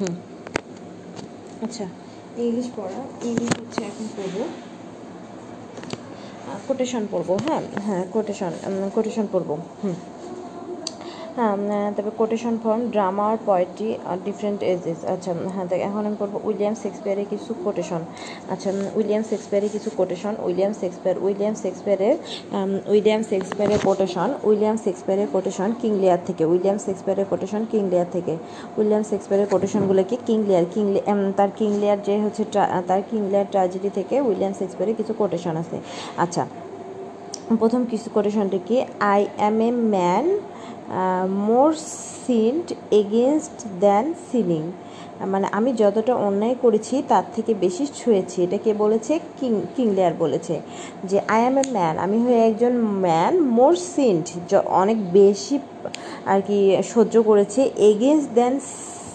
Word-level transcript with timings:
হুম। 0.00 0.14
আচ্ছা 1.62 1.86
ইংলিশ 2.36 2.66
পড়া, 2.76 3.00
ইংলিশ 3.24 3.52
হচ্ছে 3.60 3.80
এখন 3.82 4.06
পড়ব। 4.16 4.36
কোটেশন 6.68 7.02
পড়ব 7.10 7.30
হ্যাঁ? 7.36 7.62
হ্যাঁ 7.86 8.04
কোটেশন 8.12 8.52
কোটেশন 8.94 9.26
পড়ব, 9.32 9.50
হুম। 9.82 9.96
হ্যাঁ 11.36 11.56
তারপরে 11.94 12.14
কোটেশন 12.20 12.54
ফর্ম 12.62 12.82
ড্রামা 12.94 13.24
আর 13.32 13.38
পোয়েট্রি 13.48 13.90
আর 14.10 14.16
ডিফারেন্ট 14.26 14.60
এজেস 14.72 15.00
আচ্ছা 15.14 15.30
হ্যাঁ 15.54 15.66
দেখ 15.70 15.80
এখন 15.88 16.02
আমি 16.08 16.16
পড়ব 16.20 16.34
উইলিয়াম 16.48 16.74
শেক্সপিয়ারের 16.82 17.28
কিছু 17.32 17.50
কোটেশন 17.66 18.02
আচ্ছা 18.52 18.68
উইলিয়াম 18.98 19.22
শেক্সপিয়ারের 19.30 19.70
কিছু 19.74 19.88
কোটেশন 19.98 20.34
উইলিয়াম 20.46 20.72
শেক্সপিয়ার, 20.82 21.16
উইলিয়াম 21.26 21.54
শেক্সপিয়ারের 21.62 22.16
উইলিয়াম 22.92 23.22
শেক্সপিয়ারের 23.30 23.80
কোটেশন 23.88 24.28
উইলিয়াম 24.48 24.76
শেক্সপিয়ারের 24.84 25.28
কোটেশন 25.34 25.68
কিং 25.80 25.92
লিয়ার 26.02 26.20
থেকে, 26.28 26.42
উইলিয়াম 26.52 26.78
শেক্সপিয়ারের 26.86 27.26
কোটেশন 27.32 27.62
কিং 27.70 27.82
লিয়ার 27.92 28.08
থেকে। 28.16 28.34
উইলিয়াম 28.78 29.04
শেক্সপিয়ারের 29.10 29.48
কোটেশনগুলো 29.52 30.02
কি? 30.10 30.16
কিং 30.26 30.38
লিয়ার 30.48 30.66
কিং 30.72 30.84
তার 31.38 31.50
কিং 31.58 31.70
লিয়ার 31.82 31.98
যে 32.06 32.14
হচ্ছে 32.24 32.42
তার 32.88 33.02
কিং 33.08 33.20
লিয়ার 33.32 33.46
ট্র্যাজেডি 33.52 33.90
থেকে 33.98 34.14
উইলিয়াম 34.28 34.54
শেক্সপিয়ারের 34.60 34.96
কিছু 35.00 35.12
কোটেশন 35.20 35.54
আছে। 35.62 35.76
আচ্ছা 36.24 36.42
প্রথম 37.60 37.80
কিছু 37.90 38.08
কোটেশনটি 38.16 38.58
কি? 38.68 38.76
I 39.12 39.20
am 39.38 39.56
a 39.66 39.70
man 39.94 40.26
more 41.48 41.70
sinned 42.24 42.66
against 43.02 43.58
than 43.80 44.06
ceiling. 44.26 44.64
মানে 45.32 45.46
আমি 45.58 45.70
যতটা 45.82 46.14
অন্যায় 46.28 46.56
করেছি, 46.64 46.94
তার 47.08 47.26
থেকে 47.34 47.52
বেশি 47.64 47.84
ছুঁয়েছি। 47.98 48.36
এটা 48.46 48.58
কে 48.64 48.72
বলেছে 48.74 49.12
কিং, 49.38 49.52
কিংলেয়ার 49.76 50.14
বলেছে 50.18 50.54
যে 51.04 51.18
আই 51.34 51.40
অ্যাম 51.44 51.56
এ 51.62 51.64
ম্যান 51.76 51.94
আমি 52.04 52.18
হয়ে 52.24 52.40
একজন 52.50 52.74
ম্যান 53.04 53.34
মোর 53.58 53.74
সিন্ড 53.94 54.24
অনেক 54.82 54.98
বেশি 55.12 55.56
আর 56.32 56.40
কি 56.46 56.58
সহ্য 56.92 57.14
করেছে 57.28 57.60
এগেনস্ট 57.90 58.28
দ্যান 58.38 58.54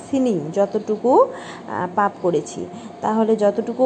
সিনিং 0.08 0.38
যতটুকু 0.54 1.12
পাপ 1.96 2.14
করেছি। 2.22 2.62
তাহলে 3.06 3.32
যতটুকু 3.44 3.84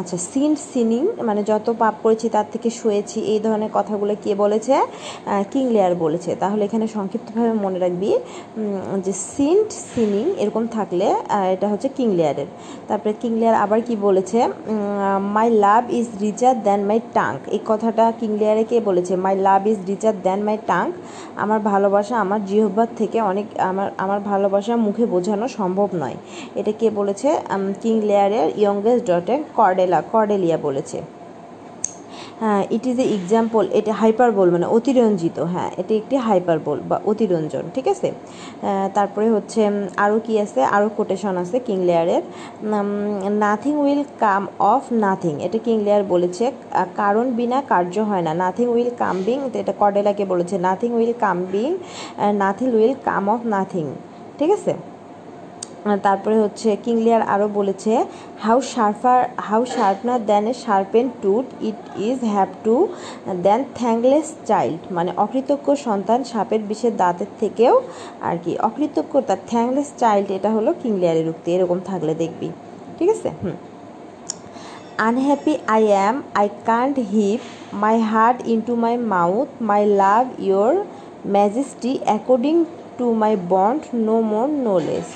আচ্ছা 0.00 0.16
সিন 0.30 0.52
সিনিং 0.70 1.02
মানে 1.28 1.40
যত 1.50 1.66
পাপ 1.82 1.94
করেছি 2.04 2.26
তার 2.34 2.46
থেকে 2.52 2.68
শুয়েছি, 2.78 3.18
এই 3.32 3.38
ধরনের 3.44 3.72
কথাগুলো 3.78 4.12
কে 4.24 4.32
বলেছে? 4.42 4.74
কিং 5.52 5.64
লেয়ার 5.74 5.94
বলেছে। 6.04 6.30
তাহলে 6.42 6.62
এখানে 6.68 6.86
সংক্ষিপ্তভাবে 6.96 7.52
মনে 7.64 7.78
রাখবি 7.84 8.10
যে 9.06 9.12
সিন্ট 9.34 9.68
সিনিং 9.92 10.24
এরকম 10.42 10.64
থাকলে 10.76 11.06
এটা 11.54 11.66
হচ্ছে 11.72 11.88
কিং 11.96 12.08
লেয়ারের। 12.18 12.48
তারপরে 12.88 13.12
কিং 13.22 13.32
লেয়ার 13.40 13.56
আবার 13.64 13.80
কি 13.88 13.94
বলেছে? 14.06 14.38
My 15.36 15.48
love 15.64 15.82
is 15.98 16.08
richer 16.24 16.54
than 16.66 16.80
my 16.88 16.98
tongue 17.16 17.38
এই 17.54 17.60
কথাটা 17.70 18.04
কিং 18.20 18.30
লেয়ারে 18.40 18.64
কে 18.70 18.76
বলেছে? 18.88 19.12
My 19.24 19.34
love 19.46 19.62
is 19.72 19.78
richer 19.90 20.14
than 20.26 20.40
my 20.46 20.56
tongue 20.70 20.90
আমার 21.42 21.58
ভালোবাসা 21.70 22.14
আমার 22.24 22.40
জিহ্বার 22.50 22.88
থেকে 23.00 23.18
অনেক, 23.30 23.46
আমার 23.70 23.88
আমার 24.04 24.18
ভালোবাসা 24.30 24.72
মুখে 24.86 25.04
বোঝানো 25.14 25.46
সম্ভব 25.58 25.88
নয়। 26.02 26.16
এটা 26.60 26.72
কে 26.80 26.88
বলেছে? 26.98 27.28
কিং 27.82 27.96
লেয়ারের 28.08 28.47
ইয়ংগেস্ট 28.62 29.02
ডটার 29.10 29.38
কর্ডেলা 29.58 29.98
কর্ডেলিয়া 30.12 30.58
বলেছে। 30.66 30.98
হ্যাঁ 32.42 32.62
ইট 32.76 32.84
ইজ 32.90 32.98
এ 33.04 33.06
এক্সাম্পল 33.18 33.64
এটা 33.78 33.92
হাইপার 34.00 34.30
বল 34.38 34.48
মানে 34.54 34.66
অতিরঞ্জিত 34.76 35.38
হ্যাঁ 35.52 35.70
এটি 35.80 35.92
একটি 36.00 36.16
হাইপার 36.26 36.58
বল 36.66 36.78
বা 36.90 36.96
অতিরঞ্জন, 37.10 37.64
ঠিক 37.76 37.86
আছে? 37.94 38.08
তারপরে 38.96 39.26
হচ্ছে 39.34 39.60
আরও 40.04 40.16
কি 40.26 40.34
আছে? 40.44 40.60
আরও 40.76 40.88
কোটেশন 40.98 41.34
আছে 41.42 41.56
কিং 41.66 41.78
লেয়ারের 41.88 42.22
nothing 43.44 43.74
will 43.84 44.02
come 44.24 44.42
of 44.74 44.84
nothing 45.04 45.34
এটা 45.46 45.58
কিং 45.66 45.76
লেয়ার 45.86 46.02
বলেছে 46.12 46.44
কারণ 47.00 47.26
বিনা 47.38 47.58
কার্য 47.72 47.94
হয় 48.10 48.24
না। 48.26 48.32
নাথিং 48.42 48.66
উইল 48.74 48.90
কাম 49.02 49.16
বিং 49.26 49.38
এটা 49.62 49.74
কর্ডেলাকে 49.80 50.24
বলেছে 50.32 50.54
nothing 50.66 50.90
will 50.98 51.12
come 51.24 51.38
being 51.52 51.70
nothing 52.42 52.68
will 52.78 52.94
come 53.08 53.24
of 53.34 53.40
nothing 53.54 53.84
ঠিক 54.38 54.50
আছে? 54.58 54.72
তারপরে 56.06 56.36
হচ্ছে 56.42 56.68
কিংলিয়ার 56.84 57.22
আরও 57.34 57.46
বলেছে 57.58 57.92
how 58.44 58.58
sharper 58.72 59.20
how 59.48 59.62
sharpener 59.74 60.20
than 60.30 60.44
a 60.52 60.54
sharpen 60.64 61.06
tooth 61.22 61.46
it 61.68 61.80
is 62.08 62.18
have 62.34 62.48
to 62.64 62.76
than 63.46 63.60
thankless 63.74 64.28
child 64.46 64.80
মানে 64.90 65.10
অকৃতজ্ঞ 65.24 65.66
সন্তান 65.86 66.20
সাপের 66.24 66.62
বিষের 66.70 66.94
দাঁতের 66.96 67.30
থেকেও 67.40 67.74
আর 68.28 68.36
কি, 68.44 68.52
অকৃতজ্ঞ 68.68 69.14
তার 69.28 69.40
থ্যাংলেস 69.52 69.88
চাইল্ড 70.02 70.26
এটা 70.30 70.50
হলো 70.56 70.70
কিংলিয়ারের 70.82 71.26
উক্তি, 71.28 71.48
এরকম 71.56 71.78
থাকলে 71.80 72.12
দেখবি। 72.14 72.48
ঠিক 72.98 73.08
আছে? 73.14 73.30
হুম। 73.42 73.56
Unhappy 75.08 75.54
I 75.74 75.82
am 75.92 76.14
I 76.40 76.46
can't 76.64 76.96
heave 77.12 77.40
my 77.74 77.96
heart 78.10 78.38
into 78.54 78.72
my 78.84 78.94
mouth 79.14 79.48
my 79.60 79.82
love 80.02 80.24
your 80.48 80.72
majesty 81.34 81.92
according 82.06 82.56
to 82.98 83.06
my 83.22 83.32
bond 83.52 83.80
no 84.06 84.16
more 84.30 84.46
no 84.66 84.74
less 84.88 85.08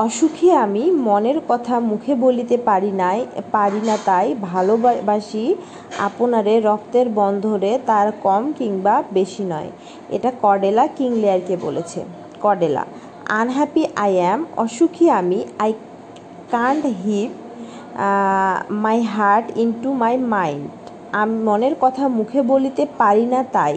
অসুখী 0.00 0.48
আমি 0.64 0.84
মনের 0.90 1.38
কথা 1.48 1.74
মুখে 1.80 2.12
বলিতে 2.24 2.56
পারি 2.68 2.92
নাই, 2.92 3.18
পারি 3.52 3.80
না 3.88 3.96
তাই 4.04 4.26
ভালোবাসি 4.50 5.44
আপনারে 5.98 6.54
রক্তের 6.60 7.08
বন্ধরে 7.08 7.72
তার 7.86 8.08
কম 8.22 8.42
কিংবা 8.58 8.94
বেশি 9.12 9.44
নয়। 9.44 9.70
এটা 10.10 10.30
কডেলা 10.42 10.84
কিংলেয়ারকে 10.96 11.54
বলেছে। 11.56 12.00
কডেলা 12.42 12.82
আনহ্যাপি 13.40 13.82
আই 14.04 14.12
অ্যাম 14.16 14.40
অসুখী 14.56 15.06
আমি 15.20 15.38
I 15.58 15.72
can't 16.50 16.84
heave 17.04 17.30
my 18.84 18.98
heart 19.14 19.46
into 19.56 19.90
my 19.92 20.14
mind 20.34 20.70
আমি 21.12 21.36
মনের 21.48 21.74
কথা 21.80 22.04
মুখে 22.18 22.40
বলিতে 22.42 22.84
পারি 22.98 23.24
না 23.26 23.40
তাই 23.56 23.76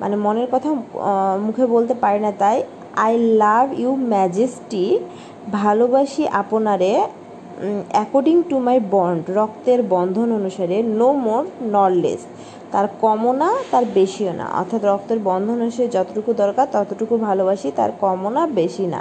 মানে 0.00 0.16
মনের 0.16 0.48
কথা 0.52 0.70
মুখে 1.46 1.64
বলতে 1.66 1.94
পারি 1.94 2.20
না 2.20 2.32
তাই 2.42 2.56
আই 3.04 3.12
লাভ 3.42 3.66
ইউ 3.80 3.90
ম্যাজেস্টি 4.12 4.84
ভালোবাসি 5.52 6.22
আপনারে 6.42 6.90
অ্যাকর্ডিং 7.96 8.36
টু 8.50 8.56
মাই 8.66 8.78
বন্ড 8.94 9.22
রক্তের 9.38 9.80
বন্ধন 9.94 10.28
অনুসারে 10.38 10.76
নো 11.00 11.08
মোর 11.24 11.42
নরলেস 11.74 12.22
তার 12.72 12.86
কমও 13.00 13.32
না, 13.32 13.50
তার 13.70 13.84
বেশিও 13.94 14.32
না। 14.32 14.46
অর্থাৎ 14.60 14.82
রক্তের 14.84 15.18
বন্ধন 15.28 15.56
অনুসারে 15.62 15.88
যতটুকু 15.88 16.30
দরকার, 16.42 16.66
ততটুকু 16.74 17.14
ভালোবাসি, 17.28 17.68
তার 17.78 17.90
কমও 18.00 18.30
না, 18.36 18.42
বেশি 18.60 18.86
না। 18.86 19.00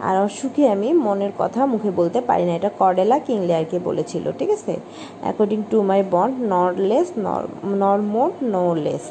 আর 0.00 0.14
অসুখে 0.26 0.64
আমি 0.74 0.88
মনের 1.06 1.32
কথা 1.38 1.60
মুখে 1.66 1.90
বলতে 1.90 2.20
পারি 2.20 2.44
না। 2.48 2.52
এটা 2.58 2.70
কডেলা 2.78 3.16
কিংলেয়ারকে 3.26 3.78
বলেছিল, 3.88 4.24
ঠিক 4.38 4.50
আছে? 4.50 4.74
According 5.22 5.60
to 5.70 5.78
my 5.82 6.00
bond 6.14 6.34
nor less 6.52 7.08
nor 7.24 7.42
nor 7.82 7.98
more 8.12 8.30
no 8.54 8.64
less 8.84 9.04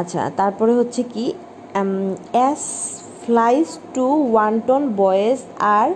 আচ্ছা 0.00 0.20
তারপরে 0.36 0.72
হচ্ছে 0.78 1.02
কি 1.12 1.32
as 2.36 2.62
flies 3.30 3.78
to 3.94 4.06
wanton 4.32 4.82
boys 4.96 5.38
are 5.58 5.88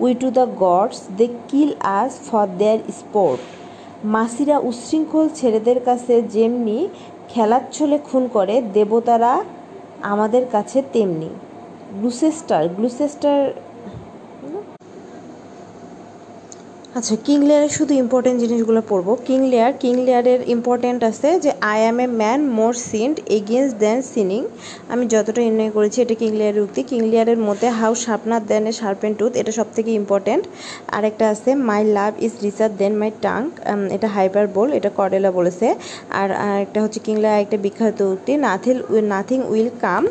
we 0.00 0.14
to 0.14 0.30
the 0.30 0.46
gods 0.58 1.00
they 1.16 1.26
kill 1.48 1.70
us 1.82 2.12
for 2.30 2.46
their 2.58 2.78
sport 2.98 3.40
মাসিরা 4.04 4.58
উচ্ছৃঙ্খল 4.58 5.28
ছেলেদের 5.34 5.80
কাছে 5.84 6.22
যেমনি 6.22 6.88
খেলাচ্ছলে 7.28 7.96
ছলে 7.96 7.98
খুন 8.08 8.28
করে, 8.28 8.60
দেবতারা 8.60 9.44
আমাদের 10.02 10.46
কাছে 10.46 10.82
তেমনি। 10.92 11.30
গ্লুসেস্টার 12.00 12.68
গ্লুসেস্টার 12.68 13.38
আচ্ছা 16.98 17.14
কিং 17.26 17.38
লেয়ারে 17.48 17.68
শুধু 17.78 17.92
ইম্পর্টেন্ট 18.04 18.36
জিনিসগুলো 18.44 18.80
পড়ব। 18.90 19.08
কিং 19.26 19.40
লেয়ার 19.52 19.72
কিং 19.82 19.94
লেয়ারের 20.06 20.40
ইম্পর্টেন্ট 20.56 21.00
আছে 21.10 21.28
যে 21.44 21.50
I 21.72 21.78
am 21.84 21.98
a 22.04 22.06
man 22.20 22.40
more 22.58 22.72
sinned 22.90 23.16
against 23.38 23.74
than 23.82 23.98
sinning 24.12 24.40
আমি 24.92 25.04
যতটা 25.12 25.40
নির্ণয় 25.46 25.72
করেছি, 25.76 25.98
এটা 26.04 26.14
কিং 26.20 26.30
লেয়ারের 26.40 26.62
উক্তি। 26.66 26.80
কিং 26.90 27.00
লেয়ারের 27.10 27.40
মধ্যে 27.48 27.68
how 27.80 27.92
sharper 28.04 28.42
than 28.50 28.64
a 28.70 28.72
serpent's 28.80 29.12
tooth 29.18 29.32
এটা 29.40 29.52
সব 29.58 29.68
থেকে 29.76 29.90
ইম্পর্টেন্ট 30.00 30.42
আরেকটা 30.96 31.24
আছে 31.34 31.50
my 31.68 31.82
love 31.96 32.12
is 32.26 32.32
richer 32.44 32.70
than 32.80 32.92
my 33.00 33.10
tongue 33.24 33.40
এটা 33.96 34.08
হাইপার 34.16 34.44
বোল 34.54 34.68
এটা 34.78 34.90
কডেলা 34.98 35.30
বলেছে। 35.38 35.66
আর 36.20 36.28
একটা 36.64 36.78
হচ্ছে 36.84 37.00
কিং 37.06 37.16
লেয়ার 37.22 37.38
একটা 37.44 37.56
বিখ্যাত 37.64 37.98
উক্তি 38.14 38.32
nothing 38.46 38.78
nothing 39.12 39.38
will 39.52 39.70
come 39.84 40.02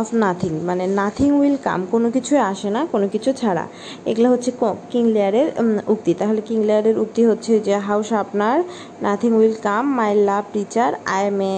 of 0.00 0.08
nothing 0.22 0.52
মানে 0.68 0.84
নাথিং 1.00 1.28
উইল 1.40 1.56
কাম 1.66 1.80
কোনো 1.94 2.08
কিছুই 2.16 2.40
আসে 2.52 2.68
না, 2.76 2.80
কোনো 2.92 3.06
কিছু 3.14 3.30
ছাড়া। 3.40 3.64
এগুলো 4.10 4.28
হচ্ছে 4.32 4.50
কিং 4.92 5.04
লেয়ারের 5.16 5.48
উক্তি। 5.94 6.12
তাহলে 6.20 6.40
কিং 6.48 6.58
লেয়ারের 6.68 6.96
উক্তি 7.04 7.22
হচ্ছে 7.30 7.52
যে 7.66 7.74
হাউস 7.88 8.08
আপনার 8.22 8.56
nothing 9.04 9.30
will 9.38 9.56
come, 9.66 9.84
my 9.98 10.12
love 10.28 10.44
teacher, 10.54 10.90
I 11.16 11.22
am 11.30 11.40
a 11.50 11.52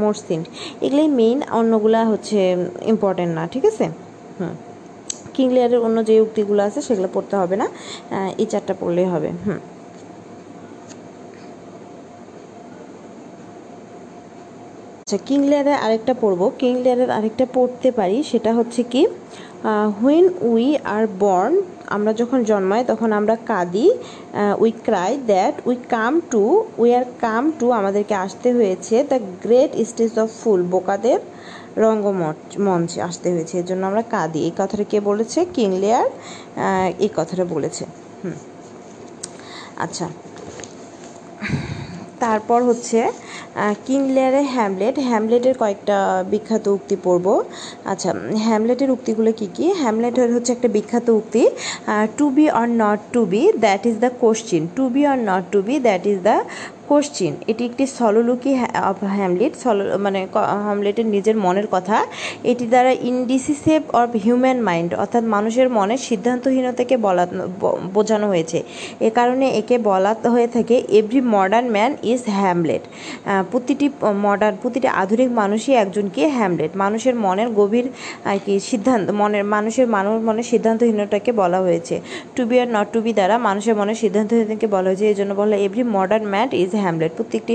more 0.00 0.14
sinned 0.26 0.44
এগুলোই 0.84 1.08
মেইন 1.20 1.38
অন্যগুলা 1.58 2.00
হচ্ছে 2.12 2.38
ইম্পর্টেন্ট 2.92 3.32
না, 3.38 3.42
ঠিক 3.54 3.64
আছে? 3.70 3.84
হুম। 4.38 4.54
কিং 5.34 5.46
লেয়ারের 5.54 5.80
অন্য 5.86 5.98
যে 6.08 6.14
উক্তিগুলো 6.26 6.60
আছে, 6.68 6.80
সেগুলো 6.86 7.08
পড়তে 7.14 7.34
হবে 7.42 7.56
না। 7.62 7.66
এই 8.40 8.46
চারটা 8.52 8.74
পড়লেই 8.80 9.08
হবে। 9.14 9.30
হুম। 9.46 9.60
আচ্ছা 15.02 15.18
কিং 15.28 15.40
লেয়ারের 15.50 15.78
আরেকটা 15.86 16.14
পড়ব। 16.22 16.40
কিং 16.60 16.72
লেয়ারের 16.84 17.10
আরেকটা 17.18 17.44
পড়তে 17.56 17.88
পারি, 17.98 18.18
সেটা 18.30 18.50
হচ্ছে 18.58 18.80
কি 18.92 19.02
হুইন 19.98 20.26
উই 20.52 20.66
আর 20.94 21.04
বর্ন 21.22 21.54
আমরা 21.96 22.12
যখন 22.20 22.38
জন্মাই, 22.50 22.82
তখন 22.90 23.10
আমরা 23.20 23.34
কাঁদি 23.50 23.86
we 24.62 24.70
cry 24.86 25.12
that 25.30 25.54
we 25.68 25.76
come 25.94 26.12
to 26.32 26.42
we 26.82 26.90
are 26.98 27.06
come 27.24 27.42
to 27.58 27.66
আমাদেরকে 27.80 28.14
আসতে 28.26 28.48
হয়েছে 28.58 28.94
the 29.10 29.18
great 29.44 29.70
stage 29.90 30.12
of 30.24 30.28
fools, 30.40 30.60
বোকাদের 30.72 31.20
রঙ্গমঞ্চ, 31.84 32.40
মঞ্চে 32.66 32.98
আসতে 33.08 33.28
হয়েছে। 33.34 33.54
এর 33.60 33.66
জন্য 33.70 33.82
আমরা 33.90 34.02
কাঁদি। 34.14 34.40
এই 34.48 34.54
কথাটা 34.60 34.84
কে 34.92 34.98
বলেছে? 35.10 35.38
কিং 35.56 35.70
লেয়ার 35.82 36.08
এই 37.04 37.10
কথাটা 37.18 37.44
বলেছে। 37.54 37.84
হুম। 38.22 38.36
আচ্ছা। 39.84 40.06
তারপর 42.24 42.60
হচ্ছে 42.68 43.00
কিং 43.86 44.00
লেয়ারের 44.16 44.46
হ্যামলেট 44.54 44.96
হ্যামলেটের 45.08 45.54
কয়েকটা 45.62 45.96
বিখ্যাত 46.32 46.64
উক্তি 46.76 46.96
পড়ব। 47.06 47.26
আচ্ছা 47.92 48.10
হ্যামলেটের 48.46 48.90
উক্তিগুলো 48.96 49.30
কী 49.38 49.46
কী? 49.56 49.66
হ্যামলেটের 49.82 50.30
হচ্ছে 50.34 50.50
একটা 50.56 50.68
বিখ্যাত 50.76 51.06
উক্তি 51.18 51.42
to 52.18 52.26
be 52.36 52.46
or 52.58 52.66
not 52.82 53.00
to 53.14 53.20
be 53.32 53.42
that 53.64 53.82
is 53.90 53.96
the 54.04 54.10
question 54.22 54.62
to 54.76 54.84
be 54.94 55.02
or 55.10 55.18
not 55.30 55.44
to 55.52 55.58
be 55.66 55.74
that 55.86 56.02
is 56.12 56.18
the 56.28 56.36
question 56.90 57.32
এটি 57.50 57.62
একটি 57.70 57.84
সললুকি 57.98 58.52
অফ 58.90 58.98
হ্যামলেট 59.16 59.52
সল 59.62 59.78
মানে 60.04 60.20
হ্যামলেটের 60.66 61.06
নিজের 61.14 61.36
মনের 61.44 61.68
কথা। 61.74 61.96
এটি 62.50 62.64
দ্বারা 62.72 62.92
ইনডিসিসিভ 63.10 63.80
অফ 64.00 64.08
হিউম্যান 64.24 64.58
মাইন্ড 64.68 64.90
অর্থাৎ 65.02 65.24
মানুষের 65.34 65.68
মনের 65.78 66.00
সিদ্ধান্তহীনতাকে 66.08 66.96
বলা 67.06 67.24
বোঝানো 67.96 68.26
হয়েছে। 68.32 68.58
এ 69.08 69.10
কারণে 69.18 69.46
একে 69.60 69.76
বলা 69.90 70.12
হয়ে 70.34 70.48
থাকে 70.54 70.76
every 70.98 71.20
modern 71.36 71.66
man 71.76 71.92
is 72.12 72.22
Hamlet 72.40 72.82
প্রতিটি 73.50 73.86
মডার্ন 74.26 74.54
প্রতিটি 74.62 74.88
আধুনিক 75.02 75.30
মানুষই 75.40 75.72
একজন 75.82 76.06
কি 76.14 76.22
হ্যামলেট 76.36 76.72
মানুষের 76.84 77.14
মনের 77.24 77.48
গভীর 77.58 77.86
আর 78.30 78.38
কি, 78.44 78.54
সিদ্ধান্ত, 78.70 79.06
মনের, 79.20 79.44
মানুষের 79.54 79.86
মানুষ 79.96 80.14
মনের 80.28 80.46
সিদ্ধান্তহীনতাকে 80.52 81.30
বলা 81.42 81.58
হয়েছে। 81.66 81.94
To 82.34 82.42
be 82.48 82.56
or 82.62 82.68
not 82.76 82.86
to 82.94 82.98
be 83.04 83.12
দ্বারা 83.18 83.36
মানুষের 83.48 83.74
মনের 83.80 83.98
সিদ্ধান্তহীনতাকে 84.02 84.66
বলা 84.74 84.86
হয়েছে। 84.90 85.04
এই 85.12 85.16
জন্য 85.20 85.32
বলা 85.40 85.54
every 85.66 85.84
modern 85.96 86.24
man 86.34 86.48
is 86.62 86.70
Hamlet 86.84 87.12
প্রত্যেকটি 87.18 87.54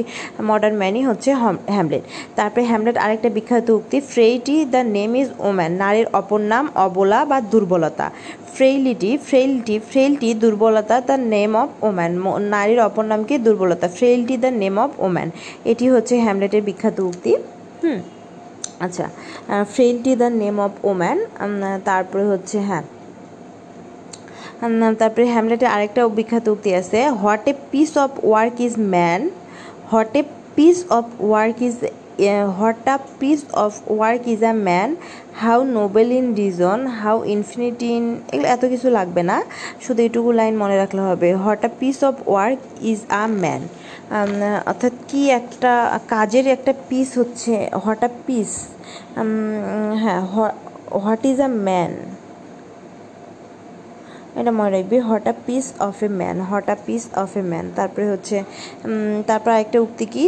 মডার্ন 0.50 0.76
ম্যানই 0.82 1.04
হচ্ছে 1.10 1.30
হ্যামলেট 1.76 2.04
তারপরে 2.38 2.64
হ্যামলেট 2.72 2.98
আরেকটা 3.04 3.30
বিখ্যাত 3.38 3.68
উক্তি 3.80 3.98
frailty 4.12 4.56
the 4.74 4.82
name 4.98 5.12
is 5.22 5.28
woman 5.48 5.72
নারীর 5.84 6.08
অপর 6.20 6.42
নাম 6.54 6.66
অবলা 6.86 7.20
বা 7.32 7.38
দুর্বলতা। 7.52 8.08
ফ্রেইলিটি 8.56 9.12
ফ্রেইলটি 9.28 9.76
ফ্রেইলটি 9.90 10.30
দুর্বলতা 10.44 10.98
দ্য 11.08 11.16
নেম 11.36 11.52
অফ 11.64 11.70
ওম্যান 11.88 12.12
নারীর 12.54 12.80
অপর 12.88 13.06
নাম 13.12 13.22
কি? 13.30 13.36
দুর্বলতা। 13.46 13.88
Frailty 13.98 14.36
the 14.44 14.50
name 14.64 14.76
of 14.84 14.92
woman 15.06 15.28
এটি 15.72 15.86
হচ্ছে 15.94 16.14
হ্যামলেটের 16.26 16.64
বিখ্যাত 16.70 16.98
উক্তি। 17.10 17.32
হুম 17.84 18.00
আচ্ছা। 18.86 19.06
Frailty 19.74 20.14
the 20.22 20.28
name 20.44 20.58
of 20.66 20.74
woman 20.92 21.18
তারপরে 21.90 22.24
হচ্ছে 22.32 22.58
হ্যাঁ। 22.70 22.84
তারপরে 25.00 25.26
হ্যামলেটের 25.26 25.68
আরেকটা 25.68 26.08
বিখ্যাত 26.08 26.46
উক্তি 26.48 26.72
আছে 26.76 27.00
what 27.22 27.48
a 27.48 27.54
piece 27.72 27.98
of 27.98 28.12
work 28.24 28.62
is 28.62 28.74
man 28.78 29.30
what 29.92 30.16
a 30.16 30.22
piece 30.56 30.78
of 30.90 31.06
work 31.20 31.62
is 31.62 31.76
what 32.58 32.88
a 32.88 32.98
piece 33.20 33.40
of 33.54 33.72
work 33.92 34.22
is 34.28 34.44
a 34.44 34.54
man 34.54 34.90
how 35.36 35.60
noble 35.64 36.12
in 36.12 36.36
reason 36.36 36.80
how 37.02 37.24
infinity 37.26 37.88
in 37.88 38.06
এগুলো 38.32 38.48
এত 38.48 38.66
কিছু 38.66 38.90
লাগবে 38.90 39.24
না, 39.24 39.38
শুধু 39.82 40.04
এটুকু 40.04 40.32
লাইন 40.32 40.54
মনে 40.58 40.78
রাখলে 40.78 41.02
হবে 41.02 41.30
what 41.36 41.66
a 41.66 41.70
piece 41.80 42.04
of 42.04 42.16
work 42.28 42.60
is 42.82 43.00
a 43.10 43.24
man 43.28 43.62
অর্থাৎ 44.66 44.94
কি 45.08 45.30
একটা 45.30 46.00
কাজের 46.08 46.48
একটা 46.48 46.74
পিস 46.90 47.18
হচ্ছে 47.18 47.70
হোয়াট 47.86 48.04
আ 48.04 48.10
পিস 48.28 48.52
হ্যাঁ 50.04 50.22
হোয়াট 50.96 51.26
ইজ 51.26 51.42
আ 51.42 51.48
ম্যান 51.48 51.92
এটা 54.40 54.52
মনে 54.60 54.72
রাখবি, 54.76 54.98
what 55.10 55.26
a 55.34 55.36
piece 55.46 55.66
of 55.88 55.98
a 56.08 56.10
man, 56.20 56.36
what 56.52 56.68
a 56.74 56.76
piece 56.86 57.04
of 57.24 57.32
a 57.42 57.44
man. 57.52 57.66
তারপরে 57.78 58.06
হচ্ছে 58.14 58.38
তারপর 59.30 59.52
একটা 59.64 59.78
উক্তি 59.86 60.06
কি? 60.14 60.26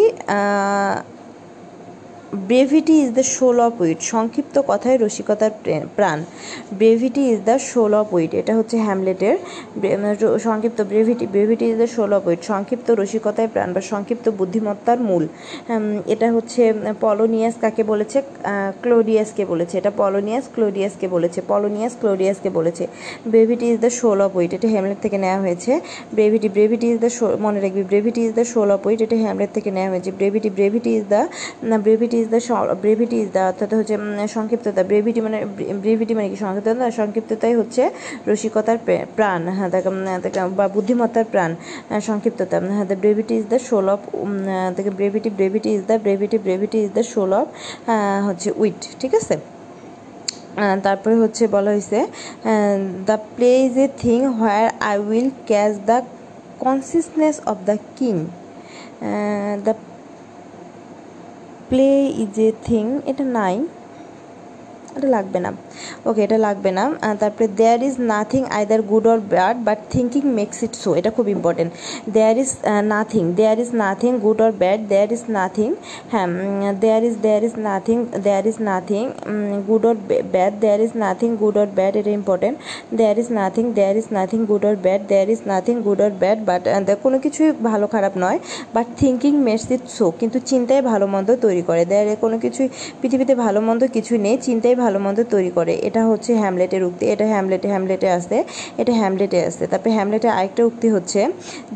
Brevity 2.33 2.93
is 3.03 3.09
the 3.17 3.23
soul 3.35 3.57
of 3.67 3.73
wit 3.81 3.99
সংক্ষিপ্ত 4.13 4.55
কথায় 4.67 4.97
রসিকতার 4.97 5.51
প্রাণ। 5.97 6.19
Brevity 6.79 7.23
is 7.33 7.39
the 7.49 7.55
soul 7.71 7.93
of 8.01 8.07
wit 8.15 8.31
এটা 8.41 8.53
হচ্ছে 8.59 8.77
হ্যামলেটের 8.87 9.37
সংক্ষিপ্ত 10.47 10.79
brevity 10.91 11.25
brevity 11.33 11.65
is 11.71 11.77
the 11.81 11.87
soul 11.95 12.11
of 12.17 12.23
wit 12.27 12.41
সংক্ষিপ্ত 12.51 12.87
রসিকতায় 13.01 13.49
প্রাণ 13.53 13.69
বা 13.75 13.81
সংক্ষিপ্ত 13.91 14.25
বুদ্ধিমত্তার 14.39 14.99
মূল। 15.09 15.23
এটা 16.13 16.27
হচ্ছে 16.35 16.61
পলোনিয়াস 17.05 17.55
কাকে 17.61 17.83
বলেছে? 17.91 18.17
ক্লোডিয়াসকে 18.83 19.43
বলেছে। 19.51 19.73
এটা 19.81 19.91
পলোনিয়াস 20.01 20.45
ক্লোডিয়াসকে 20.55 21.07
বলেছে। 21.15 21.39
পলোনিয়াস 21.51 21.93
ক্লোডিয়াসকে 22.01 22.49
বলেছে। 22.57 22.83
Brevity 23.31 23.65
is 23.73 23.77
the 23.85 23.91
soul 23.99 24.19
of 24.25 24.31
wit 24.37 24.51
এটা 24.57 24.67
হ্যামলেট 24.73 24.99
থেকে 25.05 25.17
নেওয়া 25.25 25.39
হয়েছে। 25.45 25.71
ব্রেভিটি 26.17 26.47
ব্রেভিটি 26.55 26.87
ইজ 26.93 26.97
দ্য 27.03 27.09
মনে 27.45 27.59
রাখবি। 27.63 27.83
Brevity 27.91 28.21
is 28.27 28.33
the 28.39 28.45
soul 28.53 28.69
of 28.75 28.81
wit 28.87 28.99
এটা 29.05 29.17
হ্যামলেট 29.25 29.51
থেকে 29.57 29.69
নেওয়া 29.77 29.89
হয়েছে। 29.93 30.11
Brevity 30.19 30.49
brevity 30.57 30.91
is 30.99 31.05
the 31.13 31.21
brevity 31.85 32.17
is 32.23 32.27
the 32.33 32.39
brevity 32.83 33.17
is 33.23 33.29
the 33.35 33.41
অর্থাৎ 33.49 33.71
হচ্ছে 33.79 33.95
সংক্ষিপ্ততা 34.35 34.81
ব্রেভিটি 34.91 35.19
মানে 35.25 35.37
ব্রেভিটি 35.83 36.13
মানে 36.17 36.27
কি? 36.31 36.37
সংক্ষিপ্ততা, 36.43 36.85
সংক্ষিপ্ততাই 36.99 37.53
হচ্ছে 37.59 37.83
রসিকতার 38.29 38.77
প্রাণ 39.17 39.41
হ্যাঁ 39.57 39.69
বা 40.59 40.65
বুদ্ধিমত্তার 40.75 41.27
প্রাণ 41.33 41.51
সংক্ষিপ্ততা 42.07 42.57
হ্যাঁ 42.75 42.87
the 42.91 42.97
brevity 43.03 43.33
is 43.41 43.45
the 43.53 43.59
soul 43.69 43.87
of 43.95 44.01
থেকে 44.77 44.91
brevity 44.99 45.29
brevity 45.39 45.69
is 45.77 45.83
the 45.89 45.95
brevity 46.05 46.37
brevity 46.47 46.77
is 46.85 46.91
the 46.97 47.03
soul 47.13 47.31
of 47.41 47.47
হচ্ছে 48.27 48.49
উইট, 48.61 48.81
ঠিক 49.01 49.13
আছে? 49.19 49.35
তারপরে 50.85 51.15
হচ্ছে 51.23 51.43
বলা 51.55 51.69
হয়েছে 51.73 51.99
the 53.09 53.17
play 53.35 53.51
is 53.65 53.75
a 53.85 53.87
thing 54.03 54.19
where 54.39 54.65
I 54.89 54.95
will 55.07 55.29
catch 55.49 55.73
the 55.89 55.97
conciseness 56.63 57.35
of 57.51 57.57
the 57.69 57.75
king 57.97 58.15
the 59.65 59.73
play 61.75 61.93
is 62.23 62.37
a 62.47 62.49
thing 62.67 62.85
এটা 63.11 63.23
নাই। 63.37 63.55
এটা 64.97 65.09
লাগবে 65.17 65.39
না। 65.45 65.51
ওকে 66.09 66.19
এটা 66.25 66.37
লাগবে 66.47 66.71
না। 66.77 66.83
তারপরে 67.21 67.45
there 67.59 67.79
is 67.87 67.95
nothing 68.13 68.41
either 68.57 68.81
good 68.91 69.05
or 69.13 69.19
bad 69.33 69.55
but 69.67 69.79
thinking 69.93 70.23
makes 70.39 70.57
it 70.65 70.73
so 70.83 70.89
এটা 70.99 71.09
খুব 71.17 71.25
important 71.35 71.71
there 72.15 72.35
is 72.43 72.51
nothing 72.93 73.23
there 73.39 73.57
is 73.63 73.69
nothing 73.83 74.11
good 74.25 74.39
or 74.45 74.51
bad 74.61 74.79
there 74.91 75.09
is 75.15 75.23
nothing 75.37 75.69
হ্যাঁ 76.13 76.27
there 76.83 77.01
is 77.09 77.15
there 77.25 77.41
is 77.47 77.55
nothing 77.67 77.97
there 78.25 78.45
is 78.51 78.57
nothing 78.69 79.03
good 79.69 79.83
or 79.89 79.95
bad 80.33 80.53
there 80.63 80.79
is 80.85 80.93
nothing 81.03 81.29
good 81.41 81.55
or 81.61 81.67
bad 81.77 81.93
এটা 81.99 82.11
important 82.19 82.55
there 82.99 83.15
is 83.21 83.29
nothing 83.39 83.63
there 83.77 83.95
is 84.01 84.07
nothing 84.17 84.39
good 84.49 84.63
or 84.69 84.75
bad 84.85 85.01
there 85.11 85.27
is 85.33 85.41
nothing 85.51 85.75
good 85.87 85.99
or 86.05 86.11
bad 86.21 86.39
but 86.49 86.63
কোনো 87.03 87.17
কিছুই 87.25 87.49
ভালো 87.69 87.85
খারাপ 87.93 88.13
নয় 88.23 88.37
but 88.75 88.87
thinking 89.01 89.33
makes 89.47 89.65
it 89.75 89.83
so 89.97 90.05
কিন্তু 90.19 90.37
চিন্তায় 90.49 90.81
ভালো 90.91 91.05
মন্দ 91.13 91.29
তৈরি 91.45 91.63
করে। 91.69 91.83
দেয়ার 91.91 92.07
কোনো 92.23 92.37
কিছুই, 92.43 92.67
পৃথিবীতে 93.01 93.33
ভালো 93.45 93.59
মন্দ 93.67 93.81
কিছুই 93.95 94.19
নেই, 94.25 94.35
চিন্তায় 94.47 94.75
ভালো 94.83 94.97
মন্দ 95.05 95.19
তৈরি 95.33 95.51
করে। 95.57 95.73
এটা 95.87 96.01
হচ্ছে 96.09 96.31
হ্যামলেটের 96.41 96.83
উক্তি। 96.87 97.03
এটা 97.13 97.25
হ্যামলেটে 97.33 97.67
হ্যামলেটে 97.73 98.07
আসে 98.17 98.37
এটা 98.81 98.93
হ্যামলেটে 99.01 99.39
আসে 99.47 99.63
তারপরে 99.71 99.91
হ্যামলেটে 99.97 100.27
আরেকটা 100.37 100.61
উক্তি 100.69 100.87
হচ্ছে 100.95 101.19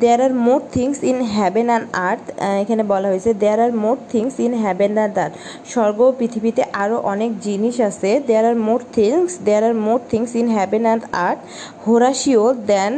there 0.01 0.19
are 0.25 0.33
more 0.45 0.61
things 0.75 0.97
in 1.11 1.17
heaven 1.35 1.67
and 1.71 1.85
earth 2.09 2.25
এখানে 2.63 2.83
বলা 2.93 3.07
হয়েছে 3.11 3.31
there 3.43 3.59
are 3.65 3.71
more 3.83 3.97
things 4.13 4.35
in 4.45 4.53
heaven 4.63 4.91
and 4.97 5.15
earth 5.23 5.35
স্বর্গ 5.73 5.99
পৃথিবীতে 6.19 6.61
আরও 6.83 6.97
অনেক 7.13 7.31
জিনিস 7.47 7.75
আছে। 7.89 8.09
There 8.27 8.45
are 8.51 8.57
more 8.67 8.79
things 8.95 9.31
there 9.47 9.63
are 9.69 9.75
more 9.85 9.99
things 10.11 10.31
in 10.41 10.47
heaven 10.57 10.83
and 10.87 11.03
earth 11.27 11.41
Horatio 11.83 12.45
than 12.71 12.93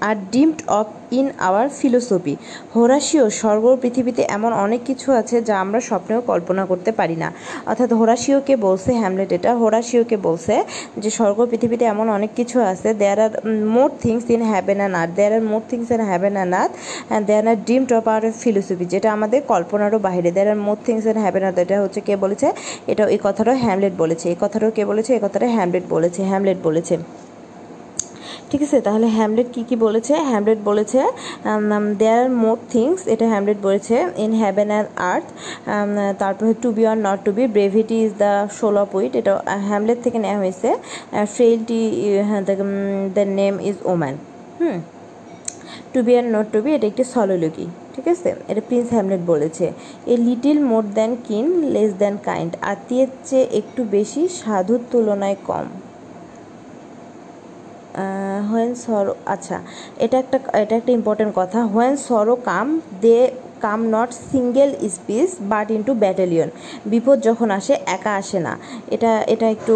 are 0.00 0.16
dreamt 0.32 0.60
of 0.80 0.86
in 1.12 1.26
our 1.38 1.66
philosophy 1.78 2.34
Horatio, 2.74 3.24
স্বর্গ 3.30 3.64
পৃথিবীতে 3.82 4.22
এমন 4.28 4.52
অনেক 4.52 4.80
কিছু 4.86 5.08
আছে 5.12 5.36
যা 5.42 5.54
আমরা 5.60 5.78
স্বপ্নেও 5.80 6.20
কল্পনা 6.20 6.62
করতে 6.66 6.90
পারি 6.92 7.16
না। 7.16 7.28
অর্থাৎ 7.66 7.90
হোরাশিওকে 7.92 8.54
বলছে 8.56 8.90
হ্যামলেট 8.92 9.30
এটা। 9.32 9.50
হোরাশিওকে 9.54 10.16
বলছে 10.16 10.54
যে, 10.96 11.10
স্বর্গ 11.10 11.38
পৃথিবীতে 11.50 11.84
এমন 11.84 12.06
অনেক 12.08 12.30
কিছু 12.36 12.56
আছে। 12.60 12.88
There 12.94 13.20
are 13.20 13.30
more 13.76 13.90
things 14.02 14.30
in 14.30 14.42
heaven 14.42 14.78
and 14.78 14.96
earth 14.96 15.12
there 15.16 15.32
are 15.32 15.42
more 15.42 15.62
things 15.70 15.88
in 15.90 16.00
heaven 16.10 16.34
and 16.36 16.54
earth 16.54 16.74
there 17.28 17.44
are 17.48 17.58
dreamt 17.66 17.90
of 17.92 18.04
our 18.08 18.24
philosophy 18.42 18.84
যেটা 18.84 19.08
আমাদের 19.12 19.40
কল্পনারও 19.52 19.98
বাইরে 19.98 20.30
there 20.36 20.48
are 20.48 20.58
more 20.66 20.78
things 20.86 21.04
in 21.10 21.16
heaven 21.24 21.42
earth 21.48 21.58
এটা 21.64 21.76
হচ্ছে 21.84 22.00
কে 22.00 22.14
বলেছে? 22.16 22.46
এটা 22.86 23.02
এই 23.14 23.20
কথাটাও 23.22 23.56
হ্যামলেট 23.64 23.94
বলেছে। 23.98 24.26
এই 24.32 24.38
কথাটাও 24.40 24.70
কে 24.70 24.82
বলেছে? 24.90 25.10
এই 25.16 25.20
কথাটা 25.22 25.46
হ্যামলেট 25.56 25.84
বলেছে। 25.94 26.20
হ্যামলেট 26.30 26.58
বলেছে। 26.68 26.96
ঠিক 28.50 28.62
আছে, 28.66 28.78
তাহলে 28.86 29.06
হ্যামলেট 29.18 29.48
কি 29.54 29.62
কি 29.68 29.76
বলেছে? 29.86 30.12
হ্যামলেট 30.30 30.60
বলেছে 30.70 31.00
দেয়ার 32.00 32.20
আর 32.24 32.30
মোর 32.44 32.58
থিংস 32.74 33.00
এটা 33.12 33.26
হ্যামলেট 33.32 33.58
বলেছে 33.66 33.96
ইন 34.24 34.32
হ্যাভেন 34.42 34.68
অ্যান্ড 34.72 34.88
আর্থ 35.12 35.26
তারপরে 36.22 36.50
to 36.62 36.68
be 36.76 36.82
or 36.90 36.98
not 37.06 37.18
to 37.26 37.30
be 37.36 37.44
brevity 37.56 37.96
is 38.06 38.12
the 38.24 38.32
soul 38.58 38.74
of 38.82 38.88
wit 38.98 39.12
এটা 39.20 39.32
হ্যামলেট 39.70 39.98
থেকে 40.04 40.18
নেওয়া 40.24 40.38
হয়েছে 40.42 40.68
frailty 41.34 41.80
the 43.18 43.24
name 43.40 43.54
is 43.68 43.76
woman 43.92 44.14
hmm? 44.60 44.76
To 45.92 45.98
be 46.06 46.12
or 46.20 46.26
not 46.34 46.46
to 46.54 46.58
be 46.64 46.70
এটা 46.76 46.86
একটি 46.92 47.04
soliloquy 47.14 47.66
ঠিক 47.94 48.06
আছে? 48.14 48.30
এটা 48.50 48.62
প্রিন্স 48.68 48.88
হ্যামলেট 48.96 49.22
বলেছে 49.32 49.66
a 50.12 50.14
little 50.28 50.58
more 50.70 50.82
than 50.96 51.12
kin 51.26 51.44
less 51.74 51.90
than 52.02 52.14
kind 52.28 52.50
আত্মীয়ের 52.72 53.10
চেয়ে 53.28 53.46
একটু 53.60 53.80
বেশি, 53.96 54.22
সাধুর 54.40 54.80
তুলনায় 54.90 55.38
কম। 55.48 55.66
হোয়েন 58.50 58.70
সরো 58.84 59.12
আচ্ছা 59.34 59.56
এটা 60.04 60.16
একটা 60.22 60.38
এটা 60.64 60.74
একটা 60.80 60.92
ইম্পর্টেন্ট 60.98 61.32
কথা। 61.40 61.58
When 61.74 61.94
sorrow 62.08 62.34
come 62.50 62.66
they 63.04 63.18
come 63.66 63.80
not 63.96 64.10
single 64.32 64.70
speech 64.96 65.30
but 65.52 65.66
into 65.76 65.92
battalion. 66.04 66.48
বিপদ 66.92 67.16
যখন 67.28 67.48
আসে, 67.58 67.74
একা 67.96 68.12
আসে 68.20 68.38
না। 68.46 68.52
এটা 68.94 69.10
এটা 69.32 69.46
একটু 69.54 69.74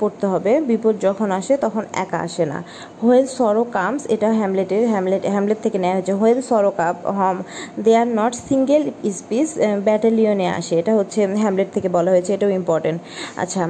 পড়তে 0.00 0.26
হবে। 0.32 0.52
বিপদ 0.70 0.94
যখন 1.06 1.28
আসে, 1.38 1.54
তখন 1.64 1.82
একা 2.04 2.18
আসে 2.26 2.44
না। 2.52 2.58
হোয়েল 3.02 3.26
সরো 3.38 3.62
কামস 3.76 4.02
এটা 4.14 4.28
হ্যামলেটের, 4.40 4.82
হ্যামলেট 4.92 5.22
হ্যামলেট 5.34 5.58
থেকে 5.64 5.78
নেওয়া 5.82 5.96
হয়েছে। 5.96 6.14
When 6.20 6.40
sorrow 6.50 6.70
come 6.80 6.96
hmm, 7.18 7.36
they 7.84 7.92
are 8.00 8.08
not 8.20 8.32
single 8.48 8.82
speech 9.18 9.48
ব্যাটালিয়নে 9.88 10.46
আসে। 10.58 10.74
এটা 10.80 10.92
হচ্ছে 10.98 11.20
হ্যামলেট 11.42 11.68
থেকে 11.76 11.88
বলা 11.96 12.10
হয়েছে, 12.14 12.30
এটাও 12.36 12.50
ইম্পর্টেন্ট 12.60 12.98
আচ্ছা 13.42 13.62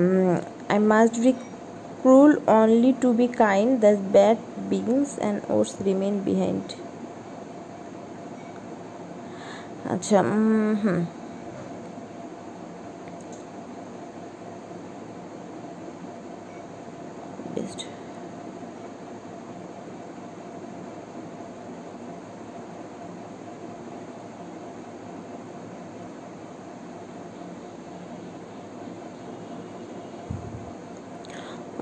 I 0.73 0.79
must 0.93 1.15
be 1.25 1.31
cruel 2.02 2.32
only 2.60 2.92
to 3.02 3.10
be 3.14 3.28
kind 3.38 3.72
the 3.82 3.92
bad 4.12 4.38
begins 4.70 5.12
and 5.20 5.40
worse 5.50 5.72
remain 5.86 6.16
behind 6.26 6.66
আচ্ছা 9.94 10.18
উম, 10.28 10.74
হুম 10.84 11.00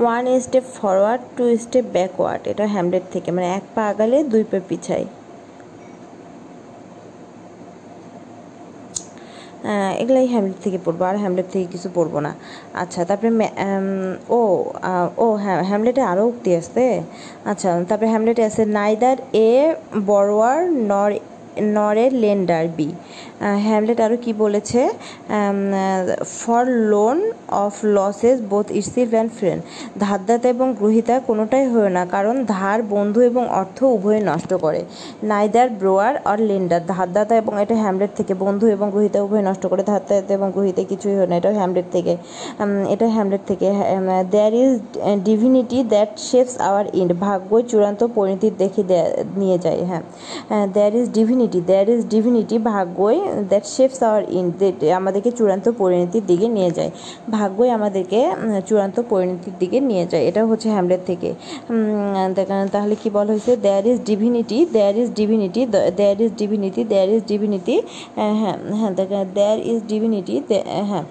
One 0.03 0.25
step 0.45 0.65
forward 0.79 1.23
two 1.37 1.45
step 1.65 1.87
backward 1.97 2.43
এটা 2.53 2.65
হ্যামলেট 2.75 3.05
থেকে 3.15 3.29
মানে 3.37 3.49
এক 3.59 3.65
পা 3.75 3.83
আগালে 3.93 4.19
দুই 4.33 4.43
পা 4.51 4.59
পিছাই 4.71 5.05
এগুলাই 10.03 10.27
হ্যামলেট 10.35 10.59
থেকে 10.65 10.79
পড়ব, 10.85 11.01
আর 11.11 11.17
হ্যামলেট 11.23 11.49
থেকে 11.53 11.67
কিছু 11.75 11.89
পড়ব 11.97 12.15
না। 12.27 12.33
আচ্ছা 12.83 13.01
তারপরে 13.09 13.31
ও 14.39 14.41
ও 15.25 15.27
হ্যাঁ 15.43 15.59
হ্যামলেটে 15.71 16.03
আরও 16.13 16.23
উক্তি 16.31 16.51
আসতে 16.61 16.85
আচ্ছা 17.51 17.69
তারপরে 17.89 18.09
হ্যামলেটে 18.15 18.43
আছে 18.51 18.63
নাইদার 18.79 19.19
এ 19.49 19.51
বড়োয়ার 20.11 20.61
নর 20.91 21.11
নরে 21.77 22.05
লেন্ডার 22.23 22.65
বি। 22.77 22.89
হ্যামলেট 23.67 23.99
আরও 24.07 24.17
কি 24.25 24.33
বলেছে? 24.43 24.81
For 26.41 26.65
loan 26.93 27.19
of 27.65 27.75
loses 27.97 28.37
both 28.53 28.67
ইসিভ 28.83 29.07
and 29.15 29.31
friend. 29.39 29.61
ধারদাতা 30.05 30.47
এবং 30.55 30.69
গ্রহিতা 30.81 31.15
কোনোটাই 31.29 31.65
হয় 31.73 31.91
না, 31.97 32.03
কারণ 32.15 32.35
ধার 32.55 32.79
বন্ধু 32.95 33.21
এবং 33.31 33.43
অর্থ 33.61 33.79
উভয়ে 33.97 34.21
নষ্ট 34.31 34.51
করে। 34.65 34.81
নাইদার 35.31 35.69
ব্রোয়ার 35.81 36.15
আর 36.31 36.39
লেন্ডার, 36.49 36.83
ধারদাতা 36.95 37.35
এবং 37.43 37.53
এটা 37.63 37.75
হ্যামলেট 37.85 38.13
থেকে, 38.19 38.33
বন্ধু 38.45 38.67
এবং 38.77 38.87
গ্রহিতা 38.95 39.19
উভয় 39.27 39.45
নষ্ট 39.49 39.65
করে, 39.71 39.83
ধারদাতা 39.91 40.33
এবং 40.39 40.49
গ্রহিতা 40.57 40.83
কিছুই 40.91 41.15
হয় 41.19 41.29
না, 41.31 41.35
এটা 41.41 41.51
হ্যামলেট 41.61 41.87
থেকে। 41.97 42.13
এটা 42.95 43.07
হ্যামলেট 43.17 43.43
থেকে 43.51 43.67
there 44.35 44.53
is 44.65 44.73
divinity 45.29 45.79
that 45.93 46.11
shapes 46.31 46.55
our 46.69 46.87
ends 47.01 47.13
ভাগ্যই 47.25 47.63
চূড়ান্ত 47.71 48.01
পরিণতির 48.17 48.55
দেখে 48.63 48.83
নিয়ে 49.41 49.57
যায় 49.65 49.81
হ্যাঁ। 49.91 50.05
There 50.75 50.93
is 51.01 51.07
divinity 51.19 51.50
there 51.69 51.89
is 51.95 52.01
divinity 52.15 52.57
ভাগ্যই 52.71 53.19
that 53.51 53.65
shapes 53.77 54.01
our 54.09 54.23
end 54.39 54.47
that 54.59 54.79
আমাদেরকে 55.01 55.31
চূড়ান্ত 55.39 55.67
পরিণতির 55.81 56.25
দিকে 56.27 56.47
নিয়ে 56.57 56.71
যায়। 56.71 56.91
ভাগ্যই 57.31 57.71
আমাদেরকে 57.79 58.21
চূড়ান্ত 58.69 58.97
পরিণতির 59.11 59.55
দিকে 59.59 59.79
নিয়ে 59.81 60.05
যায়। 60.11 60.23
এটা 60.29 60.41
হচ্ছে 60.51 60.69
হ্যামলেট 60.75 61.03
থেকে। 61.07 61.31
তাহলে 62.75 62.95
কি 63.03 63.09
বলা 63.17 63.31
হয়েছে? 63.35 63.53
There 63.67 63.85
is 63.87 63.99
divinity 64.11 64.59
there 64.77 64.95
is 65.03 65.09
divinity 65.21 65.63
there 65.99 66.17
is 66.21 66.31
divinity 66.39 66.81
there 66.93 67.09
is 67.09 67.23
divinity 67.29 67.77
হ্যাঁ 68.17 68.35
হ্যাঁ 68.81 68.93
দ্যার 69.37 69.59
ইজ 69.73 69.81
ডিভিনিটি 69.89 70.35
হ্যাঁ। 70.91 71.05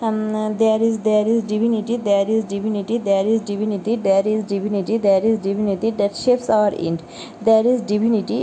There 0.00 0.80
is 0.80 0.98
there 1.00 1.26
is 1.26 1.42
divinity 1.42 1.98
there 1.98 2.26
is 2.26 2.44
divinity 2.44 2.96
there 2.98 3.26
is 3.26 3.42
divinity 3.42 3.96
there 3.96 4.26
is 4.26 4.42
divinity 4.44 4.96
there 4.96 5.22
is 5.22 5.38
divinity 5.38 5.90
that 5.90 6.16
shapes 6.16 6.48
our 6.48 6.72
end 6.74 7.02
there 7.42 7.66
is 7.66 7.82
divinity 7.82 8.38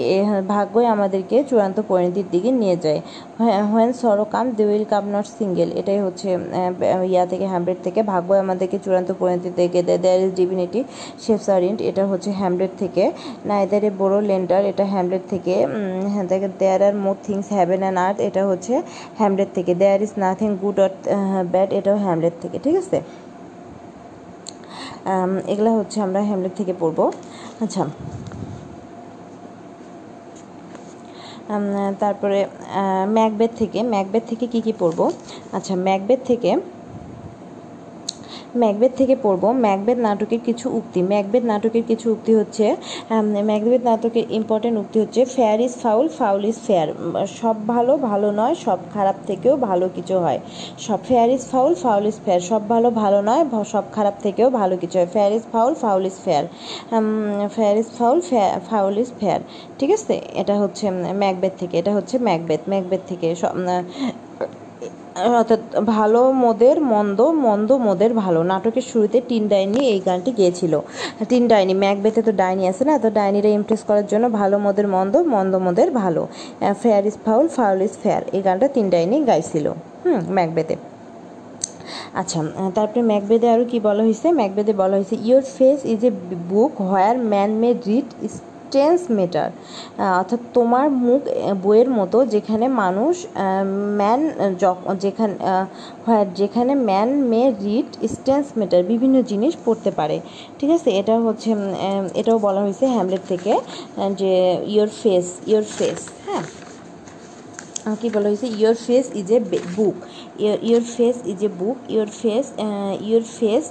ভাগ্যই 0.47 0.85
আমাদেরকে 0.85 1.37
চূড়ান্ত 1.49 1.77
পরিণতির 1.87 2.27
দিকে 2.31 2.49
নিয়ে 2.51 2.77
যায় 2.77 3.01
when 3.71 3.91
sorrow 4.01 4.25
come 4.33 4.45
they 4.57 4.63
will 4.69 4.85
come 4.93 5.03
not 5.13 5.27
single. 5.39 5.69
এটাই 5.81 5.99
হচ্ছে 6.05 6.29
ইয়া 7.13 7.23
থেকে 7.31 7.45
হ্যামলেট 7.53 7.79
থেকে। 7.85 7.99
ভাগ্য 8.11 8.29
আমাদেরকে 8.43 8.77
চূড়ান্ত 8.85 9.09
পরিণতি 9.19 9.49
দিকে 9.57 9.81
দেয় 9.87 9.99
there 10.03 10.19
is 10.25 10.31
divinity 10.41 10.79
shapes 11.23 11.47
our 11.55 11.61
ends 11.69 11.79
এটা 11.89 12.03
হচ্ছে 12.11 12.29
হ্যামলেট 12.39 12.73
থেকে। 12.83 13.03
নাইদার 13.49 13.83
এ 13.87 13.91
বড়ো 14.01 14.19
লেন্ডার 14.29 14.61
এটা 14.71 14.85
হ্যামলেট 14.93 15.23
থেকে। 15.33 15.53
There 16.61 16.81
are 16.87 16.95
more 17.05 17.17
things 17.25 17.47
heaven 17.57 17.81
and 17.83 17.99
earth 18.05 18.17
এটা 18.27 18.41
হচ্ছে 18.49 18.73
হ্যামলেট 19.19 19.49
থেকে। 19.57 19.71
There 19.81 19.99
is 20.05 20.11
nothing 20.23 20.49
good 20.61 20.77
or 20.85 20.91
bad 21.53 21.69
এটাও 21.79 21.97
হ্যামলেট 22.05 22.35
থেকে, 22.43 22.57
ঠিক 22.65 22.75
আছে? 22.81 22.97
এগুলা 25.53 25.71
হচ্ছে 25.79 25.97
আমরা 26.05 26.19
হ্যামলেট 26.29 26.53
থেকে 26.59 26.73
পড়ব। 26.81 26.99
আচ্ছা 27.63 27.83
আম, 27.85 27.89
তারপরে 31.99 32.39
ম্যাকবেথ 33.09 33.51
থেকে 33.57 33.79
ম্যাকবেথ 33.93 34.23
থেকে 34.29 34.45
কি 34.47 34.59
কি 34.61 34.73
পড়ব? 34.79 34.99
আচ্ছা 35.53 35.73
ম্যাকবেথ 35.85 36.19
থেকে 36.25 36.49
ম্যাকবেথ 38.61 38.91
থেকে 38.97 39.15
পড়ব। 39.25 39.43
ম্যাকবেথ 39.65 39.97
নাটকের 40.07 40.41
কিছু 40.47 40.65
উক্তি। 40.79 40.99
ম্যাকবেথ 41.13 41.43
নাটকের 41.51 41.83
কিছু 41.89 42.05
উক্তি 42.15 42.31
হচ্ছে 42.39 42.65
আম, 43.15 43.25
ম্যাকবেথ 43.49 43.81
নাটকের 43.89 44.25
ইম্পর্টেন্ট 44.39 44.75
উক্তি 44.81 44.97
হচ্ছে 45.03 45.21
fair 45.35 45.57
is 45.65 45.73
foul 45.83 46.07
foul 46.19 46.41
is 46.51 46.57
fair. 46.67 46.87
সব 47.41 47.55
ভালো 47.73 47.93
ভালো 48.09 48.27
নয় 48.39 48.55
সব 48.65 48.79
খারাপ 48.93 49.17
থেকেও 49.29 49.55
ভালো 49.69 49.85
কিছু 49.95 50.15
হয়। 50.25 50.39
সব 50.85 50.99
fair 51.07 51.27
is 51.35 51.43
foul 51.51 51.73
foul 51.83 52.03
is 52.11 52.17
fair. 52.25 52.41
সব 52.49 52.61
ভালো 52.73 52.87
ভালো 53.01 53.19
নয় 53.29 53.43
সব 53.73 53.85
খারাপ 53.95 54.15
থেকেও 54.25 54.47
ভালো 54.59 54.75
কিছু 54.81 54.95
হয়। 54.99 55.09
Fair 55.15 55.31
is 55.37 55.43
foul 55.53 55.73
foul 55.83 56.03
is 56.09 56.17
fair. 56.25 56.43
Fair 57.55 57.75
is 57.81 57.87
foul 57.97 58.19
foul 58.69 58.93
is 59.03 59.09
fair. 59.19 59.39
ঠিক 59.79 59.91
আছে? 59.97 60.15
এটা 60.41 60.55
হচ্ছে 60.61 60.85
ম্যাকবেথ 61.23 61.53
থেকে 61.61 61.75
এটা 61.81 61.91
হচ্ছে 61.97 62.15
ম্যাকবেথ 62.27 62.61
ম্যাকবেথ 62.71 63.01
থেকে। 63.11 63.27
সব 63.41 63.53
অর্থাৎ 65.39 65.61
ভালো 65.95 66.21
মোদের, 66.43 66.77
মন্দ 66.93 67.19
মন্দ 67.45 67.69
মোদের 67.87 68.11
ভালো। 68.23 68.39
নাটকের 68.51 68.85
শুরুতে 68.91 69.17
টিন 69.29 69.43
ডাইনি 69.51 69.81
এই 69.93 69.99
গানটি 70.07 70.31
গেয়েছিল। 70.39 70.73
টিন 71.29 71.43
ডাইনি, 71.51 71.73
ম্যাকবেথে 71.83 72.21
তো 72.27 72.31
ডাইনি 72.41 72.63
আছে 72.71 72.83
না? 72.89 72.93
তো 73.03 73.09
ডাইনিরা 73.19 73.49
ইমপ্রেস 73.59 73.81
করার 73.87 74.05
জন্য 74.11 74.25
ভালো 74.39 74.55
মোদের 74.65 74.87
মন্দ 74.95 75.13
মন্দ 75.35 75.53
মোদের 75.65 75.89
ভালো। 76.01 76.21
Fair 76.81 77.01
is 77.09 77.15
foul 77.25 77.47
foul 77.57 77.77
is 77.87 77.93
fair 78.03 78.21
এই 78.35 78.41
গানটা 78.47 78.67
তিন 78.75 78.85
ডাইনি 78.93 79.17
গাইছিল। 79.29 79.65
হুম, 80.03 80.19
ম্যাকবেথে। 80.37 80.75
আচ্ছা 82.19 82.39
তারপরে 82.77 83.01
ম্যাকবেদে 83.11 83.47
আরও 83.53 83.65
কি 83.71 83.77
বলা 83.87 84.01
হয়েছে? 84.07 84.27
ম্যাকবেদে 84.39 84.73
বলা 84.81 84.95
হয়েছে 84.97 85.15
your 85.27 85.43
face 85.57 85.79
is 85.93 86.01
a 86.09 86.11
book 86.51 86.73
where 86.89 87.15
man 87.31 87.51
may 87.61 87.69
read 87.87 88.09
strange 88.73 89.01
matter 89.17 89.49
অর্থাৎ 90.19 90.41
তোমার 90.53 90.87
মুখ 91.05 91.21
বইয়ের 91.63 91.89
মতো 91.99 92.17
যেখানে 92.25 92.65
মানুষ 92.83 93.15
ম্যান 93.99 94.21
যেখানে 95.03 95.35
যেখানে 96.41 96.73
ম্যান 96.89 97.09
মে 97.31 97.41
রিড 97.65 97.89
মেটার 98.59 98.81
বিভিন্ন 98.91 99.15
জিনিস 99.31 99.53
পড়তে 99.65 99.91
পারে। 99.99 100.17
ঠিক 100.59 100.69
আছে? 100.77 100.89
এটা 100.99 101.15
হচ্ছে 101.25 101.49
এটাও 102.21 102.37
বলা 102.47 102.61
হয়েছে 102.65 102.85
হ্যামলেট 102.95 103.23
থেকে 103.31 103.53
যে 104.21 104.33
ইয়োর 104.73 104.89
ফেস 105.01 105.25
ইয়োর 105.49 105.65
ফেস 105.77 105.99
হ্যাঁ? 106.27 106.43
কী 108.01 108.07
বলা 108.15 108.27
হয়েছে? 108.29 108.47
Your 108.59 108.77
face 108.85 109.05
is 109.21 109.27
a 109.37 109.39
book 109.77 109.95
your 110.69 110.83
face 110.95 111.15
is 111.31 111.39
a 111.49 111.51
book 111.59 111.77
your 111.93 112.09
face 112.21 112.45
your 113.07 113.23
face 113.37 113.63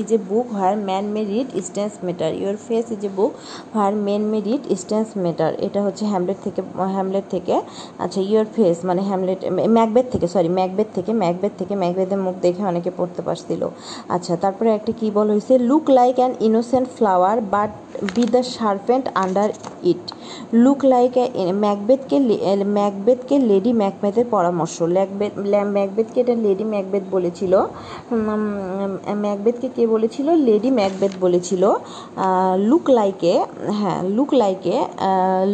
is 0.00 0.08
a 0.16 0.18
book 0.30 0.46
where 0.58 0.74
man 0.88 1.04
may 1.14 1.22
read 1.32 1.48
strange 1.68 1.92
matters 2.06 2.30
your 2.42 2.56
face 2.66 2.84
is 2.94 3.02
a 3.08 3.10
book 3.18 3.32
where 3.74 3.92
men 4.06 4.22
may 4.32 4.38
read 4.48 4.62
strange 4.82 5.08
matters 5.24 5.50
এটা 5.66 5.80
হচ্ছে 5.86 6.04
Hamlet 6.12 6.38
থেকে 6.46 6.60
Hamlet 6.96 7.26
থেকে 7.34 7.54
আচ্ছা 8.04 8.20
your 8.30 8.46
face 8.54 8.76
মানে 8.88 9.02
Hamlet 9.08 9.40
Macbeth 9.76 10.06
থেকে 10.14 10.26
sorry 10.34 10.50
Macbeth 10.58 10.88
থেকে 10.96 11.12
Macbeth 11.22 11.52
থেকে 11.60 11.74
ম্যাকবেথের 11.82 12.20
মুখ 12.26 12.34
দেখে 12.46 12.62
অনেকে 12.72 12.90
পড়তে 12.98 13.20
পারছিল। 13.26 13.62
আচ্ছা 14.14 14.32
তারপরে 14.42 14.68
একটা 14.78 14.92
কি 14.98 15.06
বলা 15.16 15.30
হয়েছে? 15.34 15.54
Look 15.68 15.84
like 15.98 16.14
an 16.20 16.32
innocent 16.48 16.86
flower 16.96 17.36
but 17.54 17.70
be 18.14 18.24
the 18.34 18.42
serpent 18.56 19.04
under 19.24 19.48
it 19.90 20.04
look 20.64 20.80
like 20.92 21.12
ম্যাকবেথকে 21.64 22.16
ম্যাকবেথকে 22.78 23.36
লেডি 23.50 23.72
ম্যাকবেথের 23.82 24.26
পরামর্শ। 24.34 24.76
ল্যাকবেথ 24.96 25.32
ম্যাকবেথকে 25.76 26.18
এটা 26.24 26.34
লেডি 26.44 26.64
ম্যাকবেথ 26.74 27.04
বলেছিল। 27.16 27.52
ম্যাকবেথকে 29.24 29.68
কে 29.76 29.84
বলেছিল? 29.94 30.28
লেডি 30.48 30.70
ম্যাকবেথ 30.80 31.12
বলেছিল। 31.24 31.62
লুক 32.70 32.84
লাইকে 32.98 33.34
হ্যাঁ 33.80 34.00
look 34.16 34.30
লাইকে 34.40 34.76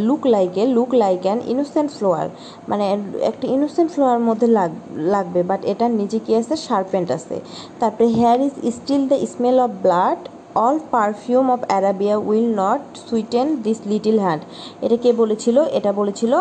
look 0.07 0.23
লাইকে 0.35 0.63
look 0.77 0.91
like 1.03 1.21
an 1.27 1.39
innocent 1.53 1.89
flower 1.97 2.27
মানে 2.71 2.85
একটা 3.31 3.47
ইনোসেন্ট 3.57 3.89
ফ্লোয়ার 3.95 4.21
মধ্যে 4.29 4.47
লাগ, 4.59 4.71
লাগবে 5.15 5.41
বাট 5.51 5.61
এটার 5.73 5.93
নিচে 6.01 6.19
কি 6.25 6.33
আছে? 6.41 6.55
শার্পেন্ট 6.67 7.09
আছে। 7.17 7.37
তারপরে 7.81 8.07
here 8.19 8.39
is 8.47 8.55
still 8.77 9.03
the 9.11 9.19
smell 9.35 9.57
of 9.67 9.71
blood 9.85 10.21
all 10.57 10.77
perfume 10.95 11.47
of 11.55 11.61
Arabia 11.71 12.17
will 12.29 12.49
not 12.63 12.83
sweeten 13.09 13.47
this 13.67 13.79
little 13.93 14.17
hand 14.25 14.43
এটা 14.85 14.97
কে 15.05 15.11
বলেছিল? 15.23 15.57
এটা 15.79 15.91
বলেছিল 16.01 16.33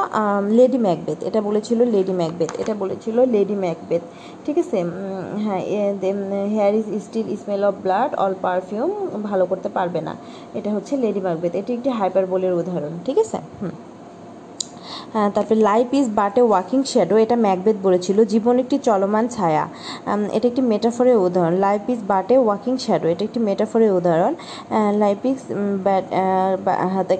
লেডি 0.57 0.79
ম্যাকবেথ 0.87 1.19
এটা 1.29 1.39
বলেছিল 1.47 1.79
লেডি 1.95 2.13
ম্যাকবেথ 2.21 2.49
এটা 2.61 2.73
বলেছিল 2.81 3.17
লেডি 3.35 3.55
ম্যাকবেথ 3.65 4.03
ঠিক 4.45 4.57
আছে? 4.63 4.77
হ্যাঁ 5.43 5.61
here 6.55 6.73
is 6.79 6.85
still 7.05 7.27
smell 7.43 7.61
of 7.69 7.73
blood 7.85 8.11
all 8.23 8.33
perfume 8.45 8.89
ভালো 9.29 9.43
করতে 9.51 9.69
পারবে 9.77 9.99
না। 10.07 10.13
এটা 10.57 10.69
হচ্ছে 10.75 10.93
লেডি 11.03 11.21
ম্যাকবেথ 11.27 11.51
এটি 11.61 11.71
একটি 11.77 11.89
হাইপার 11.99 12.23
বলের 12.33 12.53
উদাহরণ। 12.61 12.93
ঠিক 13.05 13.17
আছে? 13.23 13.39
হুম। 13.61 13.75
তারপরে 15.35 15.59
life 15.69 15.89
is 15.99 16.07
but 16.19 16.35
a 16.41 16.43
walking 16.51 16.79
shadow 16.91 17.15
এটা 17.23 17.35
ম্যাকবেথ 17.45 17.77
বলেছিল। 17.85 18.17
জীবন 18.33 18.55
একটি 18.63 18.77
চলমান 18.87 19.25
ছায়া। 19.35 19.63
এটা 20.35 20.45
একটি 20.51 20.63
মেটাফরের 20.71 21.17
উদাহরণ। 21.27 21.53
Life 21.67 21.83
is 21.93 21.99
but 22.11 22.27
a 22.33 22.37
walking 22.47 22.73
shadow 22.83 23.07
এটা 23.13 23.23
একটি 23.27 23.39
মেটাফরের 23.47 23.91
উদাহরণ। 23.99 24.33
লাইফ 25.03 25.19
ইজ 25.31 25.39
ব্যাট 25.85 26.05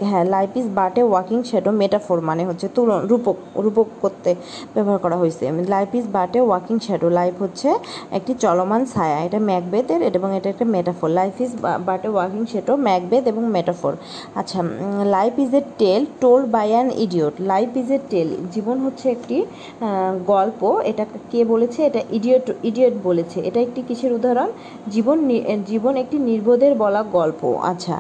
হ্যাঁ 0.09 0.25
life 0.35 0.51
is 0.59 0.67
but 0.79 0.95
a 1.01 1.03
walking 1.12 1.39
shadow 1.50 1.71
metaphor 1.81 2.17
মানে 2.29 2.43
হচ্ছে 2.50 2.67
তুলন, 2.75 3.00
রূপক 3.12 3.38
রূপক 3.65 3.88
করতে 4.03 4.31
ব্যবহার 4.73 5.00
করা 5.05 5.17
হয়েছে। 5.21 5.43
Life 5.75 5.89
is 6.00 6.05
but 6.17 6.31
a 6.38 6.39
walking 6.50 6.75
shadow 6.85 7.07
life 7.19 7.35
হচ্ছে 7.43 7.69
একটি 8.17 8.31
চলমান 8.43 8.81
ছায়া। 8.93 9.17
এটা 9.27 9.39
ম্যাকবেথের 9.50 10.00
এবং 10.19 10.29
এটা 10.38 10.47
একটা 10.53 10.65
metaphor 10.75 11.09
life 11.19 11.35
is 11.45 11.51
but 11.88 12.01
a 12.07 12.09
walking 12.15 12.41
shadow 12.51 12.73
Macbeth 12.88 13.23
এবং 13.31 13.43
মেটাফোর 13.55 13.93
আচ্ছা 14.39 14.59
life 15.15 15.33
is 15.43 15.51
a 15.59 15.62
tale 15.81 16.01
told 16.23 16.45
by 16.55 16.67
an 16.75 16.88
idiot 17.05 17.35
life 17.53 17.69
is 17.81 17.82
a 17.97 17.99
tale, 18.11 18.29
জীবন 18.53 18.77
হচ্ছে 18.85 19.05
একটি 19.15 19.37
গল্প, 20.33 20.61
এটা 20.91 21.03
কে 21.31 21.41
বলেছে? 21.53 21.79
এটা 21.89 22.01
ইডিয়ট 22.17 22.45
ইডিয়ট 22.69 22.95
বলেছে। 23.07 23.37
এটা 23.49 23.59
একটি 23.67 23.81
কিসের 23.87 24.11
উদাহরণ? 24.17 24.49
জীবন 24.93 25.17
জীবন 25.69 25.93
একটি 26.03 26.17
নির্বোধের 26.29 26.73
বলা 26.83 27.01
গল্প। 27.17 27.41
আচ্ছা 27.71 27.95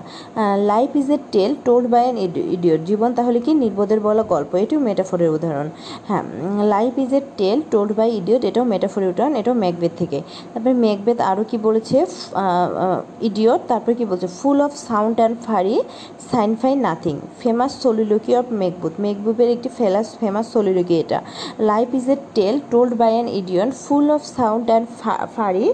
life 0.71 0.91
is 1.01 1.07
a 1.15 1.17
tale 1.33 1.51
told 1.67 1.85
by 1.93 2.03
an 2.07 2.17
idiot, 2.55 2.81
জীবন 2.89 3.09
তাহলে 3.17 3.39
কি 3.45 3.51
নির্বোধের 3.63 3.99
বলা 4.07 4.23
গল্প? 4.33 4.51
এটিও 4.63 4.79
মেটাফোরের 4.89 5.29
উদাহরণ। 5.37 5.67
হ্যাঁ 6.07 6.23
life 6.73 6.93
is 7.03 7.11
a 7.19 7.21
tale 7.39 7.57
told 7.73 7.91
by 7.99 8.09
idiot 8.19 8.41
এটাও 8.49 8.65
মেটাফোরের 8.73 9.09
উদাহরণ, 9.13 9.33
এটাও 9.41 9.55
ম্যাকবেথ 9.63 9.93
থেকে। 10.01 10.19
তারপরে 10.51 10.75
ম্যাকবেথ 10.85 11.17
আরও 11.31 11.43
কি 11.49 11.57
বলেছে? 11.67 11.97
ইডিয়ট 13.29 13.61
তারপরে 13.71 13.93
কি 13.99 14.05
বলছে? 14.11 14.27
Full 14.39 14.57
of 14.67 14.71
sound 14.89 15.15
and 15.19 15.37
fury 15.47 15.75
signifying 16.61 16.73
nothing 16.87 17.15
famous 17.41 17.71
soliloquy 17.83 18.31
of 18.39 18.45
Macbeth 18.61 18.93
মেকবুথের 19.05 19.49
একটি 19.55 19.69
ফেলাস, 19.77 20.07
ফেমাস 20.21 20.45
সোলিরোগি 20.53 20.95
এটা। 21.03 21.19
Life 21.71 21.89
is 21.99 22.05
a 22.15 22.17
tale 22.37 22.55
told 22.71 22.93
by 23.01 23.11
an 23.17 23.27
idiot 23.39 23.67
full 23.83 24.05
of 24.15 24.21
sound 24.37 24.65
and 24.71 24.87
fury 25.35 25.65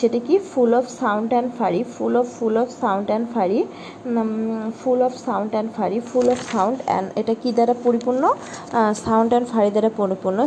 সেটা 0.00 0.18
কি? 0.26 0.34
Full 0.52 0.70
of 0.80 0.84
sound 1.00 1.28
and 1.34 1.48
fury 1.58 1.80
full 1.94 2.14
of 2.20 2.26
full 2.38 2.54
of 2.62 2.68
sound 2.82 3.06
and 3.10 3.26
fury 3.34 3.58
full 4.80 5.00
of 5.06 5.12
sound 5.26 5.50
and 5.54 5.68
fury 5.76 5.98
full 6.10 6.26
of 6.34 6.38
sound 6.52 6.78
and 6.88 7.06
এটা 7.20 7.34
কি 7.42 7.50
দ্বারা 7.56 7.74
পরিপূর্ণ? 7.84 8.22
Sound 9.04 9.30
and 9.32 9.46
ফারি 9.52 9.70
দ্বারা 9.74 9.90
পরিপূর্ণ। 10.00 10.38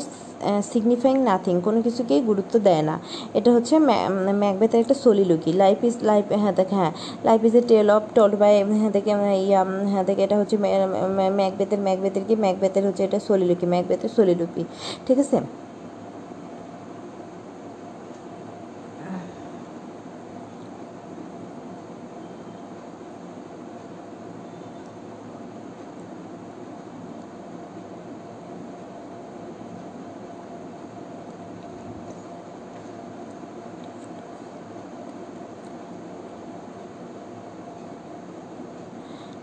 signifying 0.71 1.15
nothing 1.29 1.55
কোনো 1.67 1.79
কিছুকেই 1.88 2.21
গুরুত্ব 2.29 2.53
দেয় 2.67 2.83
না। 2.89 2.95
এটা 3.38 3.50
হচ্ছে 3.55 3.75
ম্যাকবেথের 4.41 4.79
একটা 4.83 4.95
সলিলুকি। 5.03 5.51
লাইফ 5.63 5.79
ইজ 5.89 5.95
লাইফ 6.10 6.25
হ্যাঁ 6.43 6.53
দেখ 6.60 6.69
হ্যাঁ। 6.79 6.91
Life 7.27 7.41
is 7.48 7.53
a 7.62 7.63
tale 7.71 7.88
of 7.98 8.03
told 8.15 8.31
by 8.41 8.53
হ্যাঁ 8.81 8.91
দেখে 8.95 9.12
ইয়া 9.48 9.62
হ্যাঁ 9.91 10.03
দেখে, 10.07 10.21
এটা 10.27 10.36
হচ্ছে 10.41 10.55
ম্যাকবেথের 11.39 11.81
ম্যাকবেথের 11.88 12.24
কি? 12.27 12.33
ম্যাকবেথের 12.45 12.83
হচ্ছে 12.88 13.01
এটা 13.07 13.19
সলিলুকি, 13.27 13.65
ম্যাকবেথের 13.74 14.12
সলিলুকি। 14.17 14.63
ঠিক 15.05 15.17
আছে? 15.24 15.38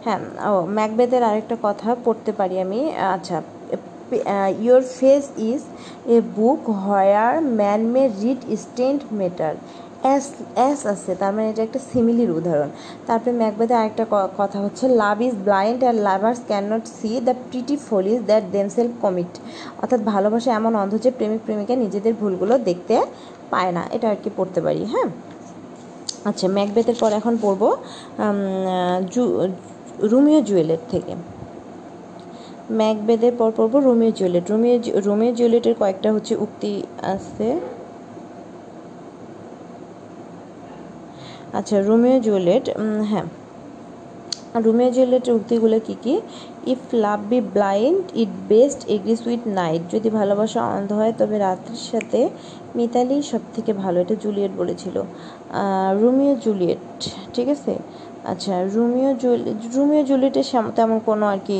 হ্যাঁ 0.08 0.22
ও, 0.50 0.54
ম্যাকবেথের 0.78 1.22
আরেকটা 1.30 1.56
কথা 1.66 1.88
পড়তে 2.04 2.30
পারি 2.38 2.56
আমি। 2.64 2.80
আচ্ছা 3.16 3.36
your 4.64 4.82
face 4.98 5.24
is 5.50 5.62
a 6.14 6.16
book 6.36 6.62
where 6.84 7.32
man 7.60 7.80
may 7.94 8.02
read 8.22 8.40
strange 8.64 9.00
matter 9.20 9.52
as 10.04 10.24
as 10.58 10.80
আছে, 10.94 11.12
তার 11.20 11.32
মানে 11.36 11.46
এটা 11.52 11.62
একটা 11.68 11.80
সিমিলির 11.90 12.30
উদাহরণ। 12.38 12.70
তারপরে 13.06 13.32
ম্যাকবেথে 13.42 13.74
আরেকটা 13.80 14.04
কথা 14.40 14.58
হচ্ছে 14.64 14.84
love 15.02 15.18
is 15.26 15.34
blind 15.46 15.80
R 15.90 15.96
lovers 16.06 16.40
can 16.50 16.64
not 16.72 16.84
see 16.98 17.10
the 17.26 17.34
pretty 17.50 17.76
follies 17.88 18.18
that 18.30 18.44
themselves 18.56 18.92
commit 19.04 19.32
অর্থাৎ 19.82 20.00
ভালোবাসা 20.12 20.50
এমন 20.60 20.72
অন্ধ 20.82 20.92
যে 21.04 21.10
প্রেমিক 21.18 21.40
প্রেমিকা 21.46 21.74
নিজেদের 21.84 22.14
ভুলগুলো 22.22 22.54
দেখতে 22.68 22.94
পায় 23.52 23.72
না। 23.76 23.82
এটা 23.96 24.06
আর 24.12 24.18
কি 24.22 24.30
পড়তে 24.38 24.60
পারি 24.66 24.82
হ্যাঁ? 24.92 25.08
আচ্ছা 26.30 26.46
ম্যাকবেথের 26.56 26.96
পর 27.02 27.10
এখন 27.20 27.34
পড়ব 27.44 27.62
জু 29.14 29.22
রোমিও 30.12 30.40
জুয়েলের 30.40 30.82
থেকে। 30.90 31.12
ম্যাকবেথের 32.70 33.32
পর 33.38 33.50
পড়ব 33.56 33.74
রোমিও 33.88 34.10
জুয়েলেট। 34.10 34.44
রোমিও 34.50 34.76
রোমিও 35.08 35.32
জুয়েলেটের 35.38 35.74
কয়েকটা 35.78 36.08
হচ্ছে 36.12 36.34
উক্তি 36.36 36.72
আছে। 37.14 37.48
আচ্ছা 41.58 41.76
রোমিও 41.82 42.20
জুয়েলেট 42.20 42.64
হ্যাঁ। 43.10 43.26
রোমিও 44.66 44.90
জুয়েলেটের 44.90 45.34
উক্তিগুলো 45.34 45.76
কী 45.86 45.94
কী? 46.02 46.14
If 46.72 46.78
love 46.92 47.20
be 47.30 47.40
blind, 47.40 48.02
it 48.14 48.28
best 48.48 48.80
agrees 48.88 49.20
with 49.26 49.40
night. 49.46 49.82
যদি 49.94 50.08
ভালোবাসা 50.10 50.60
অন্ধ 50.76 50.92
হয়, 50.92 51.12
তবে 51.18 51.36
রাত্রির 51.38 51.84
সাথে 51.92 52.20
মিতালি 52.76 53.22
সব 53.22 53.42
থেকে 53.54 53.72
ভালো, 53.72 54.00
এটা 54.00 54.14
জুলিয়েট 54.14 54.52
বলেছিল। 54.56 54.96
রোমিও 56.02 56.34
জুলিয়েট, 56.44 57.10
ঠিক 57.34 57.48
আছে? 57.48 57.74
আচ্ছা 58.32 58.54
রোমিও 58.76 59.10
জুলি, 59.22 59.50
রোমিও 59.76 60.02
জুলিয়েটের 60.10 60.46
তেমন 60.78 60.98
কোনো 61.08 61.24
আর 61.32 61.40
কি 61.48 61.58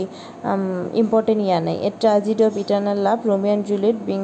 ইম্পর্টেন্ট 1.03 1.41
ইয়া 1.49 1.59
নেই। 1.67 1.77
A 1.89 1.91
tragedy 2.03 2.43
of 2.49 2.55
eternal 2.65 2.99
love, 3.07 3.19
Romeo 3.31 3.51
and 3.53 3.65
Juliet 3.71 3.99
being 4.09 4.21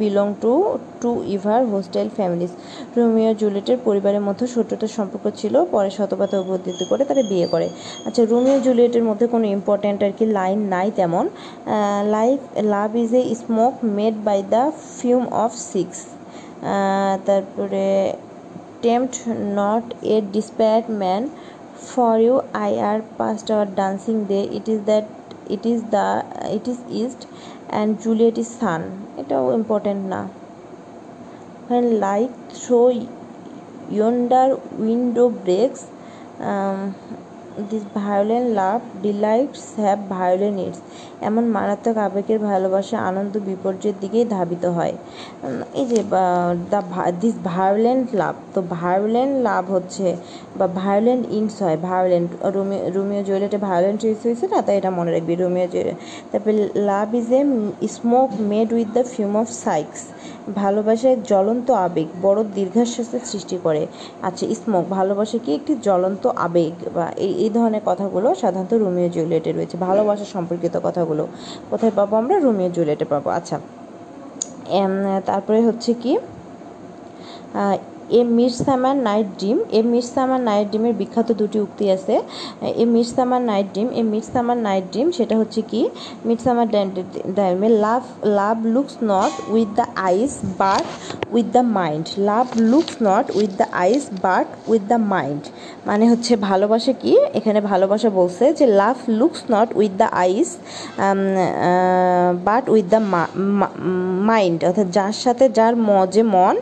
belong 0.00 0.28
to 0.42 0.52
to 1.02 1.10
ever 1.36 1.60
hostile 1.74 2.06
families 2.18 2.52
Romeo 2.98 3.32
জুলিয়েটের 3.42 3.78
পরিবারের 3.86 4.22
মধ্যে 4.28 4.46
শত্রুতার 4.54 4.92
সম্পর্ক 4.98 5.24
ছিল, 5.40 5.54
পরে 5.74 5.90
শতপাতে 5.98 6.36
উপস্থিত 6.44 6.80
করে 6.90 7.02
তারা 7.08 7.22
বিয়ে 7.30 7.46
করে। 7.52 7.66
আচ্ছা 8.06 8.22
রোমিও 8.32 8.58
জুলিয়েটের 8.66 9.04
মধ্যে 9.08 9.26
কোনো 9.34 9.46
ইম্পর্ট্যান্ট 9.56 10.00
আর 10.06 10.12
কি 10.18 10.24
লাইন 10.38 10.58
নাই 10.74 10.88
তেমন। 10.98 11.24
Life 12.16 12.38
love 12.74 12.90
is 13.02 13.10
a 13.20 13.22
smoke 13.44 13.74
made 13.98 14.14
by 14.28 14.38
the 14.54 14.62
fume 14.98 15.24
of 15.44 15.50
six 15.72 15.98
তারপরে 17.26 17.84
tempt 18.86 19.14
not 19.60 19.84
a 20.14 20.16
desperate 20.36 20.84
man 21.02 21.22
for 21.92 22.14
you 22.26 22.34
I 22.64 22.72
are 22.88 22.98
past 23.18 23.46
our 23.54 23.68
dancing 23.80 24.16
day 24.30 24.40
it 24.58 24.66
is 24.74 24.80
that 24.90 25.06
it 25.54 25.64
is 25.72 25.80
the 25.96 26.06
it 26.56 26.64
is 26.72 26.78
east 27.02 27.20
and 27.28 27.90
Juliet 28.04 28.36
is 28.42 28.48
sun 28.60 28.80
এটাও 29.20 29.44
important 29.58 30.02
না 30.14 30.22
when 31.68 32.00
light 32.00 32.34
through 32.52 32.88
yonder 33.90 34.46
window 34.86 35.26
breaks 35.30 35.82
um, 36.40 36.78
this 37.70 37.84
violent 38.00 38.46
love 38.60 38.80
delights 39.06 39.62
have 39.82 39.98
violent 40.14 40.56
needs 40.60 40.80
এমন 41.28 41.44
মারাত্মক 41.56 41.96
আবেগের 42.06 42.38
ভালোবাসা 42.50 42.96
আনন্দ 43.10 43.34
বিপর্যয়ের 43.50 43.96
দিকেই 44.02 44.26
ধাবিত 44.36 44.64
হয়। 44.76 44.94
এই 45.80 45.86
যে 45.92 46.00
দ্য 46.72 46.80
দিস 47.22 47.36
ভায়োলেন্ট 47.52 48.06
লাভ 48.20 48.34
তো 48.54 48.60
ভায়োলেন্ট 48.78 49.34
লাভ 49.48 49.64
হচ্ছে, 49.74 50.06
বা 50.58 50.66
ভায়োলেন্ট 50.82 51.24
ইনস 51.38 51.54
হয় 51.64 51.78
ভায়োলেন্ট 51.90 52.30
রোমিও 52.56 52.80
রোমিও 52.96 53.22
জুয়েলেটে 53.28 53.58
ভায়োলেন্ট 53.68 53.98
ইউজ 54.06 54.18
হয়েছে 54.26 54.46
না, 54.52 54.58
তাই 54.66 54.74
এটা 54.80 54.90
মনে 54.98 55.10
রাখবি, 55.14 55.34
রোমিও 55.44 55.66
জুয়েলেট 55.72 55.96
তারপরে 56.30 56.54
love 56.90 57.08
is 57.20 57.28
a 57.38 57.40
smoke 57.96 58.30
made 58.52 58.68
with 58.76 58.88
the 58.96 59.04
fume 59.14 59.32
of 59.42 59.48
Sykes 59.66 60.00
ভালোবাসা 60.62 61.08
এক 61.14 61.20
জ্বলন্ত 61.32 61.68
আবেগ, 61.86 62.08
বড় 62.26 62.38
দীর্ঘশ্বাসের 62.58 63.22
সৃষ্টি 63.30 63.56
করে। 63.66 63.82
আচ্ছা 64.28 64.44
স্মোক 64.62 64.84
ভালোবাসা 64.98 65.36
কি 65.44 65.50
একটি 65.58 65.72
জ্বলন্ত 65.86 66.24
আবেগ, 66.46 66.74
বা 66.96 67.06
এই 67.26 67.49
এই 67.50 67.56
ধরনের 67.58 67.84
কথাগুলো 67.90 68.28
সাধারণত 68.42 68.72
রোমিও 68.84 69.08
জুলিয়েটে 69.16 69.50
রয়েছে। 69.52 69.76
ভালোবাসা 69.86 70.26
সম্পর্কিত 70.34 70.74
কথাগুলো 70.86 71.24
কোথায় 71.70 71.92
পাবো 71.98 72.14
আমরা? 72.20 72.34
রোমিও 72.46 72.70
জুলিয়েটে 72.76 73.06
পাবো। 73.12 73.28
আচ্ছা 73.38 73.56
তারপরে 75.28 75.58
হচ্ছে 75.68 75.90
কি 76.02 76.12
a 78.18 78.20
midsummer 78.38 78.96
night 79.08 79.28
dream 79.40 79.58
a 79.78 79.80
midsummer 79.92 80.40
night 80.48 80.66
ড্রিমের 80.70 80.94
বিখ্যাত 81.00 81.28
দুটি 81.40 81.58
উক্তি 81.66 81.84
আছে। 81.96 82.14
A 82.82 82.84
midsummer 82.94 83.42
night 83.50 83.66
dream 83.74 83.88
a 84.00 84.02
midsummer 84.12 84.58
night 84.66 84.84
dream 84.92 85.08
সেটা 85.18 85.34
হচ্ছে 85.40 85.60
কি? 85.70 85.82
Midsummer 86.28 86.66
ড্রাইমে 87.36 87.68
love 87.84 88.02
love 88.38 88.56
looks 88.74 88.94
not 89.12 89.32
with 89.54 89.68
the 89.78 89.86
eyes, 90.08 90.32
but 90.62 90.84
with 91.34 91.46
the 91.56 91.64
mind. 91.78 92.04
Love 92.30 92.46
looks 92.72 92.94
not 93.08 93.24
with 93.38 93.52
the 93.60 93.66
eyes, 93.84 94.02
but 94.26 94.46
with 94.70 94.82
the 94.92 94.98
mind. 95.14 95.42
মানে 95.88 96.04
হচ্ছে 96.12 96.32
ভালোবাসা 96.48 96.92
কি? 97.02 97.12
এখানে 97.38 97.60
ভালোবাসা 97.72 98.08
বলছে 98.18 98.44
যে, 98.58 98.64
love 98.80 98.96
looks 99.18 99.40
not 99.54 99.68
with 99.80 99.92
the 100.02 100.08
eyes 100.24 100.48
but 102.48 102.64
with 102.74 102.86
the 102.94 103.00
mind. 104.30 104.58
অর্থাৎ 104.68 104.88
যার 104.96 105.14
সাথে 105.24 105.44
যার 105.58 105.74
মজে 105.88 106.22
মন 106.36 106.54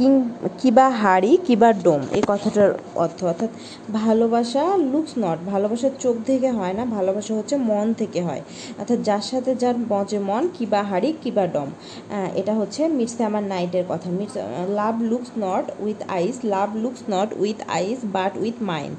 কিং, 0.00 0.14
কিবা 0.60 0.86
হাড়ি, 1.02 1.32
কিবা 1.46 1.68
ডোম, 1.84 2.02
এই 2.16 2.22
কথাটার 2.30 2.70
অর্থ। 3.04 3.18
অর্থাৎ 3.30 3.50
ভালোবাসা 4.00 4.64
লুকস 4.92 5.12
নট 5.24 5.38
ভালোবাসা 5.52 5.88
চোখ 6.02 6.16
থেকে 6.28 6.48
হয় 6.58 6.74
না, 6.78 6.82
ভালোবাসা 6.96 7.32
হচ্ছে 7.38 7.56
মন 7.70 7.86
থেকে 8.00 8.20
হয়। 8.28 8.42
অর্থাৎ 8.80 8.98
যার 9.08 9.24
সাথে 9.30 9.50
যার 9.62 9.76
মজে 9.92 10.18
মন, 10.28 10.42
কিবা 10.56 10.80
হাড়ি, 10.90 11.10
কিবা 11.22 11.44
ডম। 11.54 11.68
এটা 12.40 12.52
হচ্ছে 12.60 12.82
মিটসে 12.98 13.22
আমার 13.30 13.44
নাইটের 13.52 13.84
কথা। 13.92 14.08
Meets, 14.18 14.34
love 14.78 14.94
looks 15.10 15.30
not 15.44 15.64
with 15.84 16.00
eyes 16.16 16.36
love 16.54 16.68
looks 16.82 17.02
not 17.14 17.28
with 17.42 17.58
eyes 17.78 17.98
but 18.16 18.32
with 18.42 18.56
mind 18.70 18.96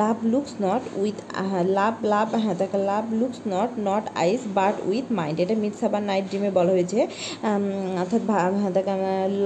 love 0.00 0.16
looks 0.32 0.52
not 0.64 0.82
with 1.02 1.16
love 1.78 1.94
love 2.12 2.28
হ্যাঁ 2.44 2.56
তাকে 2.60 2.78
love 2.90 3.04
looks 3.20 3.40
not 3.54 3.70
not 3.88 4.04
eyes 4.24 4.42
but 4.58 4.74
with 4.90 5.06
mind 5.18 5.36
এটা 5.44 5.54
মিটস 5.62 5.80
আবার 5.88 6.02
নাইট 6.10 6.24
ড্রিমে 6.30 6.50
বলা 6.58 6.72
হয়েছে। 6.76 6.98
অর্থাৎ 8.02 8.22
হ্যাঁ 8.62 8.72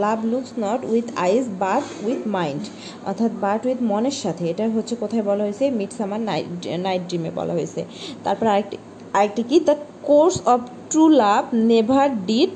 love 0.05 0.19
looks 0.33 0.53
not 0.67 0.81
with 0.93 0.98
eyes 1.17 1.45
but 1.59 1.85
with 2.07 2.21
mind 2.37 2.63
অর্থাৎ 3.09 3.33
বাট 3.41 3.61
উইথ 3.67 3.79
মনের 3.83 4.17
সাথে। 4.25 4.45
এটা 4.51 4.65
হচ্ছে 4.77 4.95
কোথায় 5.03 5.23
বলা 5.23 5.43
হয়েছে? 5.47 5.65
মিড 5.71 5.93
সামার 5.99 6.21
নাইট 6.21 6.47
নাইট 6.87 7.03
ড্রিমে 7.09 7.31
বলা 7.31 7.53
হয়েছে। 7.53 7.85
তারপর 8.25 8.47
আরেকটি 8.47 8.77
আরেকটি 9.13 9.43
কি? 9.43 9.57
The 9.61 9.77
course 10.03 10.37
of 10.53 10.61
true 10.91 11.09
love 11.09 11.43
never 11.55 12.09
did 12.27 12.51